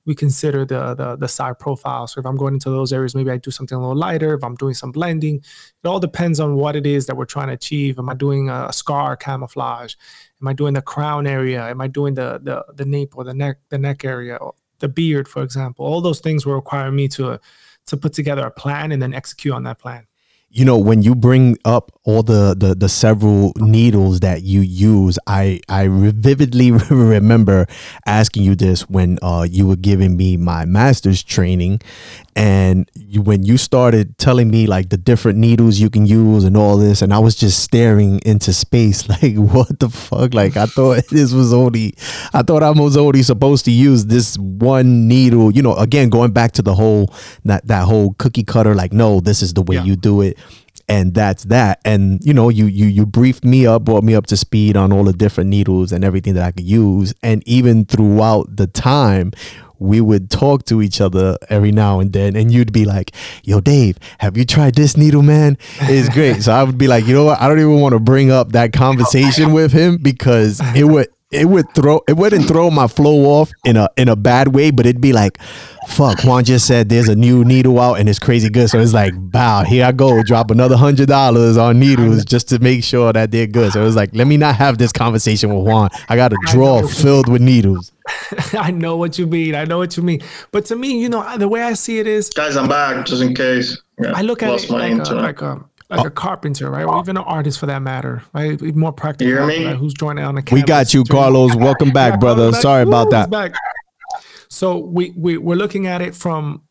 we 0.07 0.14
consider 0.14 0.64
the, 0.64 0.95
the 0.95 1.16
the 1.16 1.28
side 1.28 1.59
profile. 1.59 2.07
So 2.07 2.20
if 2.20 2.26
I'm 2.26 2.36
going 2.36 2.55
into 2.55 2.70
those 2.70 2.93
areas, 2.93 3.14
maybe 3.14 3.30
I 3.30 3.36
do 3.36 3.51
something 3.51 3.76
a 3.76 3.80
little 3.80 3.97
lighter. 3.97 4.34
If 4.34 4.43
I'm 4.43 4.57
doing 4.57 4.74
some 4.74 4.93
blending, 4.93 5.36
it 5.36 5.86
all 5.86 6.01
depends 6.01 6.41
on 6.41 6.57
what 6.57 6.74
it 6.74 6.86
is 6.86 7.07
that 7.07 7.16
we're 7.16 7.26
trying 7.26 7.49
to 7.49 7.55
achieve. 7.55 7.99
Am 7.99 8.09
I 8.09 8.14
doing 8.14 8.49
a 8.49 8.72
scar 8.72 9.16
camouflage? 9.16 9.95
Am 10.41 10.49
I 10.49 10.53
doing 10.55 10.74
the 10.74 10.82
crown 10.82 11.26
area? 11.26 11.62
Am 11.68 11.80
I 11.80 11.86
doing 11.86 12.14
the 12.14 12.41
the 12.43 12.64
the 12.74 12.84
nape 12.84 13.16
or 13.16 13.24
the 13.24 13.34
neck 13.34 13.59
the 13.68 13.78
neck 13.78 14.05
area, 14.05 14.38
the 14.80 14.88
beard, 14.88 15.28
for 15.28 15.43
example? 15.43 15.84
All 15.84 16.01
those 16.01 16.20
things 16.20 16.47
will 16.47 16.55
require 16.55 16.91
me 16.91 17.07
to 17.09 17.38
to 17.91 17.97
put 17.97 18.12
together 18.12 18.47
a 18.47 18.51
plan 18.51 18.93
and 18.93 19.03
then 19.03 19.12
execute 19.12 19.55
on 19.55 19.64
that 19.64 19.78
plan. 19.78 20.07
You 20.53 20.64
know 20.64 20.78
when 20.78 21.03
you 21.03 21.14
bring 21.14 21.59
up 21.64 21.93
all 22.03 22.24
the, 22.24 22.57
the 22.59 22.74
the 22.74 22.88
several 22.88 23.53
needles 23.59 24.18
that 24.18 24.43
you 24.43 24.62
use 24.62 25.16
i 25.28 25.61
i 25.68 25.86
vividly 25.88 26.72
remember 26.91 27.68
asking 28.05 28.43
you 28.43 28.57
this 28.57 28.91
when 28.91 29.18
uh 29.22 29.47
you 29.49 29.68
were 29.68 29.76
giving 29.76 30.16
me 30.16 30.36
my 30.36 30.64
master's 30.64 31.22
training 31.22 31.80
and 32.41 32.91
you, 32.95 33.20
when 33.20 33.43
you 33.43 33.59
started 33.59 34.16
telling 34.16 34.51
me 34.51 34.66
like 34.66 34.88
the 34.88 34.97
different 34.97 35.38
needles 35.38 35.78
you 35.78 35.91
can 35.91 36.07
use 36.07 36.43
and 36.45 36.57
all 36.57 36.78
this 36.78 37.03
and 37.03 37.12
i 37.12 37.18
was 37.18 37.34
just 37.34 37.62
staring 37.62 38.18
into 38.24 38.51
space 38.51 39.07
like 39.22 39.36
what 39.36 39.78
the 39.78 39.91
fuck? 39.91 40.32
Like 40.32 40.57
i 40.57 40.64
thought 40.64 41.07
this 41.11 41.34
was 41.34 41.53
only 41.53 41.95
i 42.32 42.43
thought 42.43 42.62
i 42.62 42.70
was 42.70 42.97
only 42.97 43.22
supposed 43.22 43.66
to 43.66 43.70
use 43.70 44.07
this 44.07 44.38
one 44.38 45.07
needle. 45.07 45.51
You 45.51 45.61
know 45.61 45.74
again 45.74 46.09
going 46.09 46.32
back 46.32 46.53
to 46.53 46.62
the 46.62 46.74
whole 46.74 47.12
that 47.45 47.66
that 47.66 47.84
whole 47.84 48.14
cookie 48.14 48.45
cutter 48.45 48.74
like 48.74 48.95
no 48.95 49.20
this 49.20 49.43
is 49.43 49.53
the 49.53 49.62
way 49.62 49.76
yeah. 49.76 49.84
you 49.84 49.97
do 49.97 50.22
it 50.22 50.38
and 50.88 51.14
that's 51.14 51.45
that. 51.45 51.80
And 51.84 52.24
you 52.24 52.32
know 52.32 52.49
you 52.49 52.66
you 52.66 52.86
you 52.86 53.05
briefed 53.05 53.45
me 53.45 53.66
up 53.66 53.84
brought 53.84 54.03
me 54.03 54.14
up 54.14 54.26
to 54.26 54.36
speed 54.36 54.76
on 54.76 54.93
all 54.93 55.05
the 55.05 55.12
different 55.12 55.51
needles 55.51 55.93
and 55.93 56.05
everything 56.05 56.34
that 56.34 56.45
i 56.45 56.53
could 56.53 56.64
use. 56.64 57.12
And 57.22 57.47
even 57.47 57.84
throughout 57.84 58.57
the 58.57 58.66
time 58.66 59.32
we 59.81 60.01
would 60.01 60.31
talk 60.31 60.64
to 60.66 60.81
each 60.81 61.01
other 61.01 61.37
every 61.49 61.72
now 61.72 61.99
and 61.99 62.12
then 62.12 62.37
and 62.37 62.53
you'd 62.53 62.72
be 62.72 62.85
like 62.85 63.11
yo 63.43 63.61
dave 63.61 63.99
have 64.18 64.37
you 64.37 64.45
tried 64.45 64.74
this 64.74 64.97
needle 64.97 65.22
man? 65.22 65.57
It's 65.81 66.09
great. 66.11 66.43
So 66.43 66.53
i 66.53 66.62
would 66.62 66.78
be 66.78 66.87
like 66.87 67.07
you 67.07 67.14
know 67.14 67.24
what? 67.24 67.41
I 67.41 67.49
don't 67.49 67.59
even 67.59 67.81
want 67.81 67.95
to 67.95 67.99
bring 67.99 68.31
up 68.31 68.53
that 68.53 68.72
conversation 68.72 69.53
with 69.53 69.72
him 69.72 69.97
because 69.97 70.61
it 70.76 70.85
would 70.85 71.09
it 71.31 71.49
would 71.49 71.72
throw 71.74 72.01
it 72.09 72.16
wouldn't 72.16 72.49
throw 72.49 72.70
my 72.70 72.89
flow 72.89 73.26
off 73.26 73.53
in 73.64 73.76
a 73.76 73.89
in 73.97 74.09
a 74.09 74.16
bad 74.16 74.49
way, 74.49 74.70
but 74.70 74.85
it'd 74.85 75.01
be 75.01 75.12
like, 75.12 75.39
fuck, 75.89 76.22
Juan 76.24 76.45
just 76.45 76.66
said 76.66 76.89
there's 76.89 77.09
a 77.09 77.14
new 77.14 77.45
needle 77.45 77.78
out 77.78 77.95
and 77.95 78.09
it's 78.09 78.18
crazy 78.18 78.51
good. 78.51 78.68
So 78.68 78.81
it's 78.81 78.93
like, 78.93 79.14
bow, 79.16 79.62
here 79.62 79.87
I 79.87 79.93
go, 79.93 80.22
drop 80.24 80.51
another 80.51 80.76
hundred 80.76 81.09
dollars 81.09 81.57
on 81.57 81.78
needles 81.78 82.24
just 82.24 82.49
to 82.49 82.59
make 82.59 82.83
sure 82.83 83.12
that 83.12 83.31
they're 83.31 83.47
good. 83.47 83.72
So 83.72 83.81
it 83.81 83.85
was 83.85 83.97
like, 83.97 84.11
let 84.12 84.26
me 84.26 84.37
not 84.37 84.57
have 84.57 84.78
this 84.78 84.93
conversation 84.93 85.55
with 85.55 85.66
Juan. 85.66 85.91
I 86.09 86.16
got 86.16 86.33
a 86.33 86.39
drawer 86.47 86.87
filled 86.89 87.28
with 87.28 87.43
needles. 87.43 87.93
I 88.53 88.72
know 88.72 88.97
what 88.97 89.18
you 89.18 89.26
mean. 89.26 89.55
I 89.55 89.64
know 89.64 89.78
what 89.78 89.97
you 89.97 90.03
mean. 90.03 90.22
But 90.51 90.64
to 90.66 90.76
me, 90.76 91.01
you 91.01 91.09
know, 91.09 91.39
the 91.39 91.49
way 91.49 91.62
I 91.62 91.74
see 91.74 92.01
it 92.01 92.09
is, 92.09 92.28
guys, 92.31 92.57
I'm 92.57 92.68
back 92.68 93.07
just 93.07 93.22
in 93.22 93.35
case. 93.35 93.81
Yeah, 94.03 94.12
I 94.14 94.22
look 94.22 94.43
at 94.43 94.51
it 94.51 94.70
like 94.70 94.93
a, 94.93 95.14
like 95.14 95.43
a 95.43 95.64
like 95.91 96.01
oh. 96.01 96.07
a 96.07 96.11
carpenter, 96.11 96.70
right? 96.70 96.84
Or 96.84 97.01
even 97.01 97.16
an 97.16 97.24
artist 97.24 97.59
for 97.59 97.66
that 97.66 97.82
matter, 97.82 98.22
right? 98.32 98.61
More 98.76 98.93
practical. 98.93 99.28
You 99.28 99.38
hear 99.38 99.47
me? 99.47 99.66
Right? 99.66 99.76
Who's 99.76 99.95
joining 99.95 100.24
on 100.24 100.36
the 100.36 100.49
We 100.53 100.62
got 100.62 100.95
you, 100.95 101.05
Carlos. 101.05 101.55
Welcome 101.57 101.91
back, 101.91 102.14
yeah, 102.14 102.18
brother. 102.18 102.53
Back. 102.53 102.62
Sorry 102.62 102.84
Ooh, 102.84 102.88
about 102.88 103.11
that. 103.11 103.30
Back. 103.30 103.55
So 104.49 104.78
we, 104.78 105.12
we 105.16 105.36
we're 105.36 105.57
looking 105.57 105.86
at 105.86 106.01
it 106.01 106.14
from 106.14 106.62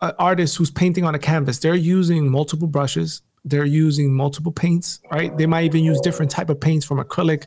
an 0.00 0.12
artist 0.18 0.56
who's 0.56 0.70
painting 0.70 1.04
on 1.04 1.14
a 1.14 1.18
canvas. 1.18 1.58
They're 1.58 1.74
using 1.74 2.30
multiple 2.30 2.68
brushes. 2.68 3.22
They're 3.44 3.66
using 3.66 4.14
multiple 4.14 4.52
paints, 4.52 5.00
right? 5.10 5.36
They 5.36 5.46
might 5.46 5.64
even 5.64 5.82
use 5.82 6.00
different 6.00 6.30
type 6.30 6.50
of 6.50 6.60
paints 6.60 6.84
from 6.84 6.98
acrylic 6.98 7.46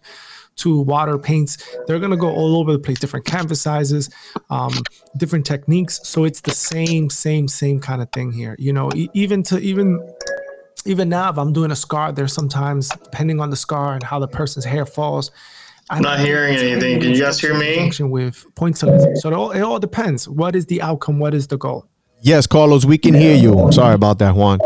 to 0.55 0.81
water 0.81 1.17
paints. 1.17 1.57
They're 1.87 1.99
gonna 1.99 2.17
go 2.17 2.29
all 2.29 2.57
over 2.57 2.71
the 2.71 2.79
place, 2.79 2.99
different 2.99 3.25
canvas 3.25 3.61
sizes, 3.61 4.09
um, 4.49 4.73
different 5.17 5.45
techniques. 5.45 5.99
So 6.03 6.25
it's 6.25 6.41
the 6.41 6.51
same, 6.51 7.09
same, 7.09 7.47
same 7.47 7.79
kind 7.79 8.01
of 8.01 8.11
thing 8.11 8.31
here. 8.31 8.55
You 8.59 8.73
know, 8.73 8.89
e- 8.95 9.09
even 9.13 9.43
to 9.43 9.59
even 9.59 9.99
even 10.85 11.09
now, 11.09 11.29
if 11.29 11.37
I'm 11.37 11.53
doing 11.53 11.71
a 11.71 11.75
scar, 11.75 12.11
there's 12.11 12.33
sometimes 12.33 12.89
depending 12.89 13.39
on 13.39 13.49
the 13.49 13.55
scar 13.55 13.93
and 13.93 14.03
how 14.03 14.19
the 14.19 14.27
person's 14.27 14.65
hair 14.65 14.85
falls. 14.85 15.31
I'm 15.89 16.01
not 16.01 16.19
hearing 16.19 16.55
anything. 16.55 17.01
Can 17.01 17.11
you 17.11 17.19
guys 17.19 17.39
hear 17.39 17.57
me? 17.57 17.91
With 17.99 18.45
pointillism. 18.55 19.17
So 19.17 19.29
it 19.29 19.33
all, 19.33 19.51
it 19.51 19.61
all 19.61 19.79
depends. 19.79 20.27
What 20.27 20.55
is 20.55 20.65
the 20.65 20.81
outcome? 20.81 21.19
What 21.19 21.33
is 21.33 21.47
the 21.47 21.57
goal? 21.57 21.87
Yes, 22.21 22.47
Carlos, 22.47 22.85
we 22.85 22.97
can 22.97 23.13
hear 23.13 23.35
you. 23.35 23.59
I'm 23.59 23.73
sorry 23.73 23.95
about 23.95 24.17
that, 24.19 24.33
Juan. 24.33 24.59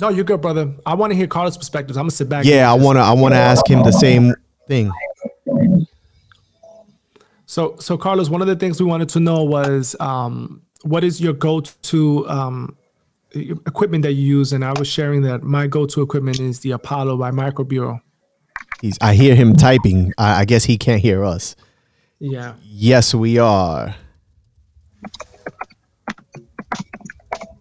No, 0.00 0.08
you're 0.08 0.24
good, 0.24 0.40
brother. 0.40 0.72
I 0.86 0.94
want 0.94 1.12
to 1.12 1.16
hear 1.16 1.26
Carlos' 1.26 1.58
perspectives. 1.58 1.98
I'm 1.98 2.04
gonna 2.04 2.10
sit 2.12 2.28
back. 2.28 2.46
Yeah, 2.46 2.70
I 2.70 2.74
wanna 2.74 3.00
I 3.00 3.12
wanna 3.12 3.36
ask 3.36 3.68
him 3.68 3.82
the 3.82 3.92
same 3.92 4.34
thing. 4.66 4.90
So 7.44 7.76
so 7.78 7.98
Carlos, 7.98 8.30
one 8.30 8.40
of 8.40 8.46
the 8.46 8.56
things 8.56 8.80
we 8.80 8.86
wanted 8.86 9.10
to 9.10 9.20
know 9.20 9.44
was 9.44 9.94
um, 10.00 10.62
what 10.82 11.04
is 11.04 11.20
your 11.20 11.34
go-to 11.34 12.28
um, 12.28 12.76
equipment 13.34 14.02
that 14.04 14.12
you 14.12 14.38
use, 14.38 14.52
and 14.52 14.64
I 14.64 14.72
was 14.78 14.88
sharing 14.88 15.22
that 15.22 15.42
my 15.42 15.66
go-to 15.66 16.02
equipment 16.02 16.40
is 16.40 16.60
the 16.60 16.72
Apollo 16.72 17.16
by 17.18 17.30
microBeau. 17.30 18.00
He's. 18.80 18.98
I 19.00 19.14
hear 19.14 19.34
him 19.34 19.54
typing. 19.54 20.12
I, 20.18 20.40
I 20.40 20.44
guess 20.44 20.64
he 20.64 20.78
can't 20.78 21.00
hear 21.00 21.24
us. 21.24 21.56
Yeah. 22.18 22.54
Yes, 22.62 23.14
we 23.14 23.38
are. 23.38 23.94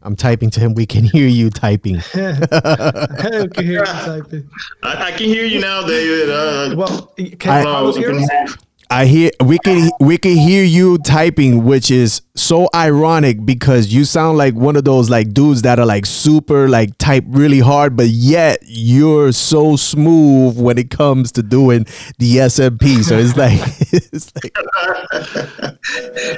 I'm 0.04 0.18
typing 0.18 0.50
to 0.52 0.60
him. 0.60 0.74
We 0.74 0.86
can 0.86 1.06
hear 1.06 1.28
you 1.28 1.50
typing. 1.50 1.98
I 2.14 3.48
can 3.54 3.66
hear 3.66 3.80
you 3.80 3.86
typing. 3.86 4.50
I, 4.84 5.06
I, 5.06 5.12
can 5.12 5.28
hear 5.28 5.46
you 5.46 5.62
now, 5.62 5.88
David. 5.88 6.30
Uh, 6.30 6.76
well, 6.76 7.14
can 7.40 7.52
I, 7.52 7.64
Carlos 7.64 7.96
hear 7.96 8.12
us? 8.12 8.58
I 8.90 9.06
hear 9.06 9.32
we 9.44 9.58
can 9.58 9.90
we 10.00 10.18
can 10.18 10.38
hear 10.38 10.64
you 10.64 10.98
typing, 11.00 11.64
which 11.64 11.90
is 11.90 12.22
so 12.36 12.68
ironic 12.76 13.46
because 13.46 13.94
you 13.94 14.06
sound 14.06 14.38
like 14.38 14.54
one 14.54 14.76
of 14.76 14.84
those 14.84 15.10
like 15.10 15.34
dudes 15.34 15.64
that 15.64 15.80
are 15.80 15.86
like 15.86 16.06
super 16.06 16.70
like 16.70 16.98
type 16.98 17.24
really 17.28 17.60
hard, 17.60 17.96
but 17.96 18.08
yet 18.08 18.60
you're 18.64 19.32
so 19.32 19.76
smooth 19.76 20.60
when 20.60 20.78
it 20.78 20.90
comes 20.90 21.32
to 21.34 21.44
doing 21.44 21.86
the 22.20 22.38
SMP. 22.38 23.04
So 23.04 23.18
it's 23.18 23.36
like 23.36 23.60
it's 23.92 24.32
like 24.36 24.56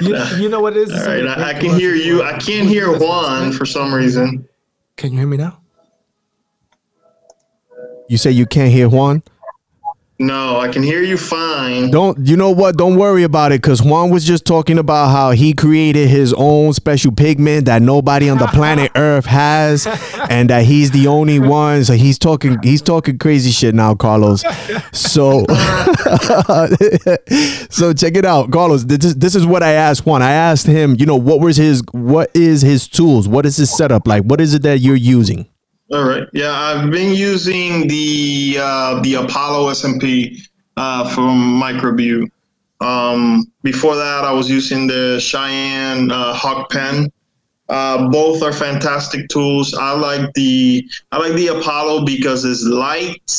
you, 0.00 0.42
you 0.42 0.48
know 0.48 0.60
what 0.60 0.76
it 0.76 0.88
is. 0.88 0.92
All 0.92 1.06
right, 1.06 1.26
I, 1.26 1.50
I 1.50 1.54
can 1.54 1.74
hear 1.78 1.94
you. 1.94 2.22
I 2.22 2.38
can't 2.38 2.68
hear 2.68 2.96
Juan 2.98 3.52
for 3.52 3.66
some 3.66 3.92
reason. 3.92 4.48
Can 4.96 5.12
you 5.12 5.18
hear 5.18 5.28
me 5.28 5.36
now? 5.36 5.60
You 8.08 8.16
say 8.16 8.30
you 8.30 8.46
can't 8.46 8.72
hear 8.72 8.88
Juan. 8.88 9.22
No, 10.18 10.58
I 10.60 10.68
can 10.68 10.82
hear 10.82 11.02
you 11.02 11.18
fine. 11.18 11.90
Don't 11.90 12.26
you 12.26 12.38
know 12.38 12.50
what? 12.50 12.78
Don't 12.78 12.96
worry 12.96 13.22
about 13.22 13.52
it 13.52 13.60
because 13.60 13.82
Juan 13.82 14.08
was 14.08 14.24
just 14.24 14.46
talking 14.46 14.78
about 14.78 15.08
how 15.08 15.32
he 15.32 15.52
created 15.52 16.08
his 16.08 16.32
own 16.32 16.72
special 16.72 17.12
pigment 17.12 17.66
that 17.66 17.82
nobody 17.82 18.30
on 18.30 18.38
the 18.38 18.46
planet 18.46 18.90
Earth 18.96 19.26
has, 19.26 19.86
and 20.30 20.48
that 20.48 20.64
he's 20.64 20.90
the 20.90 21.06
only 21.06 21.38
one. 21.38 21.84
So 21.84 21.92
he's 21.92 22.18
talking 22.18 22.56
he's 22.62 22.80
talking 22.80 23.18
crazy 23.18 23.50
shit 23.50 23.74
now, 23.74 23.94
Carlos. 23.94 24.42
So 24.92 25.44
so 27.68 27.92
check 27.92 28.16
it 28.16 28.24
out, 28.24 28.50
Carlos. 28.50 28.84
This 28.84 29.04
is, 29.04 29.16
this 29.16 29.34
is 29.34 29.44
what 29.44 29.62
I 29.62 29.72
asked 29.72 30.06
Juan. 30.06 30.22
I 30.22 30.32
asked 30.32 30.66
him, 30.66 30.96
you 30.98 31.04
know, 31.04 31.16
what 31.16 31.40
was 31.40 31.58
his 31.58 31.82
what 31.92 32.30
is 32.34 32.62
his 32.62 32.88
tools? 32.88 33.28
What 33.28 33.44
is 33.44 33.58
his 33.58 33.70
setup 33.70 34.08
like? 34.08 34.22
What 34.22 34.40
is 34.40 34.54
it 34.54 34.62
that 34.62 34.78
you're 34.78 34.96
using? 34.96 35.46
All 35.92 36.04
right. 36.04 36.26
Yeah, 36.32 36.52
I've 36.52 36.90
been 36.90 37.14
using 37.14 37.86
the 37.86 38.58
uh, 38.60 39.00
the 39.02 39.14
Apollo 39.14 39.70
SMP 39.70 40.40
uh, 40.76 41.08
from 41.14 41.60
Microbeau. 41.60 42.28
Um, 42.80 43.52
before 43.62 43.94
that, 43.94 44.24
I 44.24 44.32
was 44.32 44.50
using 44.50 44.88
the 44.88 45.20
Cheyenne 45.20 46.10
uh, 46.10 46.34
Hawk 46.34 46.70
Pen. 46.70 47.10
Uh, 47.68 48.08
both 48.08 48.42
are 48.42 48.52
fantastic 48.52 49.28
tools. 49.28 49.74
I 49.74 49.92
like 49.92 50.32
the 50.34 50.88
I 51.12 51.18
like 51.18 51.34
the 51.34 51.48
Apollo 51.48 52.04
because 52.04 52.44
it's 52.44 52.64
light 52.64 53.32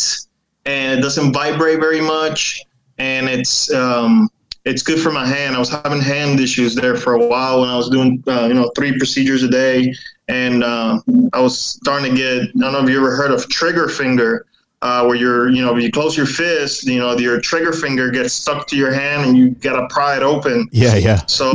and 0.65 0.99
it 0.99 1.01
doesn't 1.01 1.33
vibrate 1.33 1.79
very 1.79 2.01
much, 2.01 2.61
and 2.97 3.27
it's 3.27 3.73
um, 3.73 4.29
it's 4.67 4.83
good 4.83 4.99
for 4.99 5.11
my 5.11 5.25
hand. 5.25 5.55
I 5.55 5.59
was 5.59 5.69
having 5.69 6.01
hand 6.01 6.39
issues 6.39 6.75
there 6.75 6.95
for 6.95 7.13
a 7.13 7.25
while 7.25 7.61
when 7.61 7.69
I 7.69 7.77
was 7.77 7.89
doing 7.89 8.23
uh, 8.27 8.47
you 8.47 8.53
know 8.53 8.69
three 8.75 8.97
procedures 8.97 9.43
a 9.43 9.47
day, 9.47 9.93
and 10.27 10.63
uh, 10.63 10.99
I 11.33 11.39
was 11.39 11.57
starting 11.57 12.11
to 12.11 12.17
get. 12.17 12.43
I 12.43 12.59
don't 12.59 12.73
know 12.73 12.83
if 12.83 12.89
you 12.89 12.97
ever 12.97 13.15
heard 13.15 13.31
of 13.31 13.47
trigger 13.49 13.87
finger, 13.87 14.45
uh, 14.81 15.05
where 15.05 15.15
you're, 15.15 15.49
you 15.49 15.63
know, 15.63 15.75
you 15.75 15.91
close 15.91 16.15
your 16.15 16.25
fist, 16.25 16.85
you 16.85 16.99
know, 16.99 17.17
your 17.17 17.41
trigger 17.41 17.73
finger 17.73 18.11
gets 18.11 18.33
stuck 18.33 18.67
to 18.67 18.75
your 18.75 18.93
hand, 18.93 19.27
and 19.27 19.37
you 19.37 19.51
gotta 19.51 19.87
pry 19.89 20.17
it 20.17 20.23
open. 20.23 20.67
Yeah, 20.71 20.95
yeah. 20.95 21.25
So, 21.25 21.53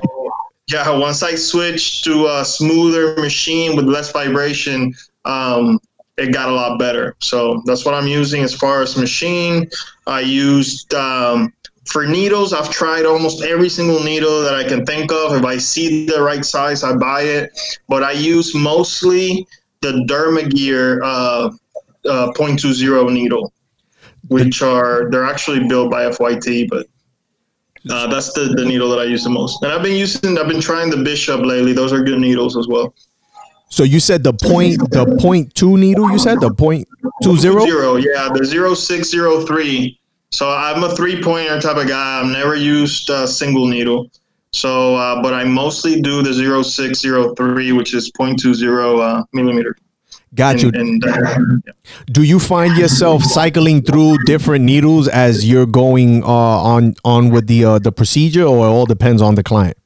yeah, 0.68 0.88
once 0.90 1.22
I 1.22 1.34
switched 1.34 2.04
to 2.04 2.26
a 2.26 2.44
smoother 2.44 3.16
machine 3.16 3.76
with 3.76 3.84
less 3.84 4.10
vibration, 4.10 4.94
um, 5.24 5.78
it 6.16 6.32
got 6.32 6.48
a 6.48 6.52
lot 6.52 6.78
better. 6.78 7.16
So 7.20 7.62
that's 7.64 7.84
what 7.84 7.94
I'm 7.94 8.06
using 8.06 8.42
as 8.42 8.54
far 8.54 8.82
as 8.82 8.96
machine. 8.96 9.70
I 10.06 10.20
used 10.20 10.92
um, 10.94 11.52
for 11.84 12.06
needles, 12.06 12.52
I've 12.52 12.70
tried 12.70 13.04
almost 13.04 13.42
every 13.42 13.68
single 13.68 14.02
needle 14.02 14.42
that 14.42 14.54
I 14.54 14.64
can 14.64 14.86
think 14.86 15.10
of. 15.10 15.34
If 15.34 15.44
I 15.44 15.56
see 15.56 16.06
the 16.06 16.22
right 16.22 16.44
size, 16.44 16.84
I 16.84 16.94
buy 16.96 17.22
it. 17.22 17.50
But 17.88 18.02
I 18.02 18.12
use 18.12 18.54
mostly 18.54 19.46
the 19.80 20.04
Dermagear 20.08 21.00
uh, 21.02 21.50
uh, 22.08 22.32
0.20 22.32 23.12
needle, 23.12 23.52
which 24.28 24.62
are 24.62 25.10
they're 25.10 25.24
actually 25.24 25.66
built 25.66 25.90
by 25.90 26.04
FYT, 26.04 26.68
but 26.68 26.86
uh, 27.90 28.06
that's 28.06 28.32
the, 28.32 28.54
the 28.56 28.64
needle 28.64 28.88
that 28.90 29.00
I 29.00 29.04
use 29.04 29.24
the 29.24 29.30
most. 29.30 29.62
And 29.64 29.72
I've 29.72 29.82
been 29.82 29.96
using, 29.96 30.38
I've 30.38 30.48
been 30.48 30.60
trying 30.60 30.88
the 30.88 30.98
Bishop 30.98 31.40
lately. 31.40 31.72
Those 31.72 31.92
are 31.92 32.02
good 32.02 32.20
needles 32.20 32.56
as 32.56 32.68
well. 32.68 32.94
So 33.70 33.82
you 33.82 34.00
said 34.00 34.22
the 34.22 34.34
point, 34.34 34.78
the 34.90 35.16
point 35.18 35.54
two 35.54 35.76
needle. 35.78 36.10
You 36.10 36.18
said 36.18 36.40
the 36.40 36.52
point 36.52 36.86
two 37.22 37.36
zero. 37.38 37.64
Zero, 37.64 37.96
yeah, 37.96 38.28
the 38.32 38.44
zero 38.44 38.74
six 38.74 39.10
zero 39.10 39.44
three 39.46 39.98
so 40.32 40.50
I'm 40.50 40.82
a 40.82 40.94
three 40.96 41.22
pointer 41.22 41.60
type 41.60 41.76
of 41.76 41.86
guy. 41.86 42.20
I've 42.20 42.26
never 42.26 42.56
used 42.56 43.08
a 43.10 43.28
single 43.28 43.66
needle. 43.66 44.10
So, 44.54 44.96
uh, 44.96 45.22
but 45.22 45.32
I 45.32 45.44
mostly 45.44 46.00
do 46.00 46.22
the 46.22 46.32
0603, 46.32 47.72
which 47.72 47.94
is 47.94 48.10
0.20 48.12 49.00
uh, 49.00 49.24
millimeter. 49.32 49.76
Got 50.34 50.62
you. 50.62 50.70
And, 50.74 51.04
uh, 51.04 51.36
yeah. 51.66 51.72
Do 52.06 52.22
you 52.22 52.38
find 52.38 52.76
yourself 52.76 53.22
cycling 53.22 53.82
through 53.82 54.16
different 54.24 54.64
needles 54.64 55.06
as 55.08 55.48
you're 55.48 55.66
going 55.66 56.22
uh, 56.22 56.26
on 56.26 56.94
on 57.04 57.28
with 57.28 57.46
the 57.48 57.64
uh, 57.66 57.78
the 57.78 57.92
procedure, 57.92 58.44
or 58.44 58.66
it 58.66 58.70
all 58.70 58.86
depends 58.86 59.20
on 59.20 59.34
the 59.34 59.42
client? 59.42 59.76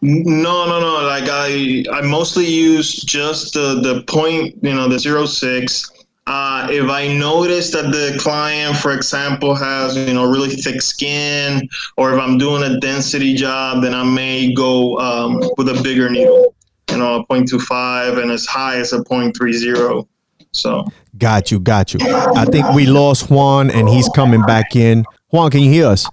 No, 0.00 0.66
no, 0.66 0.80
no. 0.80 1.06
Like 1.06 1.28
I, 1.30 1.84
I 1.92 2.00
mostly 2.02 2.46
use 2.46 3.02
just 3.02 3.52
the 3.52 3.80
the 3.82 4.02
point, 4.04 4.56
you 4.62 4.74
know, 4.74 4.88
the 4.88 4.98
06 4.98 5.90
uh, 6.28 6.68
if 6.70 6.90
I 6.90 7.08
notice 7.08 7.70
that 7.70 7.90
the 7.90 8.18
client, 8.20 8.76
for 8.76 8.92
example, 8.92 9.54
has 9.54 9.96
you 9.96 10.12
know 10.12 10.30
really 10.30 10.50
thick 10.50 10.82
skin, 10.82 11.66
or 11.96 12.12
if 12.12 12.20
I'm 12.20 12.36
doing 12.36 12.70
a 12.70 12.78
density 12.78 13.34
job, 13.34 13.82
then 13.82 13.94
I 13.94 14.04
may 14.04 14.52
go 14.52 14.98
um, 14.98 15.40
with 15.56 15.70
a 15.70 15.80
bigger 15.82 16.10
needle, 16.10 16.54
you 16.90 16.98
know, 16.98 17.20
a 17.20 17.26
0.25 17.26 18.20
and 18.22 18.30
as 18.30 18.44
high 18.44 18.76
as 18.76 18.92
a 18.92 18.98
0.30. 18.98 20.06
So 20.52 20.84
got 21.16 21.50
you, 21.50 21.60
got 21.60 21.94
you. 21.94 22.00
I 22.02 22.44
think 22.44 22.68
we 22.74 22.84
lost 22.84 23.30
Juan, 23.30 23.70
and 23.70 23.88
he's 23.88 24.08
coming 24.10 24.42
back 24.42 24.76
in. 24.76 25.06
Juan, 25.30 25.50
can 25.50 25.60
you 25.60 25.70
hear 25.70 25.86
us? 25.86 26.06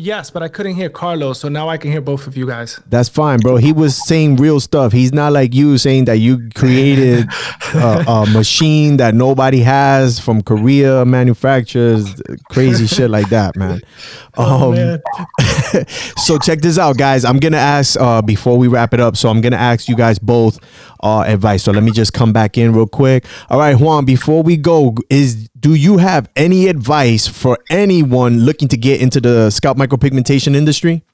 Yes, 0.00 0.30
but 0.30 0.42
I 0.42 0.48
couldn't 0.48 0.76
hear 0.76 0.88
Carlos, 0.88 1.40
so 1.40 1.50
now 1.50 1.68
I 1.68 1.76
can 1.76 1.90
hear 1.90 2.00
both 2.00 2.26
of 2.26 2.34
you 2.34 2.46
guys. 2.46 2.80
That's 2.88 3.10
fine, 3.10 3.38
bro. 3.38 3.56
He 3.56 3.70
was 3.70 4.02
saying 4.06 4.36
real 4.36 4.58
stuff. 4.58 4.92
He's 4.92 5.12
not 5.12 5.32
like 5.32 5.54
you 5.54 5.76
saying 5.76 6.06
that 6.06 6.20
you 6.20 6.48
created 6.54 7.28
a, 7.74 8.04
a, 8.08 8.26
machine 8.32 8.96
that 8.96 9.14
nobody 9.14 9.60
has 9.60 10.18
from 10.18 10.42
Korea 10.42 11.04
manufacturers, 11.04 12.20
crazy 12.50 12.86
shit 12.86 13.10
like 13.10 13.28
that, 13.28 13.56
man. 13.56 13.80
Oh, 14.36 14.68
um, 14.68 14.74
man. 14.76 15.02
so 16.16 16.38
check 16.38 16.60
this 16.60 16.78
out, 16.78 16.96
guys. 16.96 17.24
I'm 17.24 17.40
gonna 17.40 17.56
ask 17.56 18.00
uh, 18.00 18.22
before 18.22 18.56
we 18.56 18.68
wrap 18.68 18.94
it 18.94 19.00
up. 19.00 19.16
So 19.16 19.28
I'm 19.28 19.40
gonna 19.40 19.56
ask 19.56 19.88
you 19.88 19.96
guys 19.96 20.20
both 20.20 20.60
uh, 21.02 21.24
advice. 21.26 21.64
So 21.64 21.72
let 21.72 21.82
me 21.82 21.90
just 21.90 22.12
come 22.12 22.32
back 22.32 22.56
in 22.56 22.72
real 22.72 22.86
quick. 22.86 23.26
All 23.50 23.58
right, 23.58 23.76
Juan. 23.76 24.04
Before 24.04 24.44
we 24.44 24.56
go, 24.56 24.94
is 25.10 25.49
do 25.60 25.74
you 25.74 25.98
have 25.98 26.28
any 26.36 26.68
advice 26.68 27.26
for 27.28 27.58
anyone 27.68 28.40
looking 28.40 28.68
to 28.68 28.76
get 28.76 29.00
into 29.00 29.20
the 29.20 29.50
scalp 29.50 29.76
micropigmentation 29.76 30.56
industry? 30.56 31.04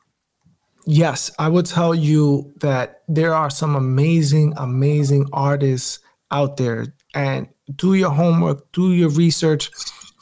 Yes, 0.86 1.32
I 1.38 1.48
would 1.48 1.66
tell 1.66 1.94
you 1.94 2.52
that 2.60 3.02
there 3.08 3.34
are 3.34 3.50
some 3.50 3.74
amazing, 3.74 4.54
amazing 4.56 5.28
artists 5.32 5.98
out 6.30 6.56
there, 6.56 6.94
and 7.14 7.48
do 7.74 7.94
your 7.94 8.10
homework, 8.10 8.70
do 8.72 8.92
your 8.92 9.10
research 9.10 9.70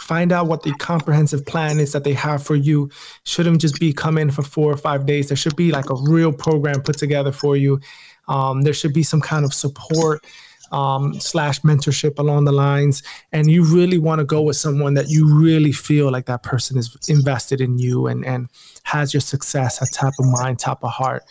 find 0.04 0.32
out 0.32 0.46
what 0.46 0.62
the 0.62 0.72
comprehensive 0.74 1.46
plan 1.46 1.80
is 1.80 1.92
that 1.92 2.04
they 2.04 2.12
have 2.12 2.44
for 2.44 2.54
you. 2.54 2.90
Shouldn't 3.24 3.60
just 3.60 3.80
be 3.80 3.92
come 3.92 4.18
in 4.18 4.30
for 4.30 4.42
four 4.42 4.70
or 4.70 4.76
five 4.76 5.06
days. 5.06 5.28
There 5.28 5.36
should 5.36 5.56
be 5.56 5.72
like 5.72 5.88
a 5.88 5.94
real 5.94 6.32
program 6.32 6.82
put 6.82 6.98
together 6.98 7.32
for 7.32 7.56
you. 7.56 7.80
Um, 8.28 8.62
there 8.62 8.74
should 8.74 8.92
be 8.92 9.02
some 9.02 9.22
kind 9.22 9.44
of 9.44 9.54
support 9.54 10.24
um, 10.72 11.18
slash 11.20 11.60
mentorship 11.60 12.18
along 12.18 12.44
the 12.44 12.52
lines. 12.52 13.02
And 13.32 13.50
you 13.50 13.64
really 13.64 13.98
want 13.98 14.20
to 14.20 14.24
go 14.24 14.42
with 14.42 14.56
someone 14.56 14.94
that 14.94 15.08
you 15.08 15.26
really 15.26 15.72
feel 15.72 16.10
like 16.10 16.26
that 16.26 16.42
person 16.42 16.78
is 16.78 16.96
invested 17.08 17.60
in 17.60 17.78
you 17.78 18.06
and 18.06 18.24
and 18.24 18.48
has 18.84 19.14
your 19.14 19.20
success 19.20 19.80
a 19.80 19.86
type 19.94 20.14
of 20.18 20.26
mind 20.26 20.58
type 20.58 20.82
of 20.82 20.90
heart. 20.90 21.24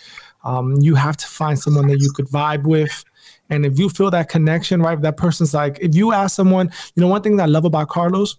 Um, 0.44 0.78
you 0.82 0.96
have 0.96 1.18
to 1.18 1.28
find 1.28 1.58
someone 1.58 1.88
that 1.88 2.00
you 2.00 2.12
could 2.12 2.28
vibe 2.28 2.64
with. 2.64 3.04
And 3.50 3.66
if 3.66 3.78
you 3.80 3.90
feel 3.90 4.10
that 4.12 4.30
connection 4.30 4.82
right 4.82 5.00
that 5.02 5.18
person's 5.18 5.54
like 5.54 5.78
if 5.80 5.96
you 5.96 6.12
ask 6.12 6.36
someone 6.36 6.72
you 6.96 7.02
know 7.02 7.08
one 7.08 7.22
thing 7.22 7.36
that 7.38 7.44
i 7.44 7.46
love 7.46 7.66
about 7.66 7.90
carlos 7.90 8.38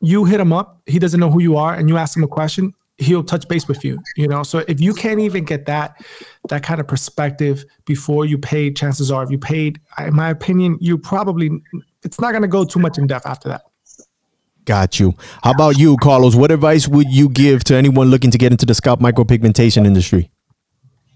you 0.00 0.24
hit 0.24 0.40
him 0.40 0.52
up, 0.52 0.80
he 0.86 0.98
doesn't 0.98 1.20
know 1.20 1.30
who 1.30 1.42
you 1.42 1.56
are, 1.56 1.74
and 1.74 1.88
you 1.88 1.96
ask 1.96 2.16
him 2.16 2.24
a 2.24 2.28
question, 2.28 2.74
he'll 3.00 3.24
touch 3.24 3.48
base 3.48 3.66
with 3.66 3.84
you. 3.84 3.98
You 4.16 4.28
know, 4.28 4.42
so 4.42 4.58
if 4.68 4.80
you 4.80 4.94
can't 4.94 5.20
even 5.20 5.44
get 5.44 5.66
that 5.66 6.02
that 6.48 6.62
kind 6.62 6.80
of 6.80 6.86
perspective 6.86 7.64
before 7.84 8.24
you 8.24 8.38
paid, 8.38 8.76
chances 8.76 9.10
are, 9.10 9.22
if 9.22 9.30
you 9.30 9.38
paid, 9.38 9.80
in 9.98 10.14
my 10.14 10.30
opinion, 10.30 10.78
you 10.80 10.98
probably 10.98 11.50
it's 12.04 12.20
not 12.20 12.30
going 12.30 12.42
to 12.42 12.48
go 12.48 12.64
too 12.64 12.78
much 12.78 12.98
in 12.98 13.06
depth 13.06 13.26
after 13.26 13.48
that. 13.48 13.62
Got 14.66 15.00
you. 15.00 15.14
How 15.42 15.52
about 15.52 15.78
you, 15.78 15.96
Carlos? 15.96 16.36
What 16.36 16.52
advice 16.52 16.86
would 16.86 17.10
you 17.10 17.28
give 17.28 17.64
to 17.64 17.74
anyone 17.74 18.08
looking 18.08 18.30
to 18.30 18.38
get 18.38 18.52
into 18.52 18.66
the 18.66 18.74
scalp 18.74 19.00
micropigmentation 19.00 19.86
industry? 19.86 20.30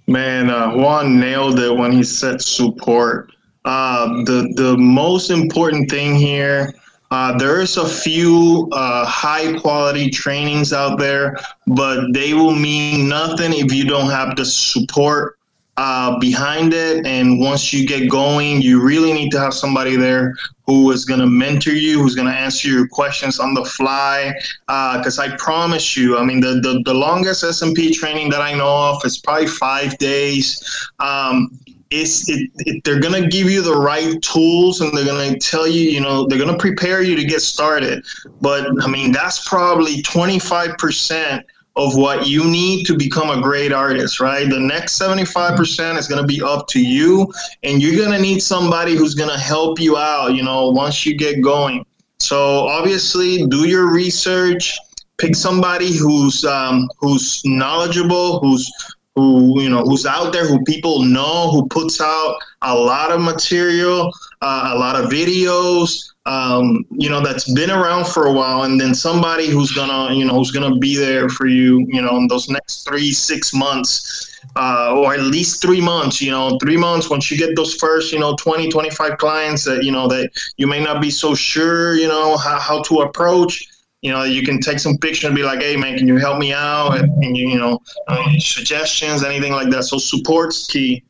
Man, 0.06 0.50
uh, 0.50 0.74
Juan 0.74 1.20
nailed 1.20 1.58
it 1.58 1.74
when 1.74 1.92
he 1.92 2.02
said 2.02 2.40
support. 2.40 3.30
Uh, 3.64 4.06
the 4.24 4.52
the 4.56 4.76
most 4.76 5.30
important 5.30 5.90
thing 5.90 6.14
here 6.14 6.74
uh, 7.10 7.36
there's 7.38 7.76
a 7.76 7.88
few 7.88 8.68
uh, 8.72 9.04
high 9.06 9.58
quality 9.58 10.10
trainings 10.10 10.72
out 10.72 10.98
there, 10.98 11.36
but 11.66 12.12
they 12.12 12.34
will 12.34 12.54
mean 12.54 13.08
nothing 13.08 13.52
if 13.52 13.72
you 13.72 13.84
don't 13.84 14.10
have 14.10 14.36
the 14.36 14.44
support 14.44 15.38
uh, 15.76 16.18
behind 16.18 16.72
it. 16.72 17.06
And 17.06 17.40
once 17.40 17.72
you 17.72 17.86
get 17.86 18.08
going, 18.08 18.62
you 18.62 18.80
really 18.80 19.12
need 19.12 19.30
to 19.30 19.40
have 19.40 19.54
somebody 19.54 19.96
there 19.96 20.34
who 20.66 20.90
is 20.92 21.04
going 21.04 21.20
to 21.20 21.26
mentor 21.26 21.72
you, 21.72 22.00
who's 22.00 22.14
going 22.14 22.28
to 22.28 22.34
answer 22.34 22.68
your 22.68 22.88
questions 22.88 23.38
on 23.38 23.54
the 23.54 23.64
fly. 23.64 24.32
Because 24.66 25.18
uh, 25.18 25.22
I 25.22 25.36
promise 25.36 25.96
you, 25.96 26.16
I 26.16 26.24
mean, 26.24 26.40
the, 26.40 26.60
the, 26.60 26.82
the 26.84 26.94
longest 26.94 27.44
SMP 27.44 27.92
training 27.92 28.30
that 28.30 28.40
I 28.40 28.54
know 28.54 28.92
of 28.94 29.04
is 29.04 29.18
probably 29.18 29.46
five 29.46 29.98
days. 29.98 30.88
Um, 31.00 31.58
it's 31.90 32.28
it, 32.28 32.50
it, 32.58 32.84
they're 32.84 33.00
gonna 33.00 33.28
give 33.28 33.48
you 33.50 33.62
the 33.62 33.74
right 33.74 34.20
tools 34.22 34.80
and 34.80 34.96
they're 34.96 35.04
gonna 35.04 35.38
tell 35.38 35.66
you 35.66 35.90
you 35.90 36.00
know 36.00 36.26
they're 36.26 36.38
gonna 36.38 36.58
prepare 36.58 37.02
you 37.02 37.16
to 37.16 37.24
get 37.24 37.40
started. 37.40 38.04
But 38.40 38.66
i 38.82 38.86
mean 38.88 39.12
that's 39.12 39.48
probably 39.48 40.02
25% 40.02 41.42
of 41.76 41.96
what 41.96 42.26
you 42.28 42.44
need 42.44 42.84
to 42.86 42.96
become 42.96 43.36
a 43.36 43.42
great 43.42 43.72
artist 43.72 44.20
right? 44.20 44.48
The 44.48 44.60
next 44.60 45.00
75% 45.00 45.98
is 45.98 46.08
gonna 46.08 46.26
be 46.26 46.42
up 46.42 46.68
to 46.68 46.80
you 46.80 47.32
and 47.62 47.82
you're 47.82 48.02
gonna 48.02 48.20
need 48.20 48.40
somebody 48.40 48.96
who's 48.96 49.14
gonna 49.14 49.38
help 49.38 49.80
you 49.80 49.96
out 49.96 50.34
you 50.34 50.42
know 50.42 50.70
once 50.70 51.04
you 51.04 51.16
get 51.16 51.42
going. 51.42 51.84
So 52.20 52.68
obviously 52.68 53.46
do 53.46 53.68
your 53.68 53.92
research. 53.92 54.78
Pick 55.18 55.36
somebody 55.36 55.96
who's 55.96 56.44
um, 56.44 56.88
who's 56.98 57.40
knowledgeable 57.44 58.40
who's 58.40 58.70
who 59.16 59.60
you 59.60 59.70
know 59.70 59.82
who's 59.82 60.06
out 60.06 60.32
there 60.32 60.46
who 60.46 60.62
people 60.64 61.04
know 61.04 61.50
who 61.50 61.66
puts 61.68 62.00
out 62.00 62.36
a 62.62 62.74
lot 62.74 63.12
of 63.12 63.20
material 63.20 64.12
uh, 64.42 64.72
a 64.74 64.78
lot 64.78 64.96
of 64.96 65.10
videos 65.10 66.14
um, 66.26 66.86
you 66.90 67.10
know 67.10 67.20
that's 67.20 67.52
been 67.52 67.70
around 67.70 68.06
for 68.06 68.26
a 68.26 68.32
while. 68.32 68.62
And 68.62 68.80
then 68.80 68.94
somebody 68.94 69.48
who's 69.48 69.72
gonna 69.72 70.14
you 70.14 70.24
know 70.24 70.34
who's 70.34 70.50
gonna 70.50 70.76
be 70.76 70.96
there 70.96 71.28
for 71.28 71.46
you 71.46 71.86
you 71.90 72.00
know 72.00 72.16
in 72.16 72.28
those 72.28 72.48
next 72.48 72.88
three 72.88 73.12
six 73.12 73.52
months 73.52 74.40
uh, 74.56 74.94
or 74.96 75.14
at 75.14 75.20
least 75.20 75.60
three 75.60 75.80
months 75.80 76.22
you 76.22 76.30
know 76.30 76.58
three 76.62 76.76
months. 76.76 77.10
Once 77.10 77.30
you 77.30 77.36
get 77.36 77.54
those 77.56 77.74
first 77.74 78.12
you 78.12 78.18
know 78.18 78.34
20 78.36 78.70
25 78.70 79.18
clients 79.18 79.64
that 79.64 79.84
you 79.84 79.92
know 79.92 80.08
that 80.08 80.30
you 80.56 80.66
may 80.66 80.82
not 80.82 81.02
be 81.02 81.10
so 81.10 81.34
sure 81.34 81.94
you 81.94 82.08
know 82.08 82.36
how, 82.36 82.58
how 82.58 82.82
to 82.82 83.00
approach 83.00 83.68
you 84.04 84.10
know, 84.10 84.22
you 84.22 84.42
can 84.42 84.60
take 84.60 84.78
some 84.78 84.98
picture 84.98 85.26
and 85.26 85.34
be 85.34 85.42
like, 85.42 85.62
hey, 85.62 85.76
man, 85.76 85.96
can 85.96 86.06
you 86.06 86.18
help 86.18 86.38
me 86.38 86.52
out? 86.52 87.00
And, 87.00 87.34
you, 87.34 87.48
you 87.48 87.58
know, 87.58 87.78
uh, 88.06 88.22
suggestions, 88.38 89.24
anything 89.24 89.54
like 89.54 89.70
that. 89.70 89.84
So 89.84 89.96
support's 89.96 90.66
key. 90.66 91.02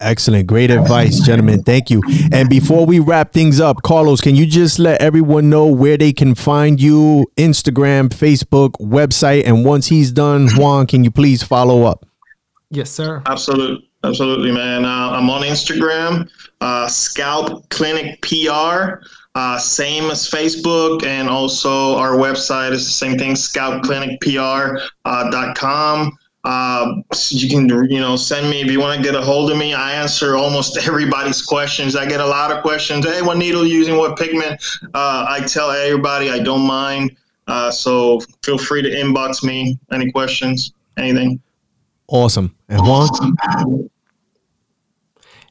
Excellent. 0.00 0.46
Great 0.46 0.70
advice, 0.70 1.20
gentlemen. 1.20 1.62
Thank 1.62 1.88
you. 1.88 2.02
And 2.30 2.50
before 2.50 2.84
we 2.84 2.98
wrap 2.98 3.32
things 3.32 3.60
up, 3.60 3.82
Carlos, 3.82 4.20
can 4.20 4.36
you 4.36 4.44
just 4.44 4.78
let 4.78 5.00
everyone 5.00 5.48
know 5.48 5.66
where 5.68 5.96
they 5.96 6.12
can 6.12 6.34
find 6.34 6.78
you? 6.78 7.26
Instagram, 7.38 8.10
Facebook, 8.10 8.72
website. 8.72 9.44
And 9.46 9.64
once 9.64 9.86
he's 9.86 10.12
done, 10.12 10.50
Juan, 10.54 10.86
can 10.86 11.04
you 11.04 11.10
please 11.10 11.42
follow 11.42 11.84
up? 11.84 12.04
Yes, 12.68 12.90
sir. 12.90 13.22
Absolutely. 13.24 13.88
Absolutely, 14.04 14.52
man. 14.52 14.84
Uh, 14.84 15.10
I'm 15.10 15.28
on 15.28 15.42
Instagram, 15.42 16.30
uh, 16.60 16.86
Scalp 16.86 17.68
Clinic 17.70 18.20
PR. 18.22 19.02
Uh, 19.34 19.58
same 19.58 20.10
as 20.10 20.26
Facebook, 20.28 21.04
and 21.04 21.28
also 21.28 21.96
our 21.96 22.12
website 22.12 22.72
is 22.72 22.86
the 22.86 22.92
same 22.92 23.18
thing, 23.18 23.34
scalpclinicpr.com. 23.34 26.18
Uh, 26.44 26.44
uh, 26.44 26.94
you 27.28 27.48
can, 27.48 27.68
you 27.90 28.00
know, 28.00 28.16
send 28.16 28.48
me 28.48 28.62
if 28.62 28.70
you 28.70 28.80
want 28.80 28.96
to 28.96 29.02
get 29.02 29.14
a 29.14 29.20
hold 29.20 29.50
of 29.50 29.58
me. 29.58 29.74
I 29.74 29.92
answer 29.92 30.36
almost 30.36 30.78
everybody's 30.86 31.42
questions. 31.42 31.94
I 31.94 32.06
get 32.06 32.20
a 32.20 32.26
lot 32.26 32.50
of 32.50 32.62
questions. 32.62 33.06
Hey, 33.06 33.22
what 33.22 33.36
needle 33.36 33.66
using? 33.66 33.96
What 33.96 34.18
pigment? 34.18 34.62
Uh, 34.94 35.26
I 35.28 35.40
tell 35.46 35.70
everybody 35.70 36.30
I 36.30 36.38
don't 36.38 36.66
mind. 36.66 37.16
Uh, 37.48 37.70
so 37.70 38.20
feel 38.42 38.58
free 38.58 38.82
to 38.82 38.88
inbox 38.88 39.42
me 39.42 39.78
any 39.92 40.10
questions, 40.10 40.72
anything. 40.96 41.40
Awesome. 42.08 42.54
And 42.68 42.80
Juan. 42.80 43.88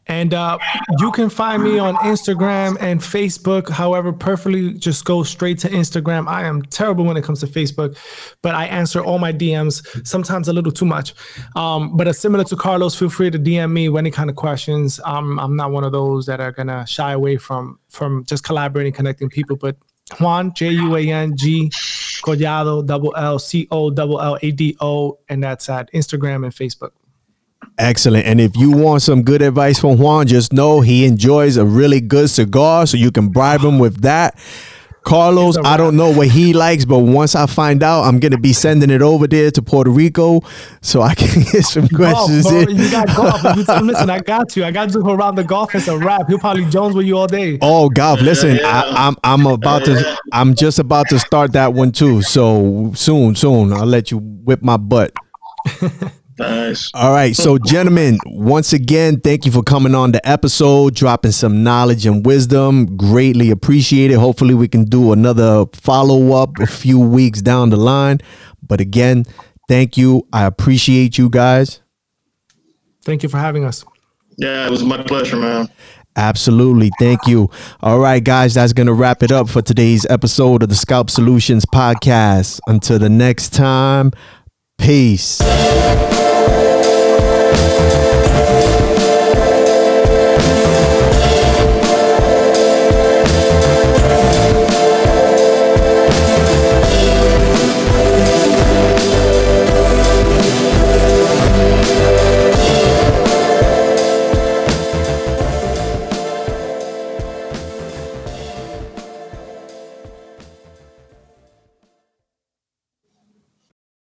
And 0.07 0.33
uh, 0.33 0.57
you 0.99 1.11
can 1.11 1.29
find 1.29 1.63
me 1.63 1.79
on 1.79 1.95
Instagram 1.97 2.77
and 2.81 2.99
Facebook. 2.99 3.69
However, 3.69 4.13
perfectly 4.13 4.73
just 4.73 5.05
go 5.05 5.23
straight 5.23 5.59
to 5.59 5.69
Instagram. 5.69 6.27
I 6.27 6.45
am 6.45 6.61
terrible 6.63 7.05
when 7.05 7.17
it 7.17 7.23
comes 7.23 7.39
to 7.41 7.47
Facebook, 7.47 7.97
but 8.41 8.55
I 8.55 8.65
answer 8.65 9.03
all 9.03 9.19
my 9.19 9.33
DMs, 9.33 10.05
sometimes 10.07 10.47
a 10.47 10.53
little 10.53 10.71
too 10.71 10.85
much. 10.85 11.13
Um, 11.55 11.95
but 11.97 12.13
similar 12.15 12.43
to 12.45 12.55
Carlos, 12.55 12.95
feel 12.95 13.09
free 13.09 13.29
to 13.29 13.39
DM 13.39 13.71
me 13.71 13.89
with 13.89 13.99
any 13.99 14.11
kind 14.11 14.29
of 14.29 14.35
questions. 14.35 14.99
Um, 15.03 15.39
I'm 15.39 15.55
not 15.55 15.71
one 15.71 15.83
of 15.83 15.91
those 15.91 16.25
that 16.27 16.39
are 16.39 16.51
gonna 16.51 16.85
shy 16.87 17.11
away 17.11 17.37
from 17.37 17.79
from 17.89 18.23
just 18.25 18.43
collaborating, 18.43 18.93
connecting 18.93 19.29
people. 19.29 19.55
But 19.55 19.75
Juan 20.19 20.53
J 20.53 20.69
U 20.71 20.95
A 20.95 21.09
N 21.09 21.35
G 21.35 21.69
Collado 22.23 22.85
double 22.85 23.13
L 23.15 23.39
C 23.39 23.67
O 23.71 23.89
double 23.89 24.21
L 24.21 24.37
A 24.41 24.51
D 24.51 24.75
O, 24.79 25.19
and 25.29 25.43
that's 25.43 25.69
at 25.69 25.91
Instagram 25.93 26.45
and 26.45 26.53
Facebook. 26.53 26.91
Excellent. 27.77 28.25
And 28.25 28.41
if 28.41 28.55
you 28.55 28.71
want 28.71 29.03
some 29.03 29.21
good 29.21 29.41
advice 29.41 29.79
from 29.79 29.99
Juan, 29.99 30.25
just 30.27 30.51
know 30.51 30.81
he 30.81 31.05
enjoys 31.05 31.57
a 31.57 31.65
really 31.65 32.01
good 32.01 32.29
cigar, 32.29 32.87
so 32.87 32.97
you 32.97 33.11
can 33.11 33.29
bribe 33.29 33.61
him 33.61 33.77
with 33.77 34.01
that. 34.01 34.37
Carlos, 35.07 35.57
I 35.63 35.77
don't 35.77 35.95
know 35.95 36.11
what 36.11 36.27
he 36.27 36.51
likes, 36.51 36.83
but 36.83 36.99
once 36.99 37.33
I 37.33 37.45
find 37.45 37.81
out, 37.81 38.03
I'm 38.03 38.19
gonna 38.19 38.37
be 38.37 38.51
sending 38.51 38.89
it 38.89 39.01
over 39.01 39.25
there 39.25 39.49
to 39.51 39.61
Puerto 39.61 39.89
Rico 39.89 40.41
so 40.81 41.01
I 41.01 41.15
can 41.15 41.43
get 41.51 41.63
some 41.63 41.87
questions. 41.87 42.43
Golf, 42.43 42.69
you 42.69 42.91
got 42.91 43.15
golf. 43.15 43.43
listen, 43.83 44.09
I 44.09 44.19
got 44.19 44.53
you. 44.57 44.65
I 44.65 44.71
got 44.71 44.93
you 44.93 44.99
around 45.07 45.35
the 45.35 45.45
golf 45.45 45.73
as 45.75 45.87
a 45.87 45.97
rap. 45.97 46.23
He'll 46.27 46.39
probably 46.39 46.65
Jones 46.65 46.93
with 46.93 47.05
you 47.05 47.17
all 47.17 47.27
day. 47.27 47.57
Oh, 47.61 47.89
golf. 47.89 48.19
Listen, 48.19 48.57
yeah, 48.57 48.63
yeah. 48.63 48.95
I, 48.97 49.07
am 49.07 49.15
I'm, 49.23 49.45
I'm 49.45 49.53
about 49.53 49.85
to. 49.85 50.17
I'm 50.33 50.55
just 50.55 50.77
about 50.77 51.07
to 51.07 51.19
start 51.19 51.53
that 51.53 51.73
one 51.73 51.93
too. 51.93 52.21
So 52.21 52.91
soon, 52.93 53.35
soon, 53.35 53.71
I'll 53.71 53.85
let 53.85 54.11
you 54.11 54.17
whip 54.17 54.61
my 54.61 54.75
butt. 54.75 55.13
Nice. 56.39 56.91
All 56.93 57.11
right. 57.11 57.35
So, 57.35 57.57
gentlemen, 57.57 58.19
once 58.25 58.71
again, 58.71 59.19
thank 59.19 59.45
you 59.45 59.51
for 59.51 59.63
coming 59.63 59.95
on 59.95 60.11
the 60.11 60.27
episode, 60.27 60.93
dropping 60.93 61.31
some 61.31 61.63
knowledge 61.63 62.05
and 62.05 62.25
wisdom. 62.25 62.95
Greatly 62.95 63.49
appreciate 63.49 64.11
it. 64.11 64.19
Hopefully, 64.19 64.53
we 64.53 64.67
can 64.67 64.83
do 64.85 65.13
another 65.13 65.65
follow 65.73 66.33
up 66.33 66.59
a 66.59 66.67
few 66.67 66.99
weeks 66.99 67.41
down 67.41 67.71
the 67.71 67.77
line. 67.77 68.19
But 68.61 68.79
again, 68.81 69.25
thank 69.67 69.97
you. 69.97 70.27
I 70.31 70.45
appreciate 70.45 71.17
you 71.17 71.29
guys. 71.29 71.81
Thank 73.03 73.23
you 73.23 73.29
for 73.29 73.37
having 73.37 73.63
us. 73.63 73.83
Yeah, 74.37 74.67
it 74.67 74.69
was 74.69 74.83
my 74.83 75.01
pleasure, 75.01 75.37
man. 75.37 75.69
Absolutely. 76.17 76.91
Thank 76.99 77.25
you. 77.27 77.49
All 77.81 77.99
right, 77.99 78.23
guys, 78.23 78.55
that's 78.55 78.73
going 78.73 78.87
to 78.87 78.93
wrap 78.93 79.23
it 79.23 79.31
up 79.31 79.49
for 79.49 79.61
today's 79.61 80.05
episode 80.09 80.63
of 80.63 80.69
the 80.69 80.75
Scalp 80.75 81.09
Solutions 81.09 81.65
podcast. 81.65 82.59
Until 82.67 82.99
the 82.99 83.09
next 83.09 83.53
time, 83.53 84.11
peace. 84.77 85.39
Thank 87.49 88.11
you. 88.11 88.16